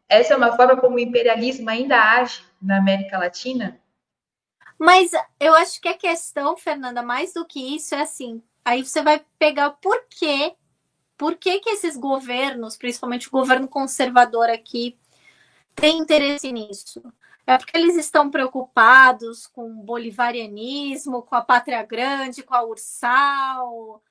Essa 0.09 0.33
é 0.33 0.37
uma 0.37 0.55
forma 0.55 0.75
como 0.75 0.97
o 0.97 0.99
imperialismo 0.99 1.69
ainda 1.69 1.97
age 1.97 2.43
na 2.61 2.77
América 2.77 3.17
Latina? 3.17 3.79
Mas 4.77 5.11
eu 5.39 5.55
acho 5.55 5.79
que 5.79 5.87
a 5.87 5.97
questão, 5.97 6.57
Fernanda, 6.57 7.01
mais 7.01 7.33
do 7.33 7.45
que 7.45 7.75
isso, 7.75 7.95
é 7.95 8.01
assim: 8.01 8.43
aí 8.65 8.83
você 8.83 9.01
vai 9.01 9.23
pegar 9.39 9.71
por 9.71 9.97
quê, 10.09 10.55
por 11.17 11.35
que, 11.35 11.59
que 11.59 11.69
esses 11.69 11.95
governos, 11.97 12.77
principalmente 12.77 13.27
o 13.27 13.31
governo 13.31 13.67
conservador 13.67 14.49
aqui, 14.49 14.97
tem 15.75 15.99
interesse 15.99 16.51
nisso? 16.51 17.01
É 17.45 17.57
porque 17.57 17.77
eles 17.77 17.95
estão 17.95 18.29
preocupados 18.29 19.47
com 19.47 19.69
o 19.69 19.83
bolivarianismo, 19.83 21.21
com 21.23 21.35
a 21.35 21.41
pátria 21.41 21.83
grande, 21.83 22.43
com 22.43 22.55
a 22.55 22.63
Ursal. 22.63 24.01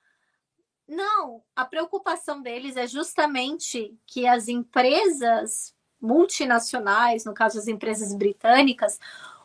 Não, 0.86 1.42
a 1.56 1.64
preocupação 1.64 2.42
deles 2.42 2.76
é 2.76 2.86
justamente 2.86 3.96
que 4.06 4.26
as 4.26 4.48
empresas 4.48 5.74
multinacionais, 6.00 7.24
no 7.24 7.32
caso 7.32 7.58
as 7.58 7.68
empresas 7.68 8.14
britânicas, 8.14 8.98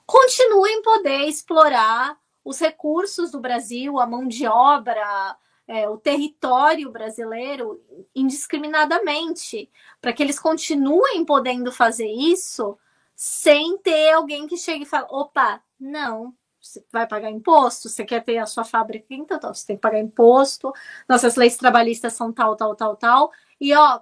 continuem 0.05 0.81
poder 0.81 1.25
explorar 1.27 2.17
os 2.43 2.59
recursos 2.59 3.31
do 3.31 3.39
Brasil, 3.39 3.99
a 3.99 4.07
mão 4.07 4.27
de 4.27 4.47
obra, 4.47 5.37
é, 5.67 5.89
o 5.89 5.97
território 5.97 6.89
brasileiro 6.91 7.83
indiscriminadamente, 8.15 9.69
para 10.01 10.13
que 10.13 10.23
eles 10.23 10.39
continuem 10.39 11.25
podendo 11.25 11.71
fazer 11.71 12.07
isso 12.07 12.77
sem 13.15 13.77
ter 13.79 14.11
alguém 14.11 14.47
que 14.47 14.57
chegue 14.57 14.83
e 14.83 14.87
fale: 14.87 15.07
opa, 15.09 15.61
não, 15.79 16.33
você 16.61 16.83
vai 16.91 17.07
pagar 17.07 17.31
imposto, 17.31 17.89
você 17.89 18.05
quer 18.05 18.23
ter 18.23 18.37
a 18.37 18.45
sua 18.45 18.63
fábrica, 18.63 19.07
então, 19.09 19.37
então 19.37 19.53
você 19.53 19.67
tem 19.67 19.75
que 19.75 19.81
pagar 19.81 19.99
imposto, 19.99 20.71
nossas 21.07 21.35
leis 21.35 21.57
trabalhistas 21.57 22.13
são 22.13 22.31
tal, 22.31 22.55
tal, 22.55 22.75
tal, 22.75 22.95
tal, 22.95 23.31
e 23.59 23.73
ó, 23.73 24.01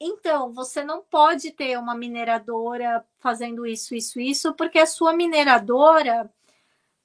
então, 0.00 0.52
você 0.52 0.84
não 0.84 1.02
pode 1.02 1.50
ter 1.50 1.76
uma 1.76 1.94
mineradora 1.94 3.04
fazendo 3.18 3.66
isso, 3.66 3.94
isso, 3.94 4.20
isso, 4.20 4.54
porque 4.54 4.78
a 4.78 4.86
sua 4.86 5.12
mineradora 5.12 6.30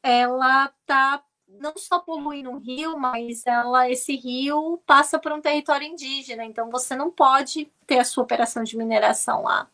ela 0.04 0.70
tá 0.86 1.24
não 1.60 1.74
só 1.78 2.00
poluindo 2.00 2.50
um 2.50 2.58
rio, 2.58 2.98
mas 2.98 3.46
ela 3.46 3.90
esse 3.90 4.16
rio 4.16 4.82
passa 4.86 5.20
por 5.20 5.32
um 5.32 5.42
território 5.42 5.88
indígena, 5.88 6.44
então 6.44 6.70
você 6.70 6.96
não 6.96 7.12
pode 7.12 7.72
ter 7.86 8.00
a 8.00 8.06
sua 8.06 8.24
operação 8.24 8.64
de 8.64 8.78
mineração 8.78 9.44
lá. 9.44 9.70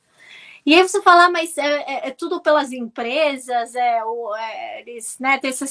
E 0.65 0.73
aí 0.73 0.87
você 0.87 1.01
fala, 1.01 1.25
ah, 1.25 1.29
mas 1.29 1.57
é, 1.57 1.63
é, 1.63 2.07
é, 2.09 2.11
tudo 2.11 2.41
pelas 2.41 2.71
empresas, 2.71 3.75
é, 3.75 4.03
o, 4.03 4.35
é, 4.35 4.81
eles, 4.81 5.17
né, 5.19 5.37
tem 5.39 5.49
essa 5.49 5.65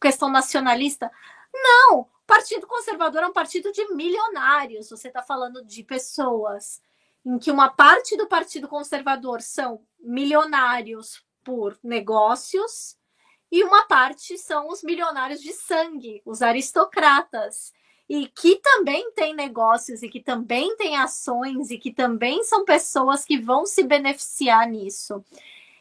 questão 0.00 0.28
nacionalista. 0.28 1.10
Não, 1.52 2.00
o 2.00 2.06
Partido 2.26 2.66
Conservador 2.66 3.22
é 3.22 3.26
um 3.26 3.32
partido 3.32 3.72
de 3.72 3.86
milionários. 3.94 4.90
Você 4.90 5.08
está 5.08 5.22
falando 5.22 5.64
de 5.64 5.82
pessoas 5.82 6.82
em 7.24 7.38
que 7.38 7.50
uma 7.50 7.70
parte 7.70 8.16
do 8.16 8.26
Partido 8.26 8.68
Conservador 8.68 9.40
são 9.42 9.80
milionários 9.98 11.24
por 11.42 11.78
negócios 11.82 12.97
e 13.50 13.64
uma 13.64 13.86
parte 13.86 14.36
são 14.36 14.68
os 14.68 14.82
milionários 14.82 15.40
de 15.40 15.52
sangue, 15.52 16.22
os 16.24 16.42
aristocratas, 16.42 17.72
e 18.08 18.26
que 18.26 18.56
também 18.56 19.12
têm 19.12 19.34
negócios 19.34 20.02
e 20.02 20.08
que 20.08 20.20
também 20.20 20.76
têm 20.76 20.96
ações 20.96 21.70
e 21.70 21.78
que 21.78 21.92
também 21.92 22.42
são 22.42 22.64
pessoas 22.64 23.24
que 23.24 23.38
vão 23.38 23.66
se 23.66 23.84
beneficiar 23.84 24.66
nisso. 24.68 25.22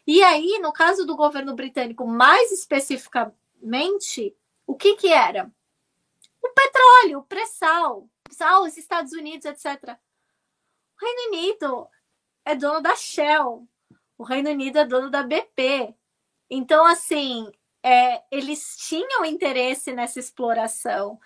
E 0.05 0.22
aí, 0.24 0.59
no 0.61 0.74
caso 0.74 1.05
do 1.05 1.15
governo 1.15 1.55
britânico, 1.55 2.05
mais 2.05 2.51
especificamente, 2.51 4.36
o 4.65 4.76
que 4.76 4.95
que 4.95 5.07
era? 5.07 5.51
O 6.41 6.49
petróleo, 6.49 7.20
o 7.20 7.24
pré-sal, 7.24 8.07
os 8.63 8.78
Estados 8.78 9.13
Unidos, 9.13 9.45
etc. 9.45 9.97
O 10.95 11.05
Reino 11.05 11.28
Unido 11.30 11.88
é 12.43 12.55
dono 12.55 12.82
da 12.82 12.95
Shell, 12.95 13.68
o 14.18 14.24
Reino 14.24 14.49
Unido 14.49 14.80
é 14.80 14.86
dono 14.86 15.09
da 15.09 15.24
BP. 15.24 15.93
Então, 16.49 16.85
assim, 16.85 17.51
é, 17.83 18.23
eles 18.31 18.77
tinham 18.77 19.25
interesse 19.25 19.93
nessa 19.93 20.19
exploração. 20.19 21.19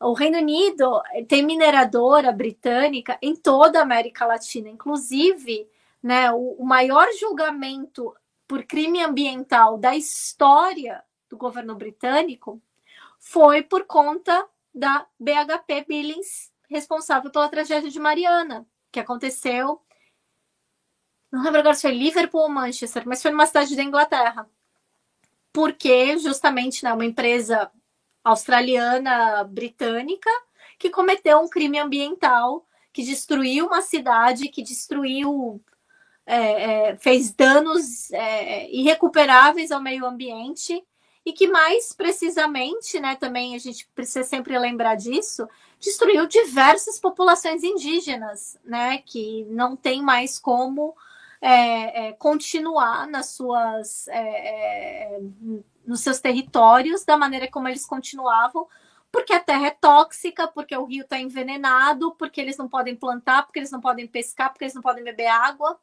O 0.00 0.14
Reino 0.14 0.38
Unido 0.38 1.00
tem 1.28 1.44
mineradora 1.44 2.32
britânica 2.32 3.18
em 3.22 3.36
toda 3.36 3.78
a 3.78 3.82
América 3.82 4.26
Latina, 4.26 4.68
inclusive, 4.68 5.68
né, 6.02 6.32
o, 6.32 6.56
o 6.58 6.64
maior 6.64 7.06
julgamento 7.18 8.14
por 8.48 8.64
crime 8.64 9.02
ambiental 9.02 9.78
da 9.78 9.96
história 9.96 11.02
do 11.30 11.36
governo 11.36 11.74
britânico 11.74 12.60
foi 13.18 13.62
por 13.62 13.84
conta 13.84 14.46
da 14.74 15.06
BHP 15.18 15.84
Billings, 15.86 16.52
responsável 16.68 17.30
pela 17.30 17.48
tragédia 17.48 17.90
de 17.90 18.00
Mariana 18.00 18.66
que 18.92 19.00
aconteceu. 19.00 19.80
Não 21.30 21.42
lembro 21.42 21.60
agora 21.60 21.74
se 21.74 21.82
foi 21.82 21.92
Liverpool 21.92 22.42
ou 22.42 22.48
Manchester, 22.48 23.04
mas 23.06 23.22
foi 23.22 23.30
numa 23.30 23.46
cidade 23.46 23.74
da 23.74 23.82
Inglaterra. 23.82 24.48
Porque 25.52 26.16
justamente 26.18 26.84
né, 26.84 26.92
uma 26.92 27.04
empresa 27.04 27.70
australiana 28.24 29.44
britânica 29.44 30.30
que 30.78 30.90
cometeu 30.90 31.38
um 31.40 31.48
crime 31.48 31.78
ambiental 31.78 32.66
que 32.92 33.02
destruiu 33.02 33.66
uma 33.66 33.80
cidade, 33.80 34.48
que 34.48 34.62
destruiu, 34.62 35.60
é, 36.26 36.90
é, 36.90 36.96
fez 36.96 37.32
danos 37.32 38.10
é, 38.12 38.70
irrecuperáveis 38.70 39.70
ao 39.72 39.80
meio 39.80 40.04
ambiente. 40.04 40.84
E 41.24 41.32
que 41.32 41.46
mais 41.46 41.92
precisamente, 41.92 42.98
né, 42.98 43.14
também 43.14 43.54
a 43.54 43.58
gente 43.58 43.88
precisa 43.94 44.24
sempre 44.24 44.58
lembrar 44.58 44.96
disso, 44.96 45.48
destruiu 45.78 46.26
diversas 46.26 46.98
populações 46.98 47.62
indígenas, 47.62 48.58
né, 48.64 48.98
que 48.98 49.44
não 49.44 49.76
tem 49.76 50.02
mais 50.02 50.36
como 50.36 50.96
é, 51.44 52.06
é, 52.06 52.12
continuar 52.12 53.08
nas 53.08 53.30
suas, 53.30 54.06
é, 54.06 55.16
é, 55.16 55.20
nos 55.84 56.00
seus 56.00 56.20
territórios 56.20 57.04
da 57.04 57.16
maneira 57.16 57.50
como 57.50 57.66
eles 57.66 57.84
continuavam, 57.84 58.68
porque 59.10 59.32
a 59.32 59.40
terra 59.40 59.66
é 59.66 59.70
tóxica, 59.70 60.46
porque 60.46 60.74
o 60.76 60.84
rio 60.84 61.02
está 61.02 61.18
envenenado, 61.18 62.14
porque 62.14 62.40
eles 62.40 62.56
não 62.56 62.68
podem 62.68 62.94
plantar, 62.94 63.42
porque 63.42 63.58
eles 63.58 63.72
não 63.72 63.80
podem 63.80 64.06
pescar, 64.06 64.50
porque 64.50 64.64
eles 64.64 64.74
não 64.74 64.80
podem 64.80 65.02
beber 65.02 65.26
água, 65.26 65.78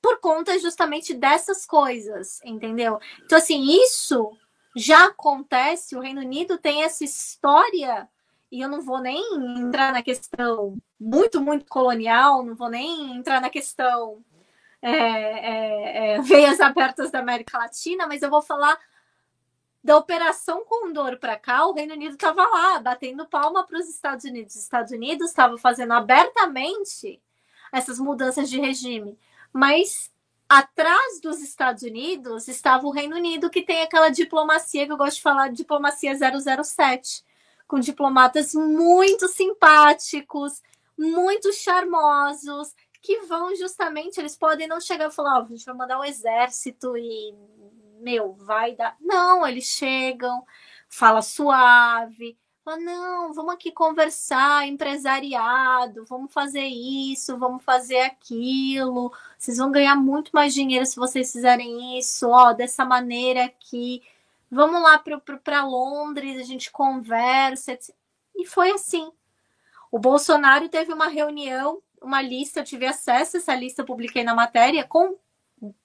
por 0.00 0.20
conta 0.20 0.56
justamente 0.60 1.12
dessas 1.14 1.66
coisas, 1.66 2.40
entendeu? 2.44 3.00
Então, 3.24 3.38
assim, 3.38 3.60
isso 3.84 4.30
já 4.76 5.06
acontece, 5.06 5.96
o 5.96 6.00
Reino 6.00 6.20
Unido 6.20 6.56
tem 6.56 6.84
essa 6.84 7.04
história 7.04 8.08
e 8.52 8.60
eu 8.60 8.68
não 8.68 8.80
vou 8.80 9.00
nem 9.00 9.20
entrar 9.58 9.92
na 9.92 10.02
questão 10.02 10.76
muito, 10.98 11.40
muito 11.40 11.66
colonial, 11.66 12.44
não 12.44 12.54
vou 12.54 12.68
nem 12.70 13.16
entrar 13.16 13.40
na 13.40 13.50
questão 13.50 14.22
é, 14.82 14.90
é, 14.90 16.14
é, 16.14 16.20
veias 16.22 16.60
abertas 16.60 17.10
da 17.10 17.20
América 17.20 17.58
Latina, 17.58 18.06
mas 18.06 18.22
eu 18.22 18.30
vou 18.30 18.42
falar 18.42 18.78
da 19.82 19.96
Operação 19.96 20.64
Condor 20.64 21.18
para 21.18 21.38
cá, 21.38 21.66
o 21.66 21.72
Reino 21.72 21.94
Unido 21.94 22.12
estava 22.12 22.46
lá, 22.46 22.80
batendo 22.80 23.26
palma 23.26 23.66
para 23.66 23.78
os 23.78 23.88
Estados 23.88 24.24
Unidos. 24.24 24.54
Os 24.54 24.62
Estados 24.62 24.92
Unidos 24.92 25.28
estavam 25.28 25.56
fazendo 25.56 25.92
abertamente 25.92 27.20
essas 27.72 27.98
mudanças 27.98 28.50
de 28.50 28.60
regime, 28.60 29.18
mas 29.52 30.12
atrás 30.48 31.20
dos 31.20 31.40
Estados 31.40 31.82
Unidos 31.82 32.48
estava 32.48 32.86
o 32.86 32.90
Reino 32.90 33.16
Unido, 33.16 33.48
que 33.48 33.62
tem 33.62 33.82
aquela 33.82 34.10
diplomacia 34.10 34.84
que 34.84 34.92
eu 34.92 34.96
gosto 34.96 35.16
de 35.16 35.22
falar, 35.22 35.50
diplomacia 35.50 36.12
007 36.14 37.24
com 37.70 37.78
diplomatas 37.78 38.52
muito 38.52 39.28
simpáticos, 39.28 40.60
muito 40.98 41.52
charmosos, 41.52 42.74
que 43.00 43.20
vão 43.22 43.54
justamente, 43.56 44.18
eles 44.18 44.36
podem 44.36 44.66
não 44.66 44.80
chegar 44.80 45.08
e 45.08 45.12
falar, 45.12 45.40
oh, 45.40 45.44
a 45.44 45.48
gente 45.48 45.64
vai 45.64 45.74
mandar 45.74 45.98
um 45.98 46.04
exército 46.04 46.96
e, 46.96 47.34
meu, 48.00 48.34
vai 48.34 48.74
dar. 48.74 48.96
Não, 49.00 49.46
eles 49.46 49.64
chegam, 49.64 50.44
fala 50.88 51.22
suave, 51.22 52.38
fala, 52.64 52.76
não, 52.78 53.32
vamos 53.32 53.54
aqui 53.54 53.72
conversar, 53.72 54.66
empresariado, 54.66 56.04
vamos 56.06 56.32
fazer 56.32 56.64
isso, 56.64 57.38
vamos 57.38 57.64
fazer 57.64 58.00
aquilo, 58.00 59.12
vocês 59.38 59.56
vão 59.58 59.70
ganhar 59.70 59.96
muito 59.96 60.30
mais 60.32 60.52
dinheiro 60.52 60.84
se 60.84 60.96
vocês 60.96 61.32
fizerem 61.32 61.98
isso, 61.98 62.28
ó, 62.28 62.52
dessa 62.52 62.84
maneira 62.84 63.44
aqui 63.44 64.02
vamos 64.50 64.82
lá 64.82 64.98
para 64.98 65.64
Londres, 65.64 66.38
a 66.38 66.44
gente 66.44 66.70
conversa. 66.70 67.78
E 68.34 68.44
foi 68.46 68.72
assim. 68.72 69.10
O 69.90 69.98
Bolsonaro 69.98 70.68
teve 70.68 70.92
uma 70.92 71.08
reunião, 71.08 71.80
uma 72.02 72.22
lista, 72.22 72.60
eu 72.60 72.64
tive 72.64 72.86
acesso 72.86 73.36
a 73.36 73.40
essa 73.40 73.54
lista, 73.54 73.84
publiquei 73.84 74.22
na 74.24 74.34
matéria, 74.34 74.84
com 74.84 75.16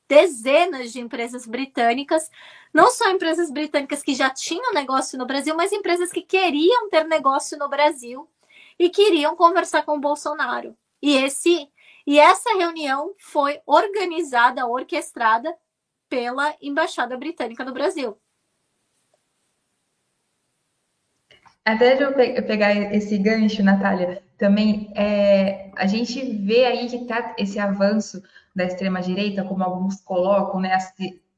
dezenas 0.07 0.93
de 0.93 0.99
empresas 0.99 1.45
britânicas, 1.45 2.30
não 2.74 2.91
só 2.91 3.09
empresas 3.09 3.51
britânicas 3.51 4.03
que 4.03 4.13
já 4.13 4.30
tinham 4.30 4.74
negócio 4.74 5.18
no 5.18 5.26
Brasil, 5.26 5.55
mas 5.55 5.72
empresas 5.72 6.11
que 6.11 6.22
queriam 6.22 6.89
ter 6.89 7.03
negócio 7.05 7.57
no 7.57 7.68
Brasil 7.68 8.30
e 8.78 8.89
queriam 8.89 9.36
conversar 9.36 9.84
com 9.84 9.97
o 9.97 9.99
Bolsonaro. 9.99 10.78
E 11.01 11.16
esse 11.18 11.70
e 12.07 12.20
essa 12.20 12.55
reunião 12.55 13.16
foi 13.18 13.59
organizada, 13.66 14.68
orquestrada 14.68 15.55
pela 16.07 16.55
embaixada 16.61 17.18
britânica 17.18 17.63
no 17.66 17.74
Brasil. 17.74 18.16
Até 21.66 22.01
eu 22.01 22.13
pegar 22.13 22.76
esse 22.93 23.18
gancho, 23.18 23.63
Natália, 23.63 24.24
também 24.38 24.92
é, 24.96 25.72
a 25.76 25.88
gente 25.88 26.22
vê 26.22 26.66
aí 26.66 26.90
que 26.90 27.06
tá 27.06 27.36
esse 27.38 27.60
avanço 27.60 28.22
da 28.56 28.66
extrema-direita, 28.66 29.44
como 29.44 29.64
alguns 29.64 30.02
colocam, 30.02 30.60
né, 30.60 30.78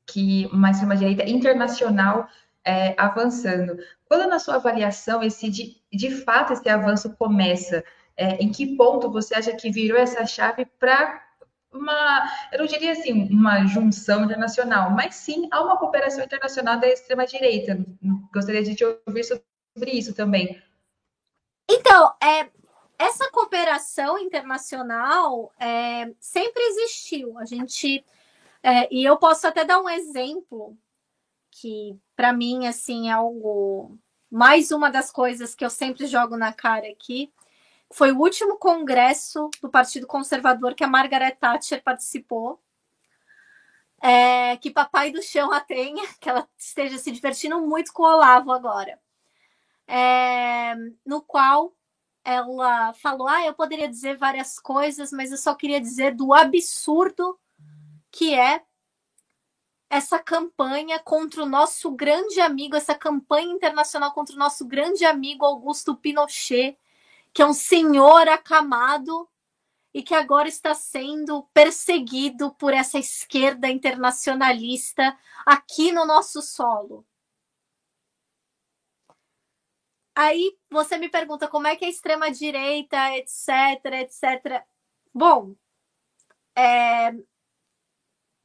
que 0.06 0.48
uma 0.52 0.72
extrema-direita 0.72 1.30
internacional 1.30 2.28
é, 2.64 2.96
avançando. 2.98 3.78
Quando 4.08 4.30
na 4.30 4.40
sua 4.40 4.56
avaliação 4.56 5.24
esse 5.24 5.50
de, 5.50 5.78
de 5.92 6.12
fato 6.12 6.54
esse 6.54 6.68
avanço 6.70 7.16
começa, 7.16 7.84
é, 8.16 8.36
em 8.36 8.52
que 8.52 8.76
ponto 8.76 9.12
você 9.12 9.36
acha 9.36 9.56
que 9.56 9.70
virou 9.72 9.98
essa 9.98 10.26
chave 10.26 10.66
para 10.66 11.24
uma, 11.72 12.30
eu 12.52 12.60
não 12.60 12.66
diria 12.66 12.92
assim, 12.92 13.30
uma 13.30 13.66
junção 13.66 14.26
internacional, 14.26 14.90
mas 14.92 15.16
sim 15.16 15.48
há 15.52 15.62
uma 15.62 15.78
cooperação 15.78 16.24
internacional 16.24 16.80
da 16.80 16.88
extrema-direita. 16.88 17.86
Gostaria 18.34 18.64
de 18.64 18.76
te 18.76 18.84
ouvir 18.84 19.24
sobre 19.24 19.92
isso 19.92 20.14
também. 20.14 20.62
Então, 21.70 22.14
é, 22.24 22.50
cooperação 23.48 24.20
internacional 24.20 25.54
é, 25.58 26.14
sempre 26.20 26.62
existiu. 26.64 27.38
A 27.40 27.46
gente. 27.46 28.06
É, 28.62 28.94
e 28.94 29.04
eu 29.06 29.18
posso 29.18 29.48
até 29.48 29.64
dar 29.64 29.80
um 29.80 29.90
exemplo 29.90 30.78
que, 31.50 31.98
para 32.16 32.34
mim, 32.34 32.68
assim, 32.68 33.10
é 33.10 33.14
algo. 33.14 33.98
Mais 34.30 34.72
uma 34.72 34.92
das 34.92 35.10
coisas 35.10 35.56
que 35.56 35.64
eu 35.64 35.70
sempre 35.70 36.06
jogo 36.06 36.36
na 36.36 36.52
cara 36.52 36.86
aqui 36.90 37.32
foi 37.90 38.12
o 38.12 38.20
último 38.20 38.58
congresso 38.58 39.50
do 39.62 39.70
Partido 39.70 40.06
Conservador 40.06 40.76
que 40.76 40.84
a 40.84 40.88
Margaret 40.88 41.38
Thatcher 41.40 41.82
participou. 41.82 42.62
É, 44.00 44.58
que 44.58 44.70
papai 44.70 45.12
do 45.12 45.24
chão 45.24 45.52
a 45.52 45.60
tenha, 45.62 46.06
que 46.20 46.30
ela 46.30 46.48
esteja 46.58 46.98
se 46.98 47.10
divertindo 47.12 47.60
muito 47.62 47.94
com 47.94 48.04
o 48.04 48.06
Olavo 48.06 48.52
agora. 48.52 49.00
É, 49.88 50.76
no 51.06 51.22
qual 51.22 51.74
ela 52.28 52.92
falou: 52.92 53.26
Ah, 53.26 53.46
eu 53.46 53.54
poderia 53.54 53.88
dizer 53.88 54.18
várias 54.18 54.60
coisas, 54.60 55.14
mas 55.14 55.32
eu 55.32 55.38
só 55.38 55.56
queria 55.56 55.80
dizer 55.80 56.14
do 56.14 56.34
absurdo 56.34 57.40
que 58.12 58.36
é 58.36 58.62
essa 59.90 60.20
campanha 60.20 61.00
contra 61.00 61.42
o 61.42 61.46
nosso 61.46 61.90
grande 61.92 62.42
amigo, 62.42 62.76
essa 62.76 62.94
campanha 62.94 63.54
internacional 63.54 64.12
contra 64.12 64.36
o 64.36 64.40
nosso 64.40 64.66
grande 64.66 65.06
amigo 65.06 65.46
Augusto 65.46 65.96
Pinochet, 65.96 66.78
que 67.34 67.42
é 67.42 67.46
um 67.46 67.54
senhor 67.54 68.28
acamado 68.28 69.30
e 69.94 70.04
que 70.04 70.14
agora 70.14 70.50
está 70.50 70.74
sendo 70.74 71.44
perseguido 71.54 72.54
por 72.56 72.74
essa 72.74 73.00
esquerda 73.00 73.70
internacionalista 73.70 75.18
aqui 75.46 75.94
no 75.94 76.06
nosso 76.06 76.42
solo. 76.42 77.06
Aí 80.18 80.58
você 80.70 80.98
me 80.98 81.10
pergunta 81.10 81.48
como 81.48 81.68
é 81.68 81.76
que 81.76 81.86
é 81.86 81.88
a 81.88 81.92
extrema 81.92 82.32
direita, 82.32 82.98
etc, 83.18 83.86
etc. 84.02 84.64
Bom, 85.14 85.54
é, 86.56 87.12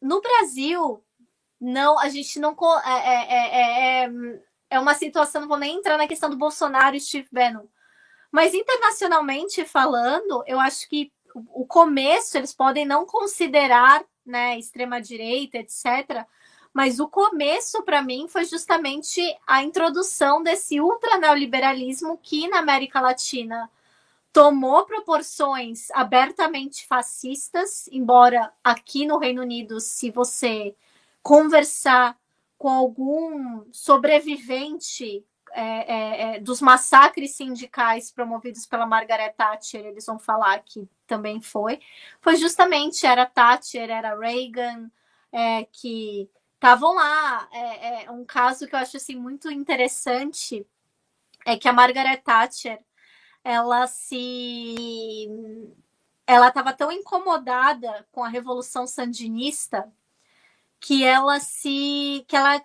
no 0.01 0.21
Brasil 0.21 1.03
não, 1.59 1.99
a 1.99 2.11
gente 2.11 2.39
não 2.39 2.55
é, 2.85 4.05
é, 4.05 4.05
é, 4.05 4.11
é, 4.71 4.79
uma 4.79 4.95
situação. 4.95 5.41
Não 5.41 5.49
vou 5.49 5.57
nem 5.57 5.79
entrar 5.79 5.97
na 5.97 6.07
questão 6.07 6.29
do 6.29 6.37
Bolsonaro 6.37 6.95
e 6.95 7.01
Steve 7.01 7.29
Bannon 7.33 7.67
mas 8.33 8.55
internacionalmente 8.55 9.63
falando, 9.67 10.43
eu 10.47 10.59
acho 10.59 10.89
que 10.89 11.13
o 11.35 11.67
começo 11.67 12.39
eles 12.39 12.55
podem 12.55 12.87
não 12.87 13.05
considerar, 13.05 14.03
né, 14.25 14.59
extrema 14.59 15.03
direita, 15.03 15.59
etc. 15.59 16.27
Mas 16.73 16.99
o 16.99 17.09
começo 17.09 17.83
para 17.83 18.03
mim 18.03 18.27
foi 18.29 18.45
justamente 18.45 19.21
a 19.47 19.63
introdução 19.63 20.43
desse 20.43 20.81
ultra 20.81 21.19
neoliberalismo 21.19 22.19
que 22.23 22.49
na 22.49 22.61
América 22.61 23.01
Latina 23.01 23.71
tomou 24.33 24.87
proporções 24.87 25.91
abertamente 25.91 26.87
fascistas, 26.87 27.87
embora 27.93 28.51
aqui 28.65 29.07
no 29.07 29.19
Reino 29.19 29.43
Unido, 29.43 29.79
se 29.79 30.11
você 30.11 30.75
conversar 31.23 32.17
com 32.57 32.71
algum 32.71 33.65
sobrevivente 33.71 35.25
é, 35.53 35.63
é, 35.63 36.37
é, 36.37 36.41
dos 36.41 36.63
massacres 36.63 37.35
sindicais 37.35 38.11
promovidos 38.11 38.65
pela 38.65 38.87
Margaret 38.87 39.35
Thatcher, 39.37 39.85
eles 39.85 40.07
vão 40.07 40.19
falar 40.19 40.61
que 40.61 40.89
também 41.07 41.43
foi, 41.43 41.79
foi 42.21 42.37
justamente 42.37 43.05
era 43.05 43.27
Thatcher, 43.27 43.91
era 43.91 44.19
Reagan, 44.19 44.91
é, 45.31 45.65
que 45.71 46.31
estavam 46.63 46.95
lá. 46.95 47.49
É, 47.51 48.05
é, 48.05 48.11
um 48.13 48.25
caso 48.25 48.69
que 48.69 48.75
eu 48.75 48.79
acho 48.79 48.97
assim 48.97 49.17
muito 49.17 49.51
interessante 49.51 50.65
é 51.45 51.57
que 51.57 51.69
a 51.69 51.73
Margaret 51.73 52.19
Thatcher 52.19 52.81
ela 53.43 53.89
se 53.89 55.29
ela 56.25 56.49
estava 56.49 56.73
tão 56.73 56.93
incomodada 56.93 58.07
com 58.13 58.23
a 58.23 58.29
revolução 58.29 58.87
sandinista 58.87 59.93
que 60.79 61.05
ela 61.05 61.41
se 61.41 62.25
que 62.29 62.37
ela 62.37 62.65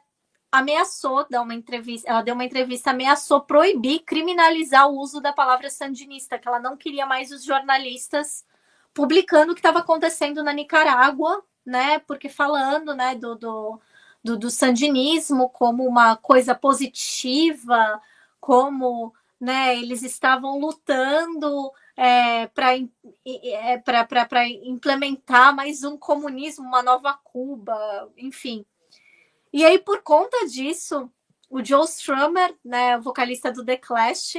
ameaçou 0.51 1.27
dar 1.27 1.41
uma 1.41 1.55
entrevista, 1.55 2.07
ela 2.09 2.21
deu 2.21 2.35
uma 2.35 2.45
entrevista, 2.45 2.91
ameaçou 2.91 3.41
proibir, 3.41 3.99
criminalizar 4.05 4.87
o 4.87 4.97
uso 4.99 5.19
da 5.19 5.33
palavra 5.33 5.69
sandinista, 5.69 6.37
que 6.37 6.47
ela 6.47 6.59
não 6.59 6.77
queria 6.77 7.05
mais 7.05 7.31
os 7.31 7.43
jornalistas 7.43 8.45
publicando 8.93 9.51
o 9.51 9.55
que 9.55 9.59
estava 9.59 9.79
acontecendo 9.79 10.43
na 10.43 10.53
Nicarágua, 10.53 11.43
né? 11.65 11.99
Porque 11.99 12.29
falando, 12.29 12.95
né, 12.95 13.13
do, 13.15 13.35
do, 13.35 13.81
do, 14.27 14.37
do 14.37 14.49
sandinismo 14.49 15.49
como 15.49 15.87
uma 15.87 16.17
coisa 16.17 16.53
positiva, 16.53 18.01
como 18.41 19.13
né, 19.39 19.77
eles 19.77 20.03
estavam 20.03 20.59
lutando 20.59 21.71
é, 21.95 22.47
para 22.47 22.73
é, 22.75 24.47
implementar 24.65 25.55
mais 25.55 25.83
um 25.85 25.97
comunismo, 25.97 26.65
uma 26.65 26.83
nova 26.83 27.13
Cuba, 27.23 28.11
enfim. 28.17 28.65
E 29.53 29.63
aí, 29.63 29.79
por 29.79 30.01
conta 30.03 30.45
disso, 30.45 31.09
o 31.49 31.63
Joe 31.63 31.85
Strummer, 31.85 32.53
né, 32.65 32.97
vocalista 32.97 33.49
do 33.49 33.63
The 33.63 33.77
Clash, 33.77 34.35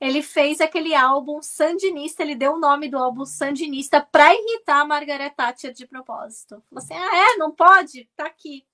ele 0.00 0.20
fez 0.20 0.60
aquele 0.60 0.96
álbum 0.96 1.40
Sandinista, 1.40 2.24
ele 2.24 2.34
deu 2.34 2.54
o 2.54 2.58
nome 2.58 2.88
do 2.88 2.98
álbum 2.98 3.24
Sandinista 3.24 4.00
para 4.00 4.34
irritar 4.34 4.80
a 4.80 4.84
Margaret 4.84 5.30
Thatcher 5.30 5.72
de 5.72 5.86
propósito. 5.86 6.60
Falou 6.68 6.82
assim: 6.82 6.94
ah, 6.94 7.34
é? 7.34 7.36
Não 7.36 7.52
pode? 7.52 8.10
Tá 8.16 8.26
aqui. 8.26 8.66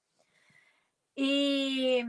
E 1.20 2.06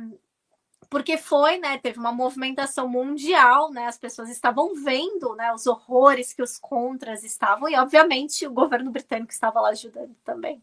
porque 0.87 1.17
foi, 1.17 1.57
né, 1.57 1.79
teve 1.79 1.99
uma 1.99 2.11
movimentação 2.11 2.87
mundial, 2.87 3.71
né, 3.71 3.87
as 3.87 3.97
pessoas 3.97 4.29
estavam 4.29 4.75
vendo, 4.75 5.35
né, 5.35 5.51
os 5.53 5.65
horrores 5.65 6.31
que 6.33 6.41
os 6.43 6.57
contras 6.57 7.23
estavam 7.23 7.67
e 7.69 7.75
obviamente 7.75 8.45
o 8.45 8.51
governo 8.51 8.91
britânico 8.91 9.31
estava 9.31 9.61
lá 9.61 9.69
ajudando 9.69 10.15
também. 10.23 10.61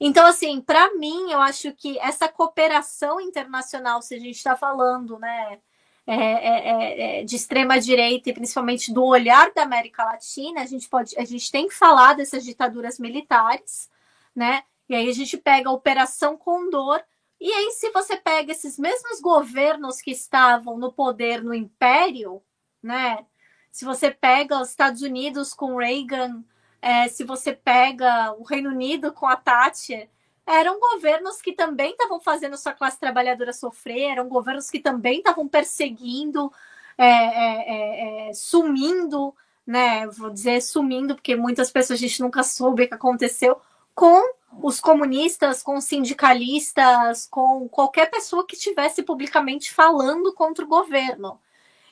Então, 0.00 0.26
assim, 0.26 0.60
para 0.60 0.94
mim, 0.94 1.30
eu 1.30 1.40
acho 1.40 1.72
que 1.72 1.98
essa 1.98 2.28
cooperação 2.28 3.20
internacional, 3.20 4.00
se 4.02 4.14
a 4.14 4.18
gente 4.18 4.36
está 4.36 4.56
falando, 4.56 5.18
né, 5.18 5.58
é, 6.06 6.14
é, 6.14 6.68
é, 6.68 7.20
é, 7.20 7.24
de 7.24 7.36
extrema 7.36 7.78
direita 7.78 8.30
e 8.30 8.34
principalmente 8.34 8.92
do 8.92 9.04
olhar 9.04 9.52
da 9.52 9.62
América 9.62 10.04
Latina, 10.04 10.62
a 10.62 10.66
gente 10.66 10.88
pode, 10.88 11.18
a 11.18 11.24
gente 11.24 11.50
tem 11.50 11.68
que 11.68 11.74
falar 11.74 12.14
dessas 12.14 12.44
ditaduras 12.44 12.98
militares, 12.98 13.90
né? 14.34 14.64
E 14.88 14.94
aí 14.94 15.08
a 15.08 15.14
gente 15.14 15.36
pega 15.38 15.70
a 15.70 15.72
Operação 15.72 16.36
Condor. 16.36 17.02
E 17.44 17.52
aí, 17.52 17.72
se 17.72 17.90
você 17.90 18.16
pega 18.16 18.52
esses 18.52 18.78
mesmos 18.78 19.20
governos 19.20 20.00
que 20.00 20.10
estavam 20.10 20.78
no 20.78 20.90
poder 20.90 21.44
no 21.44 21.52
Império, 21.52 22.42
né? 22.82 23.26
Se 23.70 23.84
você 23.84 24.10
pega 24.10 24.58
os 24.62 24.70
Estados 24.70 25.02
Unidos 25.02 25.52
com 25.52 25.76
Reagan, 25.76 26.42
é, 26.80 27.06
se 27.06 27.22
você 27.22 27.52
pega 27.52 28.32
o 28.32 28.44
Reino 28.44 28.70
Unido 28.70 29.12
com 29.12 29.26
a 29.26 29.36
Thatcher, 29.36 30.08
eram 30.46 30.80
governos 30.80 31.42
que 31.42 31.52
também 31.52 31.90
estavam 31.90 32.18
fazendo 32.18 32.56
sua 32.56 32.72
classe 32.72 32.98
trabalhadora 32.98 33.52
sofrer, 33.52 34.12
eram 34.12 34.26
governos 34.26 34.70
que 34.70 34.80
também 34.80 35.18
estavam 35.18 35.46
perseguindo, 35.46 36.50
é, 36.96 37.06
é, 37.06 38.26
é, 38.26 38.30
é, 38.30 38.32
sumindo, 38.32 39.34
né? 39.66 40.06
Vou 40.06 40.30
dizer 40.30 40.62
sumindo, 40.62 41.14
porque 41.14 41.36
muitas 41.36 41.70
pessoas 41.70 41.98
a 41.98 42.00
gente 42.00 42.22
nunca 42.22 42.42
soube 42.42 42.84
o 42.84 42.88
que 42.88 42.94
aconteceu 42.94 43.60
com 43.94 44.32
os 44.62 44.80
comunistas, 44.80 45.62
com 45.62 45.76
os 45.76 45.84
sindicalistas, 45.84 47.26
com 47.26 47.68
qualquer 47.68 48.10
pessoa 48.10 48.46
que 48.46 48.54
estivesse 48.54 49.02
publicamente 49.02 49.72
falando 49.72 50.32
contra 50.34 50.64
o 50.64 50.68
governo. 50.68 51.40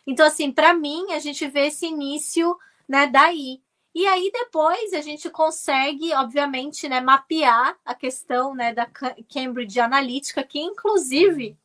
Então, 0.06 0.26
assim, 0.26 0.50
para 0.50 0.74
mim, 0.74 1.12
a 1.12 1.18
gente 1.18 1.46
vê 1.46 1.66
esse 1.66 1.86
início 1.86 2.56
né, 2.88 3.06
daí. 3.06 3.62
E 3.94 4.06
aí 4.06 4.30
depois 4.32 4.94
a 4.94 5.00
gente 5.02 5.28
consegue, 5.28 6.14
obviamente, 6.14 6.88
né, 6.88 7.00
mapear 7.00 7.78
a 7.84 7.94
questão 7.94 8.54
né, 8.54 8.72
da 8.72 8.86
Cambridge 9.32 9.78
Analytica, 9.78 10.42
que 10.42 10.58
inclusive 10.58 11.56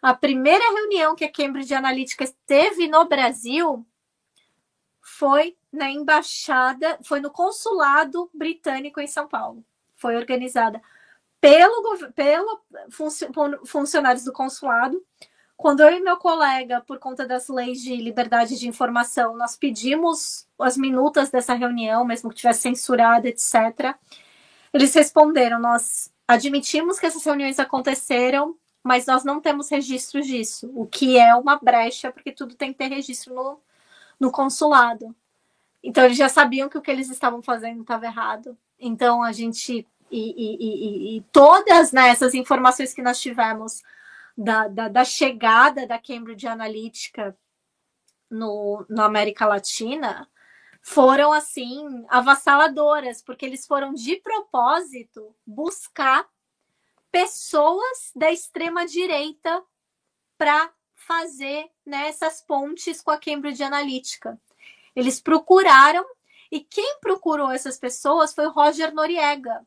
a 0.00 0.14
primeira 0.14 0.64
reunião 0.72 1.16
que 1.16 1.24
a 1.24 1.32
Cambridge 1.32 1.74
Analytica 1.74 2.24
teve 2.46 2.86
no 2.86 3.04
Brasil 3.06 3.84
foi 5.00 5.56
na 5.72 5.90
embaixada, 5.90 6.98
foi 7.02 7.20
no 7.20 7.30
consulado 7.30 8.30
britânico 8.32 9.00
em 9.00 9.06
São 9.08 9.26
Paulo. 9.26 9.64
Foi 9.98 10.16
organizada 10.16 10.80
pelo, 11.40 12.10
pelo 12.14 12.62
funcionários 13.66 14.24
do 14.24 14.32
consulado 14.32 15.04
quando 15.58 15.80
eu 15.80 15.90
e 15.90 16.00
meu 16.00 16.16
colega, 16.16 16.80
por 16.82 17.00
conta 17.00 17.26
das 17.26 17.48
leis 17.48 17.82
de 17.82 17.96
liberdade 17.96 18.56
de 18.56 18.68
informação, 18.68 19.36
nós 19.36 19.56
pedimos 19.56 20.46
as 20.56 20.76
minutas 20.76 21.30
dessa 21.30 21.52
reunião, 21.52 22.04
mesmo 22.04 22.30
que 22.30 22.36
tivesse 22.36 22.60
censurada, 22.60 23.26
etc., 23.28 23.96
eles 24.72 24.94
responderam: 24.94 25.58
nós 25.58 26.12
admitimos 26.28 27.00
que 27.00 27.06
essas 27.06 27.24
reuniões 27.24 27.58
aconteceram, 27.58 28.56
mas 28.84 29.04
nós 29.06 29.24
não 29.24 29.40
temos 29.40 29.68
registro 29.68 30.22
disso, 30.22 30.70
o 30.76 30.86
que 30.86 31.18
é 31.18 31.34
uma 31.34 31.56
brecha, 31.56 32.12
porque 32.12 32.30
tudo 32.30 32.54
tem 32.54 32.72
que 32.72 32.78
ter 32.78 32.86
registro 32.86 33.34
no, 33.34 33.60
no 34.20 34.30
consulado. 34.30 35.12
Então, 35.82 36.04
eles 36.04 36.16
já 36.16 36.28
sabiam 36.28 36.68
que 36.68 36.78
o 36.78 36.82
que 36.82 36.90
eles 36.90 37.10
estavam 37.10 37.42
fazendo 37.42 37.80
estava 37.80 38.06
errado. 38.06 38.56
Então, 38.78 39.22
a 39.22 39.32
gente. 39.32 39.86
E, 40.10 40.30
e, 40.30 40.56
e, 40.60 41.16
e 41.18 41.20
todas 41.32 41.92
né, 41.92 42.08
essas 42.08 42.32
informações 42.32 42.94
que 42.94 43.02
nós 43.02 43.20
tivemos 43.20 43.82
da, 44.36 44.66
da, 44.68 44.88
da 44.88 45.04
chegada 45.04 45.86
da 45.86 45.98
Cambridge 45.98 46.46
Analytica 46.46 47.36
no, 48.30 48.86
na 48.88 49.04
América 49.04 49.44
Latina 49.46 50.26
foram 50.80 51.32
assim 51.32 52.06
avassaladoras, 52.08 53.20
porque 53.20 53.44
eles 53.44 53.66
foram 53.66 53.92
de 53.92 54.16
propósito 54.16 55.34
buscar 55.46 56.26
pessoas 57.10 58.12
da 58.14 58.30
extrema 58.30 58.86
direita 58.86 59.62
para 60.36 60.72
fazer 60.94 61.68
né, 61.84 62.08
essas 62.08 62.40
pontes 62.40 63.00
com 63.00 63.10
a 63.10 63.18
Cambridge 63.18 63.62
Analytica. 63.62 64.40
Eles 64.94 65.20
procuraram 65.20 66.04
e 66.50 66.60
quem 66.60 66.98
procurou 67.00 67.50
essas 67.50 67.78
pessoas 67.78 68.34
foi 68.34 68.46
o 68.46 68.52
Roger 68.52 68.94
Noriega, 68.94 69.66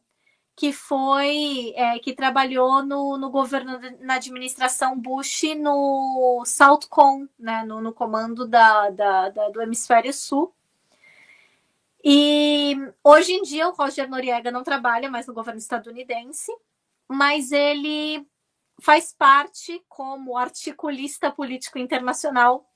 que 0.55 0.73
foi 0.73 1.73
é, 1.75 1.99
que 1.99 2.13
trabalhou 2.13 2.83
no, 2.83 3.17
no, 3.17 3.29
governo 3.29 3.79
na 3.99 4.15
administração 4.15 4.99
Bush 4.99 5.43
no 5.57 6.43
Southcom, 6.45 7.27
né, 7.39 7.63
no, 7.63 7.81
no 7.81 7.93
comando 7.93 8.47
da, 8.47 8.89
da, 8.89 9.29
da, 9.29 9.49
do 9.49 9.61
hemisfério 9.61 10.13
sul. 10.13 10.53
E 12.03 12.75
hoje 13.03 13.33
em 13.33 13.43
dia 13.43 13.67
o 13.69 13.73
Roger 13.73 14.09
Noriega 14.09 14.51
não 14.51 14.63
trabalha 14.63 15.09
mais 15.09 15.27
no 15.27 15.33
governo 15.33 15.59
estadunidense, 15.59 16.51
mas 17.07 17.51
ele 17.51 18.25
faz 18.79 19.13
parte 19.13 19.83
como 19.87 20.37
articulista 20.37 21.31
político 21.31 21.77
internacional 21.77 22.70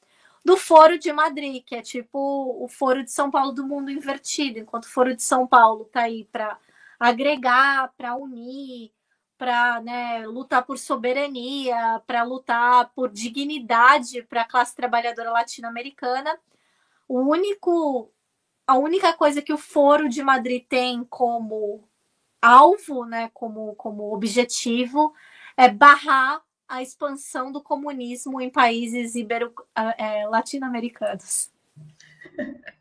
do 0.45 0.55
Foro 0.55 0.99
de 0.99 1.11
Madrid, 1.11 1.63
que 1.65 1.75
é 1.75 1.81
tipo 1.81 2.19
o 2.63 2.67
Foro 2.67 3.03
de 3.03 3.11
São 3.11 3.31
Paulo 3.31 3.51
do 3.51 3.67
mundo 3.67 3.89
invertido, 3.89 4.59
enquanto 4.59 4.85
o 4.85 4.89
Foro 4.89 5.15
de 5.15 5.23
São 5.23 5.47
Paulo 5.47 5.85
está 5.85 6.01
aí 6.01 6.25
para 6.31 6.59
agregar, 6.99 7.91
para 7.97 8.15
unir, 8.15 8.93
para 9.39 9.81
né, 9.81 10.25
lutar 10.27 10.63
por 10.63 10.77
soberania, 10.77 11.99
para 12.05 12.21
lutar 12.21 12.91
por 12.93 13.11
dignidade 13.11 14.21
para 14.21 14.41
a 14.41 14.47
classe 14.47 14.75
trabalhadora 14.75 15.31
latino-americana. 15.31 16.39
O 17.07 17.21
único, 17.21 18.11
a 18.67 18.77
única 18.77 19.13
coisa 19.13 19.41
que 19.41 19.51
o 19.51 19.57
Foro 19.57 20.07
de 20.07 20.21
Madrid 20.21 20.63
tem 20.69 21.03
como 21.05 21.89
alvo, 22.39 23.03
né, 23.05 23.31
como, 23.33 23.75
como 23.75 24.13
objetivo, 24.13 25.11
é 25.57 25.69
barrar 25.69 26.43
a 26.67 26.81
expansão 26.81 27.51
do 27.51 27.61
comunismo 27.61 28.41
em 28.41 28.49
países 28.49 29.15
ibero, 29.15 29.53
é, 29.97 30.27
latino-americanos. 30.27 31.51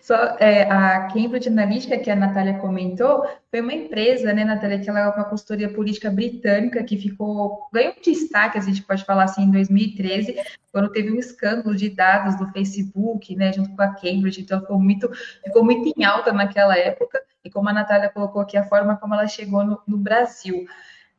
Só 0.00 0.36
é, 0.38 0.62
a 0.70 1.08
Cambridge 1.08 1.48
Analytica, 1.48 1.98
que 1.98 2.10
a 2.10 2.16
Natália 2.16 2.58
comentou, 2.58 3.26
foi 3.50 3.60
uma 3.60 3.72
empresa, 3.72 4.32
né, 4.32 4.44
Natália, 4.44 4.78
que 4.78 4.88
ela 4.88 5.00
é 5.00 5.08
uma 5.08 5.24
consultoria 5.24 5.72
política 5.72 6.10
britânica 6.10 6.82
que 6.84 6.96
ficou, 6.96 7.68
ganhou 7.72 7.94
destaque, 8.02 8.58
a 8.58 8.60
gente 8.60 8.82
pode 8.82 9.04
falar 9.04 9.24
assim, 9.24 9.42
em 9.42 9.50
2013, 9.50 10.36
quando 10.70 10.92
teve 10.92 11.10
um 11.10 11.18
escândalo 11.18 11.74
de 11.74 11.90
dados 11.90 12.36
do 12.36 12.50
Facebook, 12.52 13.34
né, 13.34 13.52
junto 13.52 13.74
com 13.74 13.82
a 13.82 13.88
Cambridge, 13.88 14.40
então 14.40 14.60
ficou 14.60 14.78
muito, 14.78 15.10
ficou 15.44 15.64
muito 15.64 15.92
em 15.96 16.04
alta 16.04 16.32
naquela 16.32 16.76
época, 16.76 17.22
e 17.44 17.50
como 17.50 17.68
a 17.68 17.72
Natália 17.72 18.08
colocou 18.08 18.40
aqui, 18.40 18.56
a 18.56 18.64
forma 18.64 18.96
como 18.96 19.14
ela 19.14 19.26
chegou 19.26 19.64
no, 19.64 19.80
no 19.86 19.98
Brasil. 19.98 20.64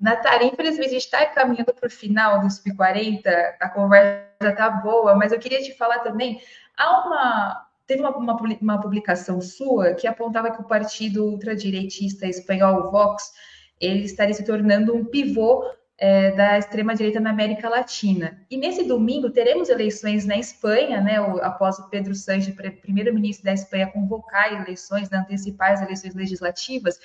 Natália, 0.04 0.47
infelizmente 0.47 0.97
está 0.97 1.26
caminhando 1.28 1.74
para 1.74 1.88
o 1.88 1.89
final 1.89 2.41
do 2.41 2.51
Sub-40, 2.51 3.22
a 3.58 3.70
conversa 3.70 4.28
está 4.41 4.70
boa, 4.70 5.16
mas 5.16 5.32
eu 5.32 5.39
queria 5.39 5.64
te 5.64 5.74
falar 5.78 5.99
também, 5.99 6.41
há 6.76 7.08
uma, 7.08 7.66
teve 7.88 8.01
uma, 8.01 8.10
uma, 8.10 8.36
uma, 8.62 8.82
publicação 8.82 9.39
sua 9.39 9.93
que 9.93 10.06
apontava 10.06 10.51
que 10.51 10.60
o 10.60 10.66
partido 10.66 11.24
ultradireitista 11.24 12.28
espanhol 12.28 12.91
Vox 12.91 13.32
ele 13.80 14.04
estaria 14.04 14.34
se 14.34 14.43
tornando 14.43 14.93
um 14.93 15.06
pivô 15.06 15.64
é, 15.97 16.32
da 16.32 16.58
extrema-direita 16.58 17.22
na 17.22 17.30
América 17.30 17.70
Latina. 17.70 18.45
E 18.51 18.58
nesse 18.58 18.84
domingo 18.84 19.30
teremos 19.30 19.70
eleições 19.70 20.26
na 20.26 20.38
Espanha, 20.38 20.99
né, 20.99 21.16
após 21.41 21.80
o 21.80 21.89
Pedro 21.89 22.14
Sánchez, 22.14 22.54
primeiro-ministro 22.82 23.45
da 23.45 23.54
Espanha, 23.54 23.88
convocar 23.88 24.51
eleições, 24.54 25.10
né, 25.10 25.20
antecipar 25.20 25.72
as 25.72 25.82
eleições 25.82 26.14
legislativas. 26.14 26.99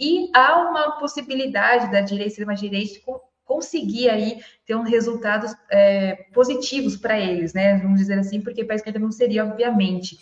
E 0.00 0.30
há 0.34 0.62
uma 0.62 0.92
possibilidade 0.98 1.92
da 1.92 2.00
direita 2.00 2.30
extrema-direita 2.30 3.00
conseguir 3.44 4.08
aí 4.08 4.40
ter 4.64 4.76
um 4.76 4.82
resultados 4.82 5.54
é, 5.70 6.14
positivos 6.32 6.96
para 6.96 7.18
eles, 7.18 7.52
né? 7.52 7.76
Vamos 7.78 7.98
dizer 7.98 8.18
assim, 8.18 8.40
porque 8.40 8.64
para 8.64 8.74
a 8.74 8.76
esquerda 8.76 8.98
não 8.98 9.12
seria, 9.12 9.44
obviamente. 9.44 10.16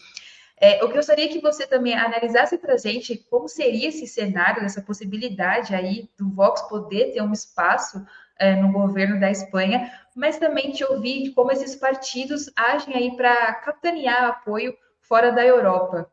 É, 0.61 0.83
eu 0.83 0.91
gostaria 0.91 1.29
que 1.29 1.41
você 1.41 1.67
também 1.67 1.95
analisasse 1.95 2.59
para 2.59 2.75
a 2.75 2.79
gente 2.79 3.17
como 3.31 3.47
seria 3.47 3.91
esse 3.91 4.07
cenário, 4.07 4.65
essa 4.65 4.83
possibilidade 4.83 5.75
aí 5.75 6.11
do 6.19 6.29
Vox 6.31 6.63
poder 6.63 7.13
ter 7.13 7.23
um 7.23 7.33
espaço 7.33 8.05
é, 8.39 8.57
no 8.57 8.73
governo 8.73 9.21
da 9.21 9.31
Espanha, 9.31 9.93
mas 10.17 10.39
também 10.39 10.73
te 10.73 10.83
ouvir 10.85 11.33
como 11.35 11.53
esses 11.53 11.77
partidos 11.77 12.51
agem 12.57 12.95
aí 12.95 13.17
para 13.17 13.55
capitanear 13.55 14.25
apoio 14.25 14.75
fora 15.01 15.31
da 15.31 15.45
Europa. 15.45 16.11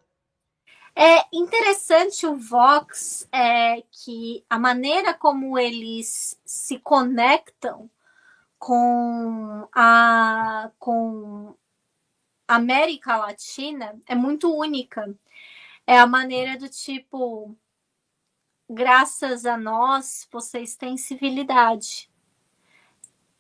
É 0.98 1.26
interessante 1.34 2.26
o 2.26 2.38
Vox 2.38 3.28
é 3.30 3.84
que 3.92 4.46
a 4.50 4.58
maneira 4.58 5.14
como 5.14 5.60
eles 5.60 6.40
se 6.46 6.80
conectam 6.80 7.90
com 8.58 9.68
a 9.74 10.72
com 10.80 11.54
a 12.48 12.56
América 12.56 13.18
Latina 13.18 14.00
é 14.08 14.16
muito 14.16 14.50
única. 14.56 15.14
É 15.88 16.00
a 16.00 16.08
maneira 16.08 16.58
do 16.58 16.70
tipo 16.70 17.56
graças 18.70 19.46
a 19.46 19.58
nós 19.58 20.28
vocês 20.32 20.76
têm 20.78 20.98
civilidade. 20.98 22.10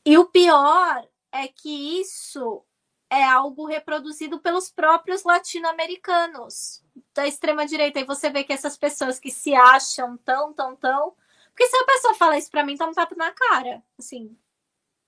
E 0.05 0.17
o 0.17 0.25
pior 0.25 1.07
é 1.31 1.47
que 1.47 2.01
isso 2.01 2.63
é 3.09 3.23
algo 3.23 3.65
reproduzido 3.65 4.39
pelos 4.41 4.69
próprios 4.71 5.23
latino-americanos 5.23 6.84
da 7.15 7.25
extrema-direita. 7.25 7.99
E 7.99 8.03
você 8.03 8.29
vê 8.29 8.43
que 8.43 8.53
essas 8.53 8.77
pessoas 8.77 9.17
que 9.17 9.31
se 9.31 9.55
acham 9.55 10.17
tão, 10.17 10.53
tão, 10.53 10.75
tão. 10.75 11.13
Porque 11.47 11.65
se 11.67 11.75
a 11.77 11.85
pessoa 11.85 12.13
fala 12.13 12.37
isso 12.37 12.51
pra 12.51 12.63
mim, 12.63 12.75
toma 12.75 12.91
um 12.91 12.93
tapa 12.93 13.15
na 13.15 13.31
cara. 13.31 13.81
Assim. 13.97 14.37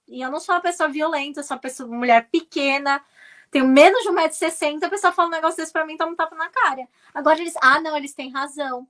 E 0.08 0.22
eu 0.22 0.32
não 0.32 0.40
sou 0.40 0.56
uma 0.56 0.62
pessoa 0.62 0.88
violenta, 0.88 1.44
sou 1.44 1.56
uma 1.56 1.62
pessoa, 1.62 1.90
mulher 1.90 2.30
pequena, 2.32 3.04
tenho 3.52 3.68
menos 3.68 4.02
de 4.04 4.10
1,60m, 4.10 4.84
a 4.84 4.90
pessoa 4.90 5.12
fala 5.12 5.28
um 5.28 5.32
negócio 5.32 5.58
desse 5.58 5.74
pra 5.74 5.86
mim, 5.86 5.98
toma 5.98 6.14
um 6.14 6.16
tapa 6.16 6.36
na 6.36 6.50
cara. 6.50 6.88
Agora 7.14 7.40
eles. 7.40 7.56
Ah, 7.62 7.82
não, 7.82 7.96
eles 7.98 8.14
têm 8.14 8.32
razão. 8.32 8.88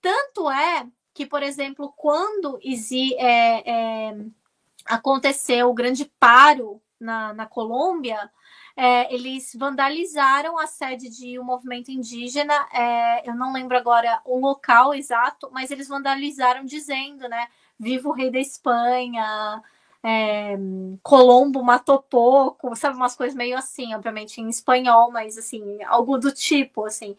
Tanto 0.00 0.50
é 0.50 0.86
que, 1.12 1.26
por 1.26 1.42
exemplo, 1.42 1.92
quando 1.96 2.58
é, 3.18 3.70
é, 3.70 4.16
aconteceu 4.86 5.68
o 5.68 5.74
grande 5.74 6.06
paro 6.18 6.80
na, 6.98 7.34
na 7.34 7.46
Colômbia, 7.46 8.30
é, 8.76 9.14
eles 9.14 9.54
vandalizaram 9.54 10.58
a 10.58 10.66
sede 10.66 11.08
de 11.08 11.38
um 11.38 11.44
movimento 11.44 11.90
indígena, 11.90 12.54
é, 12.72 13.28
eu 13.28 13.34
não 13.34 13.52
lembro 13.52 13.76
agora 13.76 14.20
o 14.24 14.38
local 14.38 14.94
exato, 14.94 15.48
mas 15.52 15.70
eles 15.70 15.86
vandalizaram 15.86 16.64
dizendo, 16.64 17.28
né, 17.28 17.48
viva 17.78 18.08
o 18.08 18.12
rei 18.12 18.30
da 18.30 18.38
Espanha, 18.38 19.62
é, 20.02 20.56
Colombo 21.02 21.62
matou 21.62 22.02
pouco, 22.02 22.74
sabe, 22.74 22.96
umas 22.96 23.16
coisas 23.16 23.36
meio 23.36 23.56
assim, 23.56 23.94
obviamente 23.94 24.40
em 24.40 24.48
espanhol, 24.48 25.10
mas 25.10 25.38
assim, 25.38 25.82
algo 25.84 26.18
do 26.18 26.32
tipo, 26.32 26.84
assim, 26.84 27.16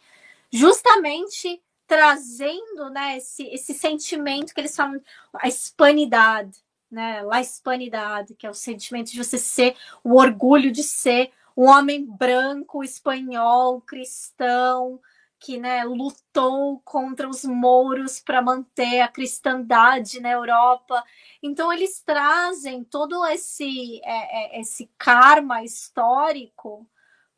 justamente 0.52 1.62
trazendo, 1.86 2.90
né, 2.90 3.16
esse, 3.16 3.44
esse 3.46 3.72
sentimento 3.72 4.52
que 4.52 4.60
eles 4.60 4.76
falam, 4.76 5.00
a 5.34 5.48
hispanidade, 5.48 6.58
né, 6.90 7.22
la 7.22 7.40
hispanidade, 7.40 8.34
que 8.34 8.46
é 8.46 8.50
o 8.50 8.54
sentimento 8.54 9.10
de 9.10 9.22
você 9.22 9.38
ser, 9.38 9.74
o 10.04 10.16
orgulho 10.16 10.70
de 10.70 10.82
ser 10.82 11.32
um 11.56 11.68
homem 11.68 12.04
branco, 12.04 12.84
espanhol, 12.84 13.80
cristão, 13.80 15.00
que 15.38 15.58
né, 15.58 15.84
lutou 15.84 16.80
contra 16.84 17.28
os 17.28 17.44
mouros 17.44 18.20
para 18.20 18.42
manter 18.42 19.00
a 19.00 19.08
cristandade 19.08 20.20
na 20.20 20.30
Europa. 20.30 21.02
Então 21.42 21.72
eles 21.72 22.02
trazem 22.02 22.84
todo 22.84 23.24
esse 23.26 24.00
é, 24.04 24.56
é, 24.56 24.60
esse 24.60 24.90
karma 24.98 25.62
histórico 25.62 26.88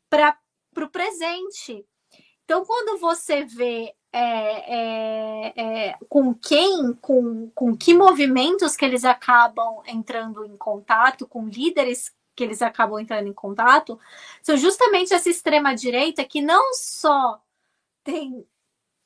para 0.09 0.37
o 0.77 0.89
presente. 0.89 1.85
Então 2.43 2.65
quando 2.65 2.99
você 2.99 3.45
vê 3.45 3.93
é, 4.11 4.21
é, 4.75 5.53
é, 5.55 5.97
com 6.09 6.33
quem, 6.33 6.93
com, 6.95 7.51
com 7.51 7.77
que 7.77 7.93
movimentos 7.93 8.75
que 8.75 8.83
eles 8.83 9.05
acabam 9.05 9.83
entrando 9.85 10.43
em 10.43 10.57
contato, 10.57 11.27
com 11.27 11.47
líderes 11.47 12.11
que 12.39 12.43
eles 12.45 12.61
acabam 12.61 12.97
entrando 12.97 13.27
em 13.27 13.33
contato, 13.33 13.99
são 14.41 14.55
justamente 14.55 15.13
essa 15.13 15.29
extrema-direita 15.29 16.23
que 16.23 16.41
não 16.41 16.73
só 16.73 17.41
tem 18.01 18.47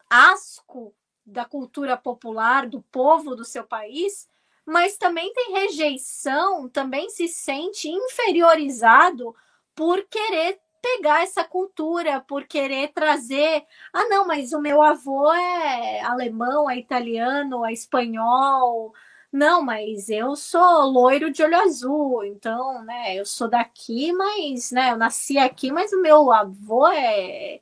asco 0.08 0.94
da 1.26 1.44
cultura 1.44 1.98
popular, 1.98 2.68
do 2.68 2.84
povo 2.84 3.36
do 3.36 3.44
seu 3.44 3.64
país, 3.64 4.30
mas 4.64 4.98
também 4.98 5.34
tem 5.34 5.52
rejeição, 5.52 6.70
também 6.70 7.10
se 7.10 7.28
sente 7.28 7.90
inferiorizado 7.90 9.36
por 9.74 10.04
querer 10.04 10.60
pegar 10.80 11.24
essa 11.24 11.44
cultura, 11.44 12.22
por 12.22 12.44
querer 12.44 12.90
trazer. 12.90 13.66
Ah, 13.92 14.08
não, 14.10 14.28
mas 14.28 14.54
o 14.54 14.62
meu 14.62 14.80
avô 14.80 15.34
é 15.34 16.02
alemão, 16.02 16.70
é 16.70 16.78
italiano, 16.78 17.66
é 17.66 17.74
espanhol. 17.74 18.94
Não, 19.34 19.64
mas 19.64 20.10
eu 20.10 20.36
sou 20.36 20.62
loiro 20.92 21.32
de 21.32 21.42
olho 21.42 21.60
azul, 21.60 22.24
então, 22.24 22.84
né, 22.86 23.16
eu 23.16 23.26
sou 23.26 23.48
daqui, 23.50 24.14
mas, 24.14 24.70
né, 24.72 24.92
eu 24.92 24.98
nasci 24.98 25.40
aqui, 25.40 25.72
mas 25.72 25.92
o 25.92 26.00
meu 26.04 26.32
avô 26.32 26.88
é, 26.90 27.60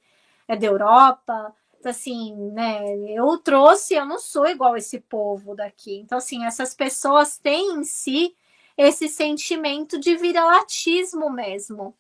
é 0.50 0.56
da 0.58 0.66
Europa. 0.68 1.56
Então, 1.80 1.90
assim, 1.90 2.36
né, 2.52 2.84
eu 3.12 3.38
trouxe, 3.38 3.94
eu 3.96 4.06
não 4.06 4.20
sou 4.20 4.48
igual 4.48 4.76
esse 4.76 5.00
povo 5.00 5.56
daqui. 5.56 5.96
Então, 6.00 6.18
assim, 6.18 6.46
essas 6.46 6.76
pessoas 6.76 7.38
têm 7.38 7.76
em 7.76 7.84
si 7.86 8.36
esse 8.78 9.08
sentimento 9.08 9.98
de 9.98 10.18
viralatismo 10.18 11.30
mesmo 11.30 11.96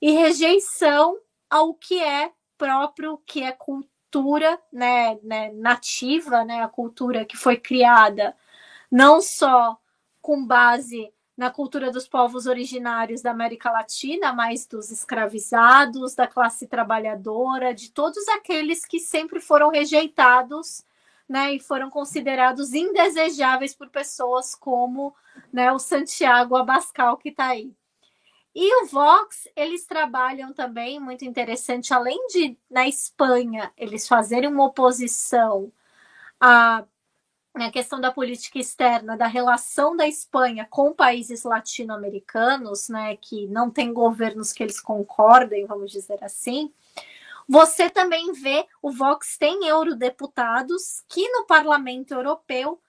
e 0.00 0.10
rejeição 0.10 1.16
ao 1.48 1.74
que 1.74 2.02
é 2.02 2.32
próprio, 2.58 3.18
que 3.24 3.42
é 3.42 3.52
cultura 3.52 4.58
né, 4.72 5.16
né, 5.22 5.52
nativa, 5.54 6.44
né, 6.44 6.62
a 6.62 6.68
cultura 6.68 7.24
que 7.24 7.36
foi 7.36 7.56
criada 7.56 8.36
não 8.92 9.22
só 9.22 9.78
com 10.20 10.46
base 10.46 11.10
na 11.34 11.50
cultura 11.50 11.90
dos 11.90 12.06
povos 12.06 12.44
originários 12.46 13.22
da 13.22 13.30
América 13.30 13.70
Latina, 13.70 14.34
mas 14.34 14.66
dos 14.66 14.90
escravizados, 14.90 16.14
da 16.14 16.26
classe 16.26 16.66
trabalhadora, 16.66 17.74
de 17.74 17.90
todos 17.90 18.28
aqueles 18.28 18.84
que 18.84 19.00
sempre 19.00 19.40
foram 19.40 19.70
rejeitados 19.70 20.84
né, 21.26 21.54
e 21.54 21.58
foram 21.58 21.88
considerados 21.88 22.74
indesejáveis 22.74 23.74
por 23.74 23.88
pessoas 23.88 24.54
como 24.54 25.16
né, 25.50 25.72
o 25.72 25.78
Santiago 25.78 26.54
Abascal 26.54 27.16
que 27.16 27.30
está 27.30 27.46
aí. 27.46 27.74
E 28.54 28.82
o 28.82 28.86
Vox, 28.86 29.48
eles 29.56 29.86
trabalham 29.86 30.52
também, 30.52 31.00
muito 31.00 31.24
interessante, 31.24 31.94
além 31.94 32.26
de 32.26 32.58
na 32.70 32.86
Espanha 32.86 33.72
eles 33.74 34.06
fazerem 34.06 34.50
uma 34.50 34.66
oposição 34.66 35.72
à, 36.38 36.84
à 37.54 37.70
questão 37.70 38.00
da 38.00 38.10
política 38.10 38.58
externa, 38.58 39.16
da 39.16 39.26
relação 39.26 39.94
da 39.96 40.06
Espanha 40.06 40.66
com 40.70 40.94
países 40.94 41.44
latino-americanos, 41.44 42.88
né, 42.88 43.16
que 43.16 43.46
não 43.46 43.70
tem 43.70 43.92
governos 43.92 44.52
que 44.52 44.62
eles 44.62 44.80
concordem, 44.80 45.66
vamos 45.66 45.90
dizer 45.90 46.22
assim. 46.24 46.72
Você 47.48 47.90
também 47.90 48.32
vê, 48.32 48.66
o 48.80 48.90
Vox 48.90 49.36
tem 49.36 49.66
eurodeputados 49.66 51.04
que 51.08 51.28
no 51.28 51.44
Parlamento 51.44 52.12
Europeu 52.14 52.80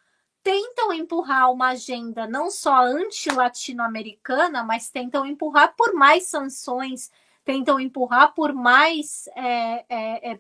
tentam 0.42 0.94
empurrar 0.94 1.52
uma 1.52 1.70
agenda 1.70 2.28
não 2.28 2.52
só 2.52 2.84
anti-latino-americana, 2.84 4.64
mas 4.64 4.90
tentam 4.90 5.26
empurrar 5.26 5.74
por 5.76 5.94
mais 5.94 6.26
sanções, 6.26 7.12
tentam 7.44 7.80
empurrar 7.80 8.34
por 8.34 8.54
mais 8.54 9.28
é, 9.36 9.86
é, 9.90 10.32
é, 10.34 10.40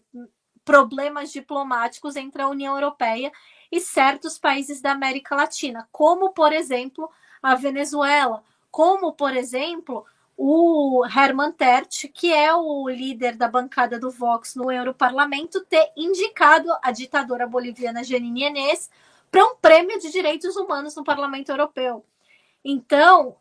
problemas 0.63 1.31
diplomáticos 1.31 2.15
entre 2.15 2.41
a 2.41 2.47
União 2.47 2.75
Europeia 2.75 3.31
e 3.73 3.81
certos 3.81 4.37
países 4.37 4.79
da 4.81 4.91
América 4.91 5.35
Latina, 5.35 5.89
como, 5.91 6.29
por 6.29 6.53
exemplo, 6.53 7.09
a 7.41 7.55
Venezuela, 7.55 8.43
como, 8.69 9.13
por 9.13 9.35
exemplo, 9.35 10.05
o 10.37 11.03
Herman 11.07 11.51
Tertsch, 11.53 12.05
que 12.13 12.31
é 12.31 12.53
o 12.53 12.87
líder 12.87 13.35
da 13.35 13.47
bancada 13.47 13.99
do 13.99 14.11
Vox 14.11 14.53
no 14.53 14.71
Europarlamento, 14.71 15.65
ter 15.65 15.91
indicado 15.97 16.69
a 16.83 16.91
ditadora 16.91 17.47
boliviana 17.47 18.03
Janine 18.03 18.43
Enes 18.43 18.91
para 19.31 19.43
um 19.43 19.55
prêmio 19.55 19.99
de 19.99 20.11
direitos 20.11 20.55
humanos 20.55 20.95
no 20.95 21.03
Parlamento 21.03 21.49
Europeu. 21.49 22.05
Então, 22.63 23.37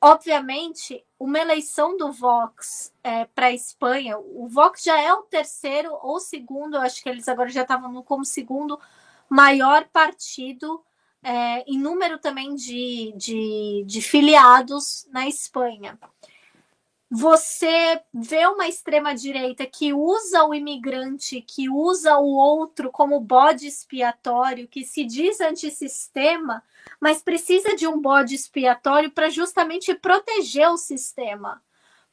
obviamente, 0.00 1.04
uma 1.24 1.38
eleição 1.38 1.96
do 1.96 2.12
Vox 2.12 2.92
é, 3.02 3.24
para 3.24 3.46
a 3.46 3.52
Espanha, 3.52 4.18
o 4.18 4.46
Vox 4.46 4.82
já 4.82 5.00
é 5.00 5.10
o 5.14 5.22
terceiro 5.22 5.98
ou 6.02 6.20
segundo, 6.20 6.76
acho 6.76 7.02
que 7.02 7.08
eles 7.08 7.26
agora 7.28 7.48
já 7.48 7.62
estavam 7.62 8.02
como 8.02 8.26
segundo 8.26 8.78
maior 9.26 9.88
partido 9.88 10.84
é, 11.22 11.64
em 11.66 11.78
número 11.78 12.18
também 12.18 12.54
de, 12.54 13.14
de, 13.16 13.84
de 13.86 14.02
filiados 14.02 15.08
na 15.10 15.26
Espanha 15.26 15.98
você 17.16 18.02
vê 18.12 18.44
uma 18.48 18.66
extrema-direita 18.66 19.64
que 19.66 19.92
usa 19.92 20.42
o 20.42 20.52
imigrante, 20.52 21.40
que 21.40 21.70
usa 21.70 22.18
o 22.18 22.34
outro 22.34 22.90
como 22.90 23.20
bode 23.20 23.68
expiatório, 23.68 24.66
que 24.66 24.84
se 24.84 25.04
diz 25.04 25.40
antissistema, 25.40 26.60
mas 26.98 27.22
precisa 27.22 27.76
de 27.76 27.86
um 27.86 28.00
bode 28.00 28.34
expiatório 28.34 29.12
para 29.12 29.30
justamente 29.30 29.94
proteger 29.94 30.68
o 30.68 30.76
sistema, 30.76 31.62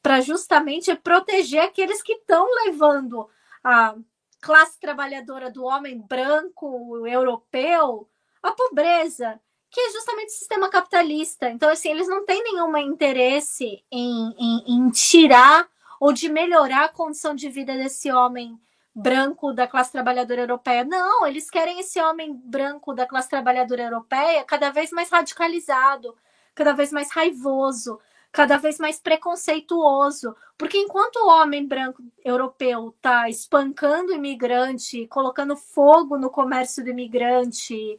para 0.03 0.21
justamente 0.21 0.93
proteger 0.93 1.63
aqueles 1.63 2.03
que 2.03 2.13
estão 2.13 2.45
levando 2.63 3.27
a 3.63 3.95
classe 4.39 4.79
trabalhadora 4.79 5.49
do 5.49 5.63
homem 5.63 5.99
branco, 5.99 7.07
europeu, 7.07 8.07
à 8.43 8.51
pobreza 8.51 9.41
que 9.71 9.79
é 9.79 9.91
justamente 9.91 10.27
o 10.27 10.37
sistema 10.37 10.69
capitalista. 10.69 11.49
Então, 11.49 11.69
assim, 11.69 11.89
eles 11.89 12.07
não 12.07 12.25
têm 12.25 12.43
nenhum 12.43 12.75
interesse 12.77 13.83
em, 13.89 14.35
em, 14.37 14.63
em 14.67 14.89
tirar 14.89 15.65
ou 15.99 16.11
de 16.11 16.27
melhorar 16.27 16.85
a 16.85 16.89
condição 16.89 17.33
de 17.33 17.47
vida 17.47 17.73
desse 17.77 18.11
homem 18.11 18.59
branco 18.93 19.53
da 19.53 19.65
classe 19.65 19.91
trabalhadora 19.91 20.41
europeia. 20.41 20.83
Não, 20.83 21.25
eles 21.25 21.49
querem 21.49 21.79
esse 21.79 22.01
homem 22.01 22.33
branco 22.33 22.93
da 22.93 23.05
classe 23.05 23.29
trabalhadora 23.29 23.83
europeia 23.83 24.43
cada 24.43 24.69
vez 24.71 24.91
mais 24.91 25.09
radicalizado, 25.09 26.13
cada 26.53 26.73
vez 26.73 26.91
mais 26.91 27.09
raivoso, 27.09 27.97
cada 28.29 28.57
vez 28.57 28.77
mais 28.77 28.99
preconceituoso. 28.99 30.35
Porque 30.57 30.77
enquanto 30.77 31.15
o 31.17 31.29
homem 31.29 31.65
branco 31.65 32.03
europeu 32.25 32.93
está 32.95 33.29
espancando 33.29 34.11
o 34.11 34.15
imigrante, 34.15 35.07
colocando 35.07 35.55
fogo 35.55 36.17
no 36.17 36.29
comércio 36.29 36.83
do 36.83 36.89
imigrante, 36.89 37.97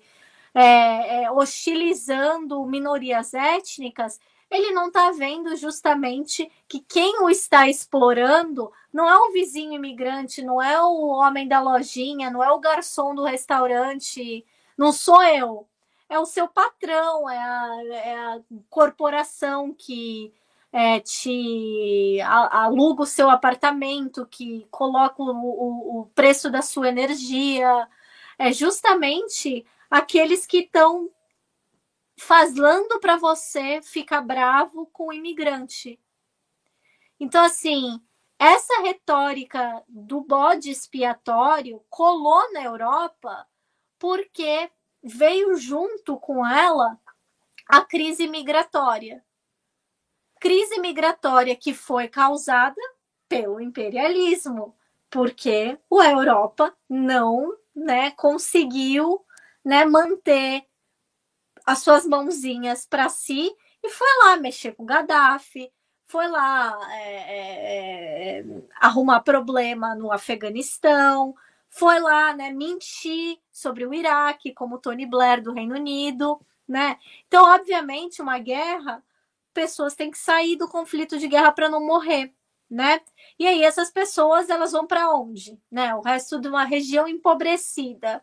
é, 0.54 1.24
é, 1.24 1.30
hostilizando 1.30 2.64
minorias 2.66 3.34
étnicas, 3.34 4.20
ele 4.50 4.70
não 4.72 4.88
está 4.88 5.10
vendo 5.12 5.56
justamente 5.56 6.50
que 6.68 6.80
quem 6.80 7.22
o 7.22 7.30
está 7.30 7.68
explorando 7.68 8.70
não 8.92 9.08
é 9.08 9.16
o 9.16 9.32
vizinho 9.32 9.72
imigrante, 9.72 10.42
não 10.42 10.60
é 10.60 10.80
o 10.82 11.06
homem 11.08 11.48
da 11.48 11.60
lojinha, 11.60 12.30
não 12.30 12.44
é 12.44 12.52
o 12.52 12.60
garçom 12.60 13.14
do 13.14 13.24
restaurante, 13.24 14.44
não 14.76 14.92
sou 14.92 15.22
eu. 15.22 15.66
É 16.08 16.18
o 16.18 16.26
seu 16.26 16.46
patrão, 16.46 17.30
é 17.30 17.38
a, 17.38 17.84
é 17.90 18.14
a 18.14 18.40
corporação 18.68 19.72
que 19.72 20.30
é, 20.70 21.00
te 21.00 22.20
aluga 22.20 23.02
o 23.02 23.06
seu 23.06 23.30
apartamento, 23.30 24.26
que 24.26 24.66
coloca 24.70 25.22
o, 25.22 25.30
o, 25.30 26.00
o 26.00 26.06
preço 26.14 26.50
da 26.50 26.60
sua 26.60 26.88
energia. 26.88 27.88
É 28.38 28.52
justamente 28.52 29.64
aqueles 29.92 30.46
que 30.46 30.60
estão 30.60 31.10
fazendo 32.18 32.98
para 32.98 33.18
você 33.18 33.82
ficar 33.82 34.22
bravo 34.22 34.86
com 34.86 35.08
o 35.08 35.12
imigrante. 35.12 36.00
Então, 37.20 37.44
assim, 37.44 38.00
essa 38.38 38.80
retórica 38.80 39.84
do 39.86 40.22
bode 40.22 40.70
expiatório 40.70 41.84
colou 41.90 42.50
na 42.54 42.64
Europa 42.64 43.46
porque 43.98 44.70
veio 45.02 45.56
junto 45.56 46.16
com 46.16 46.46
ela 46.46 46.98
a 47.68 47.82
crise 47.82 48.26
migratória. 48.26 49.22
Crise 50.40 50.80
migratória 50.80 51.54
que 51.54 51.74
foi 51.74 52.08
causada 52.08 52.80
pelo 53.28 53.60
imperialismo, 53.60 54.74
porque 55.10 55.78
a 56.00 56.10
Europa 56.10 56.74
não 56.88 57.54
né, 57.76 58.10
conseguiu 58.12 59.22
né, 59.64 59.84
manter 59.84 60.64
as 61.64 61.78
suas 61.80 62.06
mãozinhas 62.06 62.86
para 62.86 63.08
si 63.08 63.50
e 63.82 63.88
foi 63.90 64.08
lá 64.24 64.36
mexer 64.36 64.72
com 64.72 64.84
Gaddafi, 64.84 65.72
foi 66.06 66.28
lá 66.28 66.78
é, 66.92 67.16
é, 67.16 68.38
é, 68.40 68.44
arrumar 68.76 69.20
problema 69.20 69.94
no 69.94 70.12
Afeganistão, 70.12 71.34
foi 71.70 71.98
lá 72.00 72.34
né, 72.34 72.50
mentir 72.50 73.38
sobre 73.50 73.86
o 73.86 73.94
Iraque, 73.94 74.52
como 74.52 74.78
Tony 74.78 75.06
Blair 75.06 75.42
do 75.42 75.52
Reino 75.52 75.74
Unido, 75.74 76.38
né? 76.68 76.98
Então, 77.26 77.44
obviamente, 77.46 78.20
uma 78.20 78.38
guerra, 78.38 79.02
pessoas 79.54 79.94
têm 79.94 80.10
que 80.10 80.18
sair 80.18 80.56
do 80.56 80.68
conflito 80.68 81.18
de 81.18 81.26
guerra 81.26 81.50
para 81.50 81.68
não 81.68 81.84
morrer, 81.84 82.32
né? 82.68 83.00
E 83.38 83.46
aí 83.46 83.64
essas 83.64 83.90
pessoas 83.90 84.50
elas 84.50 84.72
vão 84.72 84.86
para 84.86 85.10
onde, 85.14 85.58
né? 85.70 85.94
O 85.94 86.02
resto 86.02 86.38
de 86.38 86.48
uma 86.48 86.64
região 86.64 87.08
empobrecida, 87.08 88.22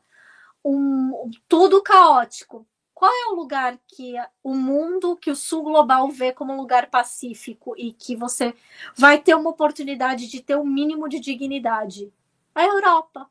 um, 0.70 1.32
tudo 1.47 1.82
caótico. 1.82 2.65
Qual 2.93 3.11
é 3.11 3.32
o 3.32 3.36
lugar 3.36 3.80
que 3.88 4.15
o 4.43 4.53
mundo, 4.53 5.15
que 5.15 5.32
o 5.32 5.36
sul 5.36 5.63
global 5.63 6.09
vê 6.09 6.34
como 6.34 6.53
um 6.53 6.57
lugar 6.57 6.89
pacífico 6.89 7.74
e 7.78 7.93
que 7.93 8.15
você 8.15 8.53
vai 8.95 9.17
ter 9.17 9.36
uma 9.36 9.49
oportunidade 9.49 10.28
de 10.28 10.41
ter 10.41 10.57
um 10.57 10.65
mínimo 10.65 11.07
de 11.07 11.20
dignidade? 11.20 12.13
A 12.53 12.65
Europa. 12.65 13.30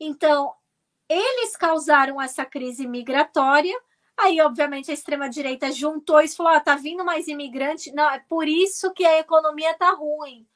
Então, 0.00 0.52
eles 1.08 1.56
causaram 1.56 2.20
essa 2.20 2.44
crise 2.44 2.86
migratória. 2.86 3.78
Aí, 4.16 4.40
obviamente, 4.40 4.90
a 4.90 4.94
extrema-direita 4.94 5.70
juntou 5.70 6.20
e 6.20 6.28
falou: 6.28 6.52
ah, 6.52 6.60
tá 6.60 6.74
vindo 6.74 7.04
mais 7.04 7.28
imigrante. 7.28 7.92
Não, 7.92 8.10
é 8.10 8.18
por 8.18 8.48
isso 8.48 8.92
que 8.92 9.04
a 9.04 9.20
economia 9.20 9.74
tá 9.74 9.92
ruim. 9.92 10.46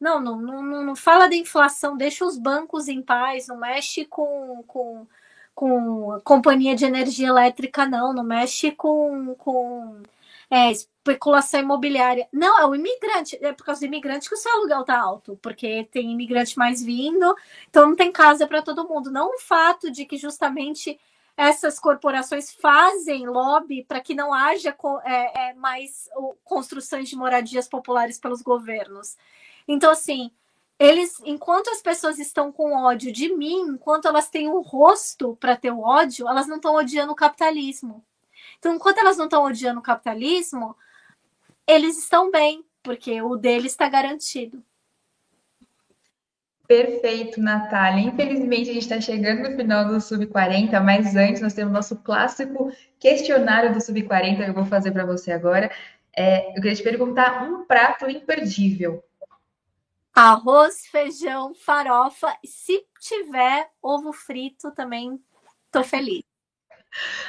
Não, 0.00 0.20
não, 0.20 0.40
não, 0.40 0.82
não 0.82 0.96
fala 0.96 1.28
da 1.28 1.36
inflação, 1.36 1.96
deixa 1.96 2.24
os 2.24 2.36
bancos 2.36 2.88
em 2.88 3.00
paz, 3.02 3.46
não 3.46 3.56
mexe 3.56 4.04
com, 4.04 4.62
com, 4.66 5.06
com 5.54 6.20
companhia 6.24 6.74
de 6.74 6.84
energia 6.84 7.28
elétrica, 7.28 7.86
não, 7.86 8.12
não 8.12 8.24
mexe 8.24 8.70
com, 8.72 9.34
com 9.36 10.02
é, 10.50 10.70
especulação 10.70 11.60
imobiliária. 11.60 12.28
Não, 12.32 12.58
é 12.60 12.66
o 12.66 12.74
imigrante, 12.74 13.38
é 13.42 13.52
por 13.52 13.64
causa 13.64 13.80
do 13.80 13.86
imigrante 13.86 14.28
que 14.28 14.34
o 14.34 14.38
seu 14.38 14.52
aluguel 14.52 14.84
tá 14.84 14.98
alto, 14.98 15.38
porque 15.42 15.88
tem 15.90 16.12
imigrante 16.12 16.58
mais 16.58 16.82
vindo, 16.82 17.34
então 17.68 17.88
não 17.88 17.96
tem 17.96 18.12
casa 18.12 18.46
para 18.46 18.62
todo 18.62 18.88
mundo. 18.88 19.10
Não 19.10 19.34
o 19.34 19.38
fato 19.38 19.90
de 19.90 20.04
que 20.04 20.16
justamente 20.16 20.98
essas 21.36 21.78
corporações 21.78 22.52
fazem 22.52 23.26
lobby 23.26 23.84
para 23.84 24.00
que 24.00 24.14
não 24.14 24.32
haja 24.32 24.76
é, 25.04 25.50
é, 25.50 25.54
mais 25.54 26.08
construções 26.44 27.08
de 27.08 27.16
moradias 27.16 27.68
populares 27.68 28.18
pelos 28.18 28.40
governos. 28.40 29.16
Então, 29.66 29.90
assim, 29.90 30.30
eles, 30.78 31.20
enquanto 31.24 31.68
as 31.70 31.80
pessoas 31.80 32.18
estão 32.18 32.52
com 32.52 32.76
ódio 32.84 33.12
de 33.12 33.34
mim, 33.34 33.60
enquanto 33.60 34.06
elas 34.06 34.28
têm 34.28 34.48
um 34.48 34.60
rosto 34.60 35.36
para 35.36 35.56
ter 35.56 35.70
o 35.70 35.80
ódio, 35.80 36.28
elas 36.28 36.46
não 36.46 36.56
estão 36.56 36.74
odiando 36.74 37.12
o 37.12 37.16
capitalismo. 37.16 38.04
Então, 38.58 38.74
enquanto 38.74 38.98
elas 38.98 39.16
não 39.16 39.24
estão 39.24 39.44
odiando 39.44 39.80
o 39.80 39.82
capitalismo, 39.82 40.76
eles 41.66 41.98
estão 41.98 42.30
bem, 42.30 42.64
porque 42.82 43.22
o 43.22 43.36
deles 43.36 43.72
está 43.72 43.88
garantido. 43.88 44.62
Perfeito, 46.66 47.40
Natália. 47.40 48.00
Infelizmente, 48.00 48.70
a 48.70 48.72
gente 48.72 48.82
está 48.82 49.00
chegando 49.00 49.50
no 49.50 49.56
final 49.56 49.86
do 49.86 50.00
Sub-40, 50.00 50.80
mas 50.80 51.14
antes 51.14 51.42
nós 51.42 51.52
temos 51.52 51.72
nosso 51.72 51.96
clássico 51.96 52.72
questionário 52.98 53.72
do 53.72 53.80
Sub-40 53.82 54.36
que 54.36 54.50
eu 54.50 54.54
vou 54.54 54.64
fazer 54.64 54.90
para 54.90 55.04
você 55.04 55.30
agora. 55.30 55.70
É, 56.16 56.50
eu 56.50 56.54
queria 56.54 56.74
te 56.74 56.82
perguntar 56.82 57.42
um 57.42 57.66
prato 57.66 58.08
imperdível. 58.08 59.04
Arroz, 60.14 60.86
feijão, 60.86 61.52
farofa. 61.54 62.36
Se 62.44 62.86
tiver 63.00 63.68
ovo 63.82 64.12
frito, 64.12 64.70
também 64.70 65.20
tô 65.72 65.82
feliz. 65.82 66.22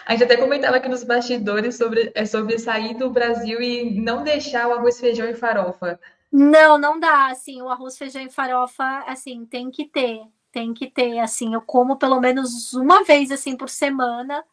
A 0.06 0.12
gente 0.12 0.26
até 0.26 0.38
comentava 0.38 0.78
aqui 0.78 0.88
nos 0.88 1.04
bastidores 1.04 1.76
sobre, 1.76 2.12
é, 2.14 2.26
sobre 2.26 2.60
sair 2.60 2.94
do 2.96 3.10
Brasil 3.10 3.60
e 3.60 4.00
não 4.00 4.24
deixar 4.24 4.68
o 4.68 4.74
arroz, 4.74 5.00
feijão 5.00 5.28
e 5.28 5.34
farofa. 5.34 6.00
Não, 6.32 6.78
não 6.78 7.00
dá. 7.00 7.32
Assim, 7.32 7.60
o 7.62 7.70
arroz, 7.70 7.98
feijão 7.98 8.22
e 8.22 8.30
farofa, 8.30 9.04
assim, 9.08 9.46
tem 9.46 9.72
que 9.72 9.86
ter. 9.86 10.22
Tem 10.52 10.72
que 10.74 10.88
ter, 10.90 11.20
assim, 11.20 11.54
eu 11.56 11.62
como 11.62 11.98
pelo 11.98 12.20
menos 12.22 12.74
uma 12.74 13.04
vez, 13.04 13.32
assim, 13.32 13.58
por 13.58 13.68
semana. 13.68 14.46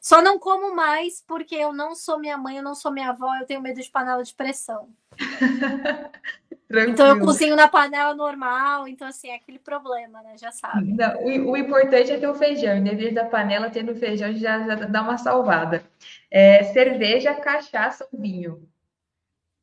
Só 0.00 0.22
não 0.22 0.38
como 0.38 0.74
mais 0.74 1.22
porque 1.26 1.54
eu 1.54 1.72
não 1.72 1.94
sou 1.94 2.18
minha 2.18 2.36
mãe, 2.36 2.56
eu 2.58 2.62
não 2.62 2.74
sou 2.74 2.92
minha 2.92 3.10
avó, 3.10 3.34
eu 3.36 3.46
tenho 3.46 3.60
medo 3.60 3.80
de 3.80 3.90
panela 3.90 4.22
de 4.22 4.34
pressão. 4.34 4.88
então 6.88 7.06
eu 7.08 7.20
cozinho 7.20 7.56
na 7.56 7.68
panela 7.68 8.14
normal, 8.14 8.86
então 8.86 9.08
assim, 9.08 9.28
é 9.28 9.36
aquele 9.36 9.58
problema, 9.58 10.22
né? 10.22 10.36
Já 10.38 10.52
sabe. 10.52 10.92
Não, 10.92 11.16
o, 11.22 11.50
o, 11.50 11.56
importante 11.56 12.12
é 12.12 12.18
ter 12.18 12.28
o 12.28 12.34
feijão, 12.34 12.76
em 12.76 12.96
vez 12.96 13.14
da 13.14 13.24
panela 13.24 13.70
tendo 13.70 13.94
feijão 13.94 14.32
já, 14.34 14.60
já 14.66 14.74
dá 14.74 15.02
uma 15.02 15.18
salvada. 15.18 15.84
É, 16.30 16.62
cerveja, 16.64 17.34
cachaça 17.34 18.08
ou 18.12 18.20
vinho? 18.20 18.68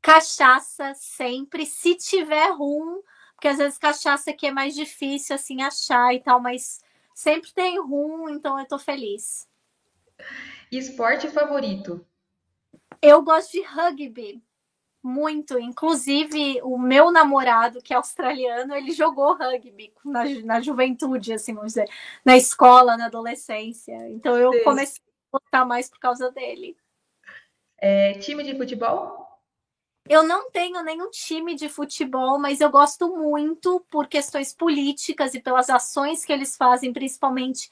Cachaça 0.01 0.93
sempre, 0.95 1.65
se 1.65 1.95
tiver 1.95 2.49
rum, 2.49 3.01
porque 3.34 3.47
às 3.47 3.57
vezes 3.57 3.77
cachaça 3.77 4.31
aqui 4.31 4.47
é 4.47 4.51
mais 4.51 4.75
difícil 4.75 5.36
assim 5.36 5.61
achar 5.61 6.13
e 6.13 6.19
tal, 6.19 6.41
mas 6.41 6.81
sempre 7.13 7.51
tem 7.53 7.79
rum, 7.79 8.29
então 8.29 8.59
eu 8.59 8.65
tô 8.65 8.79
feliz. 8.79 9.47
Esporte 10.72 11.28
favorito? 11.30 12.05
Eu 13.01 13.22
gosto 13.22 13.51
de 13.51 13.61
rugby. 13.61 14.41
Muito. 15.03 15.59
Inclusive, 15.59 16.61
o 16.64 16.78
meu 16.78 17.11
namorado, 17.11 17.82
que 17.82 17.93
é 17.93 17.97
australiano, 17.97 18.74
ele 18.74 18.91
jogou 18.91 19.36
rugby 19.36 19.93
na, 20.03 20.24
na 20.45 20.61
juventude, 20.61 21.34
assim, 21.34 21.53
vamos 21.53 21.74
dizer, 21.74 21.89
na 22.24 22.38
escola, 22.38 22.95
na 22.95 23.07
adolescência. 23.07 24.09
Então 24.09 24.38
eu 24.38 24.53
Sim. 24.53 24.64
comecei 24.64 25.03
a 25.34 25.38
gostar 25.38 25.66
mais 25.66 25.89
por 25.89 25.99
causa 25.99 26.32
dele. 26.32 26.78
É, 27.78 28.14
time 28.14 28.43
de 28.43 28.55
futebol? 28.55 29.28
Eu 30.07 30.24
não 30.24 30.49
tenho 30.51 30.82
nenhum 30.84 31.09
time 31.09 31.55
de 31.55 31.68
futebol, 31.68 32.38
mas 32.38 32.61
eu 32.61 32.70
gosto 32.70 33.09
muito 33.09 33.86
por 33.89 34.07
questões 34.07 34.53
políticas 34.53 35.34
e 35.34 35.41
pelas 35.41 35.70
ações 35.70 36.24
que 36.24 36.32
eles 36.32 36.55
fazem, 36.55 36.91
principalmente 36.93 37.70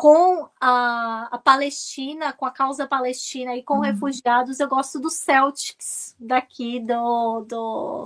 com 0.00 0.48
a, 0.58 1.28
a, 1.30 1.36
Palestina, 1.36 2.32
com 2.32 2.46
a 2.46 2.50
causa 2.50 2.86
palestina 2.86 3.54
e 3.54 3.62
com 3.62 3.74
uhum. 3.74 3.80
refugiados, 3.80 4.58
eu 4.58 4.66
gosto 4.66 4.98
do 4.98 5.10
Celtics 5.10 6.16
daqui 6.18 6.80
do, 6.80 7.42
do 7.42 8.04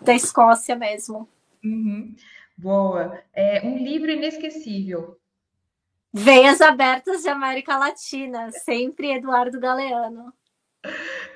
da 0.00 0.14
Escócia 0.14 0.74
mesmo. 0.74 1.28
Uhum. 1.62 2.16
Boa. 2.56 3.22
É, 3.34 3.60
um 3.62 3.76
livro 3.76 4.10
inesquecível. 4.10 5.20
Veias 6.14 6.62
Abertas 6.62 7.20
de 7.20 7.28
América 7.28 7.76
Latina, 7.76 8.50
sempre 8.50 9.12
Eduardo 9.12 9.60
Galeano. 9.60 10.32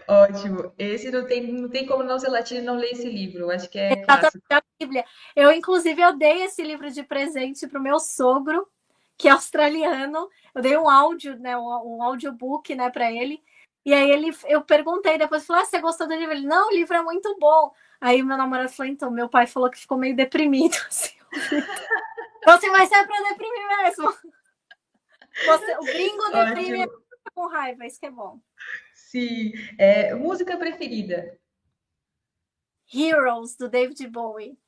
Ótimo. 0.09 0.73
Esse 0.79 1.11
não 1.11 1.27
tem, 1.27 1.53
não 1.53 1.69
tem 1.69 1.85
como 1.85 2.03
não 2.03 2.19
ser 2.19 2.31
latino 2.31 2.61
e 2.61 2.65
não 2.65 2.77
ler 2.77 2.93
esse 2.93 3.11
livro. 3.11 3.51
Acho 3.51 3.69
que 3.69 3.79
é. 3.79 3.93
Exatamente 3.93 4.53
a 4.53 4.63
Bíblia. 4.81 5.05
Eu, 5.37 5.53
inclusive, 5.53 6.01
eu 6.01 6.17
dei 6.17 6.45
esse 6.45 6.63
livro 6.63 6.91
de 6.91 7.03
presente 7.03 7.69
para 7.69 7.79
o 7.79 7.83
meu 7.83 8.01
sogro 8.01 8.67
que 9.21 9.29
é 9.29 9.33
australiano. 9.33 10.29
Eu 10.55 10.63
dei 10.63 10.77
um 10.77 10.89
áudio, 10.89 11.39
né, 11.39 11.57
um, 11.57 11.97
um 11.99 12.03
audiobook, 12.03 12.75
né, 12.75 12.91
para 12.91 13.13
ele. 13.13 13.43
E 13.85 13.93
aí 13.93 14.11
ele, 14.11 14.31
eu 14.47 14.63
perguntei 14.63 15.19
depois, 15.19 15.47
falou: 15.47 15.63
ah, 15.63 15.65
você 15.67 15.79
gostou 15.79 16.09
do 16.09 16.15
livro? 16.15 16.33
Ele, 16.33 16.47
não, 16.47 16.69
o 16.69 16.73
livro 16.73 16.97
é 16.97 17.03
muito 17.03 17.37
bom. 17.39 17.73
Aí 18.01 18.23
meu 18.23 18.37
namorado 18.37 18.71
falou, 18.71 18.91
então, 18.91 19.11
meu 19.11 19.29
pai 19.29 19.47
falou 19.47 19.71
que 19.71 19.79
ficou 19.79 19.99
meio 19.99 20.17
deprimido. 20.17 20.77
Assim, 22.43 22.67
assim, 22.67 22.71
mas 22.71 22.91
é 22.91 23.07
pra 23.07 23.29
deprimir 23.29 23.69
mesmo. 23.83 24.13
Você, 25.47 25.77
o 25.77 25.85
gringo 25.85 26.31
deprime 26.33 26.89
com 27.33 27.47
raiva, 27.47 27.87
isso 27.87 28.01
que 28.01 28.07
é 28.07 28.11
bom. 28.11 28.41
Sim. 28.95 29.53
É, 29.79 30.13
música 30.15 30.57
preferida? 30.57 31.39
Heroes, 32.93 33.57
do 33.57 33.69
David 33.69 34.09
Bowie. 34.09 34.59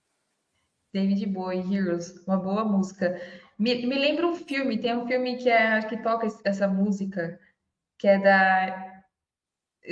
David 0.92 1.26
Bowie, 1.26 1.74
Heroes, 1.74 2.24
uma 2.26 2.36
boa 2.36 2.64
música. 2.64 3.20
Me, 3.62 3.86
me 3.86 3.96
lembra 3.96 4.26
um 4.26 4.34
filme, 4.34 4.76
tem 4.76 4.96
um 4.96 5.06
filme 5.06 5.36
que 5.36 5.48
é 5.48 5.80
que 5.82 5.96
toca 6.02 6.26
essa 6.44 6.66
música, 6.66 7.38
que 7.96 8.08
é 8.08 8.18
da. 8.18 9.04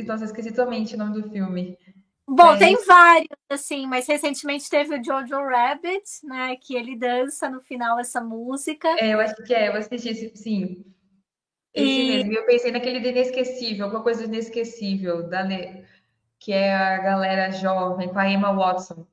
Nossa, 0.05 0.25
esqueci 0.25 0.51
totalmente 0.51 0.97
o 0.97 0.99
nome 0.99 1.23
do 1.23 1.31
filme. 1.31 1.79
Bom, 2.27 2.55
é 2.55 2.59
tem 2.59 2.85
vários, 2.85 3.29
assim, 3.49 3.87
mas 3.87 4.09
recentemente 4.09 4.69
teve 4.69 4.99
o 4.99 5.05
Jojo 5.05 5.37
Rabbit, 5.37 6.03
né? 6.25 6.57
Que 6.57 6.75
ele 6.75 6.99
dança 6.99 7.49
no 7.49 7.61
final 7.61 8.01
essa 8.01 8.21
música. 8.21 8.89
É, 8.99 9.15
eu 9.15 9.21
acho 9.21 9.37
que 9.45 9.55
é, 9.55 9.69
eu 9.69 9.75
assisti 9.75 10.09
esse, 10.09 10.37
sim. 10.37 10.85
Esse 11.73 11.87
e... 11.87 12.09
mesmo. 12.09 12.33
Eu 12.33 12.47
pensei 12.47 12.73
naquele 12.73 12.99
de 12.99 13.11
inesquecível, 13.11 13.85
alguma 13.85 14.03
coisa 14.03 14.25
inesquecível, 14.25 15.29
da 15.29 15.47
que 16.41 16.53
é 16.53 16.75
a 16.75 16.99
galera 16.99 17.53
jovem, 17.53 18.09
com 18.09 18.19
a 18.19 18.29
Emma 18.29 18.53
Watson. 18.53 19.07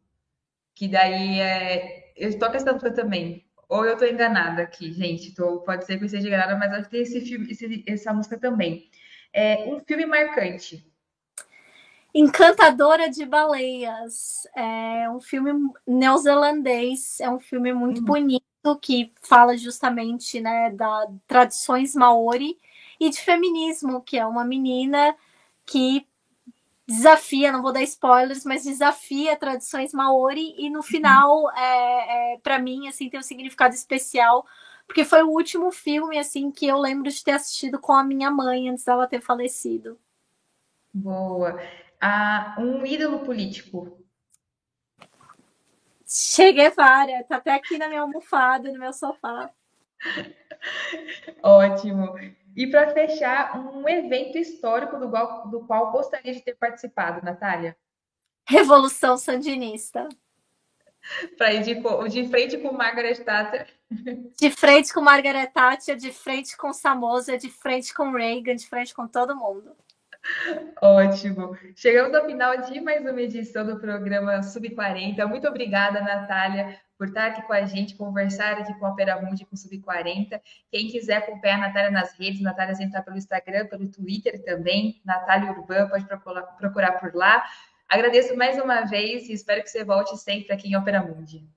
Que 0.73 0.87
daí 0.87 1.39
é. 1.39 2.11
Eu 2.15 2.39
toco 2.39 2.55
essa 2.55 2.73
música 2.73 2.91
também. 2.91 3.46
Ou 3.69 3.85
eu 3.85 3.93
estou 3.93 4.07
enganada 4.07 4.61
aqui, 4.61 4.91
gente. 4.93 5.33
Tô, 5.35 5.59
pode 5.59 5.85
ser 5.85 5.97
que 5.97 6.03
eu 6.03 6.05
esteja 6.05 6.27
enganada, 6.27 6.57
mas 6.57 6.71
acho 6.71 6.83
que 6.85 6.91
tem 6.91 7.01
esse 7.01 7.21
filme, 7.21 7.51
esse, 7.51 7.83
essa 7.85 8.13
música 8.13 8.37
também. 8.37 8.89
É 9.33 9.65
um 9.67 9.79
filme 9.81 10.05
marcante. 10.05 10.85
Encantadora 12.13 13.09
de 13.09 13.25
Baleias. 13.25 14.47
É 14.55 15.09
um 15.09 15.19
filme 15.19 15.69
neozelandês. 15.85 17.19
É 17.19 17.29
um 17.29 17.39
filme 17.39 17.73
muito 17.73 18.01
hum. 18.01 18.05
bonito 18.05 18.45
que 18.81 19.11
fala 19.21 19.57
justamente 19.57 20.39
né, 20.39 20.71
da 20.71 21.07
tradições 21.27 21.93
maori 21.93 22.57
e 22.99 23.09
de 23.09 23.21
feminismo, 23.21 24.01
que 24.01 24.17
é 24.17 24.25
uma 24.25 24.43
menina 24.43 25.15
que 25.65 26.06
desafia, 26.87 27.51
não 27.51 27.61
vou 27.61 27.73
dar 27.73 27.83
spoilers, 27.83 28.45
mas 28.45 28.63
desafia 28.63 29.35
tradições 29.35 29.93
maori 29.93 30.55
e 30.57 30.69
no 30.69 30.81
final, 30.81 31.51
é, 31.51 32.33
é 32.33 32.37
para 32.39 32.57
mim, 32.57 32.87
assim, 32.87 33.09
tem 33.09 33.19
um 33.19 33.23
significado 33.23 33.75
especial, 33.75 34.45
porque 34.85 35.03
foi 35.03 35.21
o 35.21 35.29
último 35.29 35.69
filme, 35.69 36.17
assim, 36.17 36.49
que 36.49 36.65
eu 36.65 36.77
lembro 36.77 37.11
de 37.11 37.23
ter 37.23 37.31
assistido 37.31 37.77
com 37.77 37.91
a 37.91 38.03
minha 38.03 38.31
mãe 38.31 38.69
antes 38.69 38.85
dela 38.85 39.05
ter 39.05 39.21
falecido. 39.21 39.99
Boa. 40.93 41.59
Ah, 41.99 42.55
um 42.57 42.85
ídolo 42.85 43.19
político. 43.19 43.97
Che 46.05 46.53
Guevara, 46.53 47.25
tá 47.25 47.35
até 47.35 47.53
aqui 47.53 47.77
na 47.77 47.89
minha 47.89 48.01
almofada, 48.01 48.71
no 48.71 48.79
meu 48.79 48.93
sofá. 48.93 49.51
Ótimo. 51.43 52.15
E 52.57 52.65
para 52.65 52.91
fechar, 52.91 53.55
um 53.55 53.87
evento 53.87 54.35
histórico 54.35 54.97
do 54.97 55.07
qual, 55.11 55.47
do 55.47 55.59
qual 55.67 55.91
gostaria 55.91 56.33
de 56.33 56.41
ter 56.41 56.55
participado, 56.55 57.23
Natália? 57.23 57.77
Revolução 58.49 59.15
Sandinista. 59.15 60.09
Para 61.37 61.53
ir 61.53 61.61
de, 61.61 61.75
de, 62.09 62.27
frente 62.27 62.57
com 62.57 62.73
Margaret 62.73 63.23
Thatcher. 63.23 63.67
De 64.39 64.49
frente 64.49 64.91
com 64.91 65.01
Margaret 65.01 65.51
Thatcher, 65.53 65.95
de 65.95 66.11
frente 66.11 66.57
com 66.57 66.73
Samosa, 66.73 67.37
de 67.37 67.47
frente 67.47 67.93
com 67.93 68.11
Reagan, 68.11 68.55
de 68.55 68.67
frente 68.67 68.91
com 68.91 69.07
todo 69.07 69.35
mundo. 69.35 69.75
Ótimo. 70.81 71.57
Chegamos 71.75 72.13
ao 72.15 72.25
final 72.25 72.61
de 72.61 72.79
mais 72.79 73.01
uma 73.01 73.21
edição 73.21 73.65
do 73.65 73.79
programa 73.79 74.39
Sub40. 74.39 75.25
Muito 75.25 75.47
obrigada, 75.47 76.01
Natália, 76.01 76.79
por 76.97 77.07
estar 77.07 77.27
aqui 77.27 77.41
com 77.43 77.53
a 77.53 77.65
gente, 77.65 77.95
conversar 77.95 78.53
aqui 78.53 78.73
com 78.77 78.85
a 78.85 78.89
Opera 78.89 79.21
Mundi 79.21 79.45
com 79.45 79.55
Sub40. 79.55 80.39
Quem 80.71 80.87
quiser 80.87 81.17
acompanhar 81.17 81.55
a 81.55 81.67
Natália 81.67 81.91
nas 81.91 82.17
redes, 82.17 82.41
Natália 82.41 82.75
sempre 82.75 82.91
está 82.91 83.01
pelo 83.01 83.17
Instagram, 83.17 83.67
pelo 83.67 83.89
Twitter 83.89 84.43
também, 84.43 85.01
Natália 85.05 85.51
Urbana, 85.51 85.89
pode 85.89 86.05
procurar 86.57 86.93
por 86.93 87.13
lá. 87.15 87.43
Agradeço 87.87 88.35
mais 88.35 88.61
uma 88.61 88.81
vez 88.81 89.29
e 89.29 89.33
espero 89.33 89.63
que 89.63 89.69
você 89.69 89.83
volte 89.83 90.17
sempre 90.17 90.53
aqui 90.53 90.69
em 90.69 90.75
Opera 90.75 91.01
Mundi. 91.01 91.47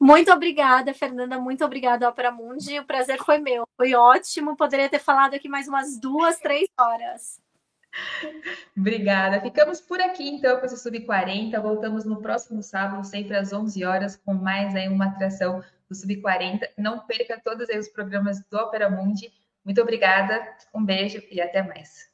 Muito 0.00 0.30
obrigada, 0.32 0.92
Fernanda. 0.92 1.38
Muito 1.38 1.64
obrigada, 1.64 2.08
Opera 2.08 2.30
Mundi. 2.30 2.78
O 2.78 2.84
prazer 2.84 3.18
foi 3.24 3.38
meu. 3.38 3.66
Foi 3.76 3.94
ótimo. 3.94 4.56
Poderia 4.56 4.88
ter 4.88 4.98
falado 4.98 5.34
aqui 5.34 5.48
mais 5.48 5.66
umas 5.66 5.98
duas, 5.98 6.38
três 6.38 6.68
horas. 6.78 7.43
Obrigada. 8.76 9.40
Ficamos 9.40 9.80
por 9.80 10.00
aqui 10.00 10.28
então 10.28 10.58
com 10.58 10.66
esse 10.66 10.76
Sub40. 10.76 11.60
Voltamos 11.60 12.04
no 12.04 12.20
próximo 12.20 12.62
sábado, 12.62 13.04
sempre 13.04 13.36
às 13.36 13.52
11 13.52 13.84
horas, 13.84 14.16
com 14.16 14.34
mais 14.34 14.74
aí 14.74 14.88
uma 14.88 15.06
atração 15.06 15.62
do 15.88 15.94
Sub40. 15.94 16.68
Não 16.76 17.00
perca 17.00 17.40
todos 17.42 17.68
os 17.68 17.88
programas 17.88 18.40
do 18.50 18.56
Opera 18.56 18.90
Mundi. 18.90 19.32
Muito 19.64 19.80
obrigada, 19.80 20.46
um 20.74 20.84
beijo 20.84 21.22
e 21.30 21.40
até 21.40 21.62
mais. 21.62 22.13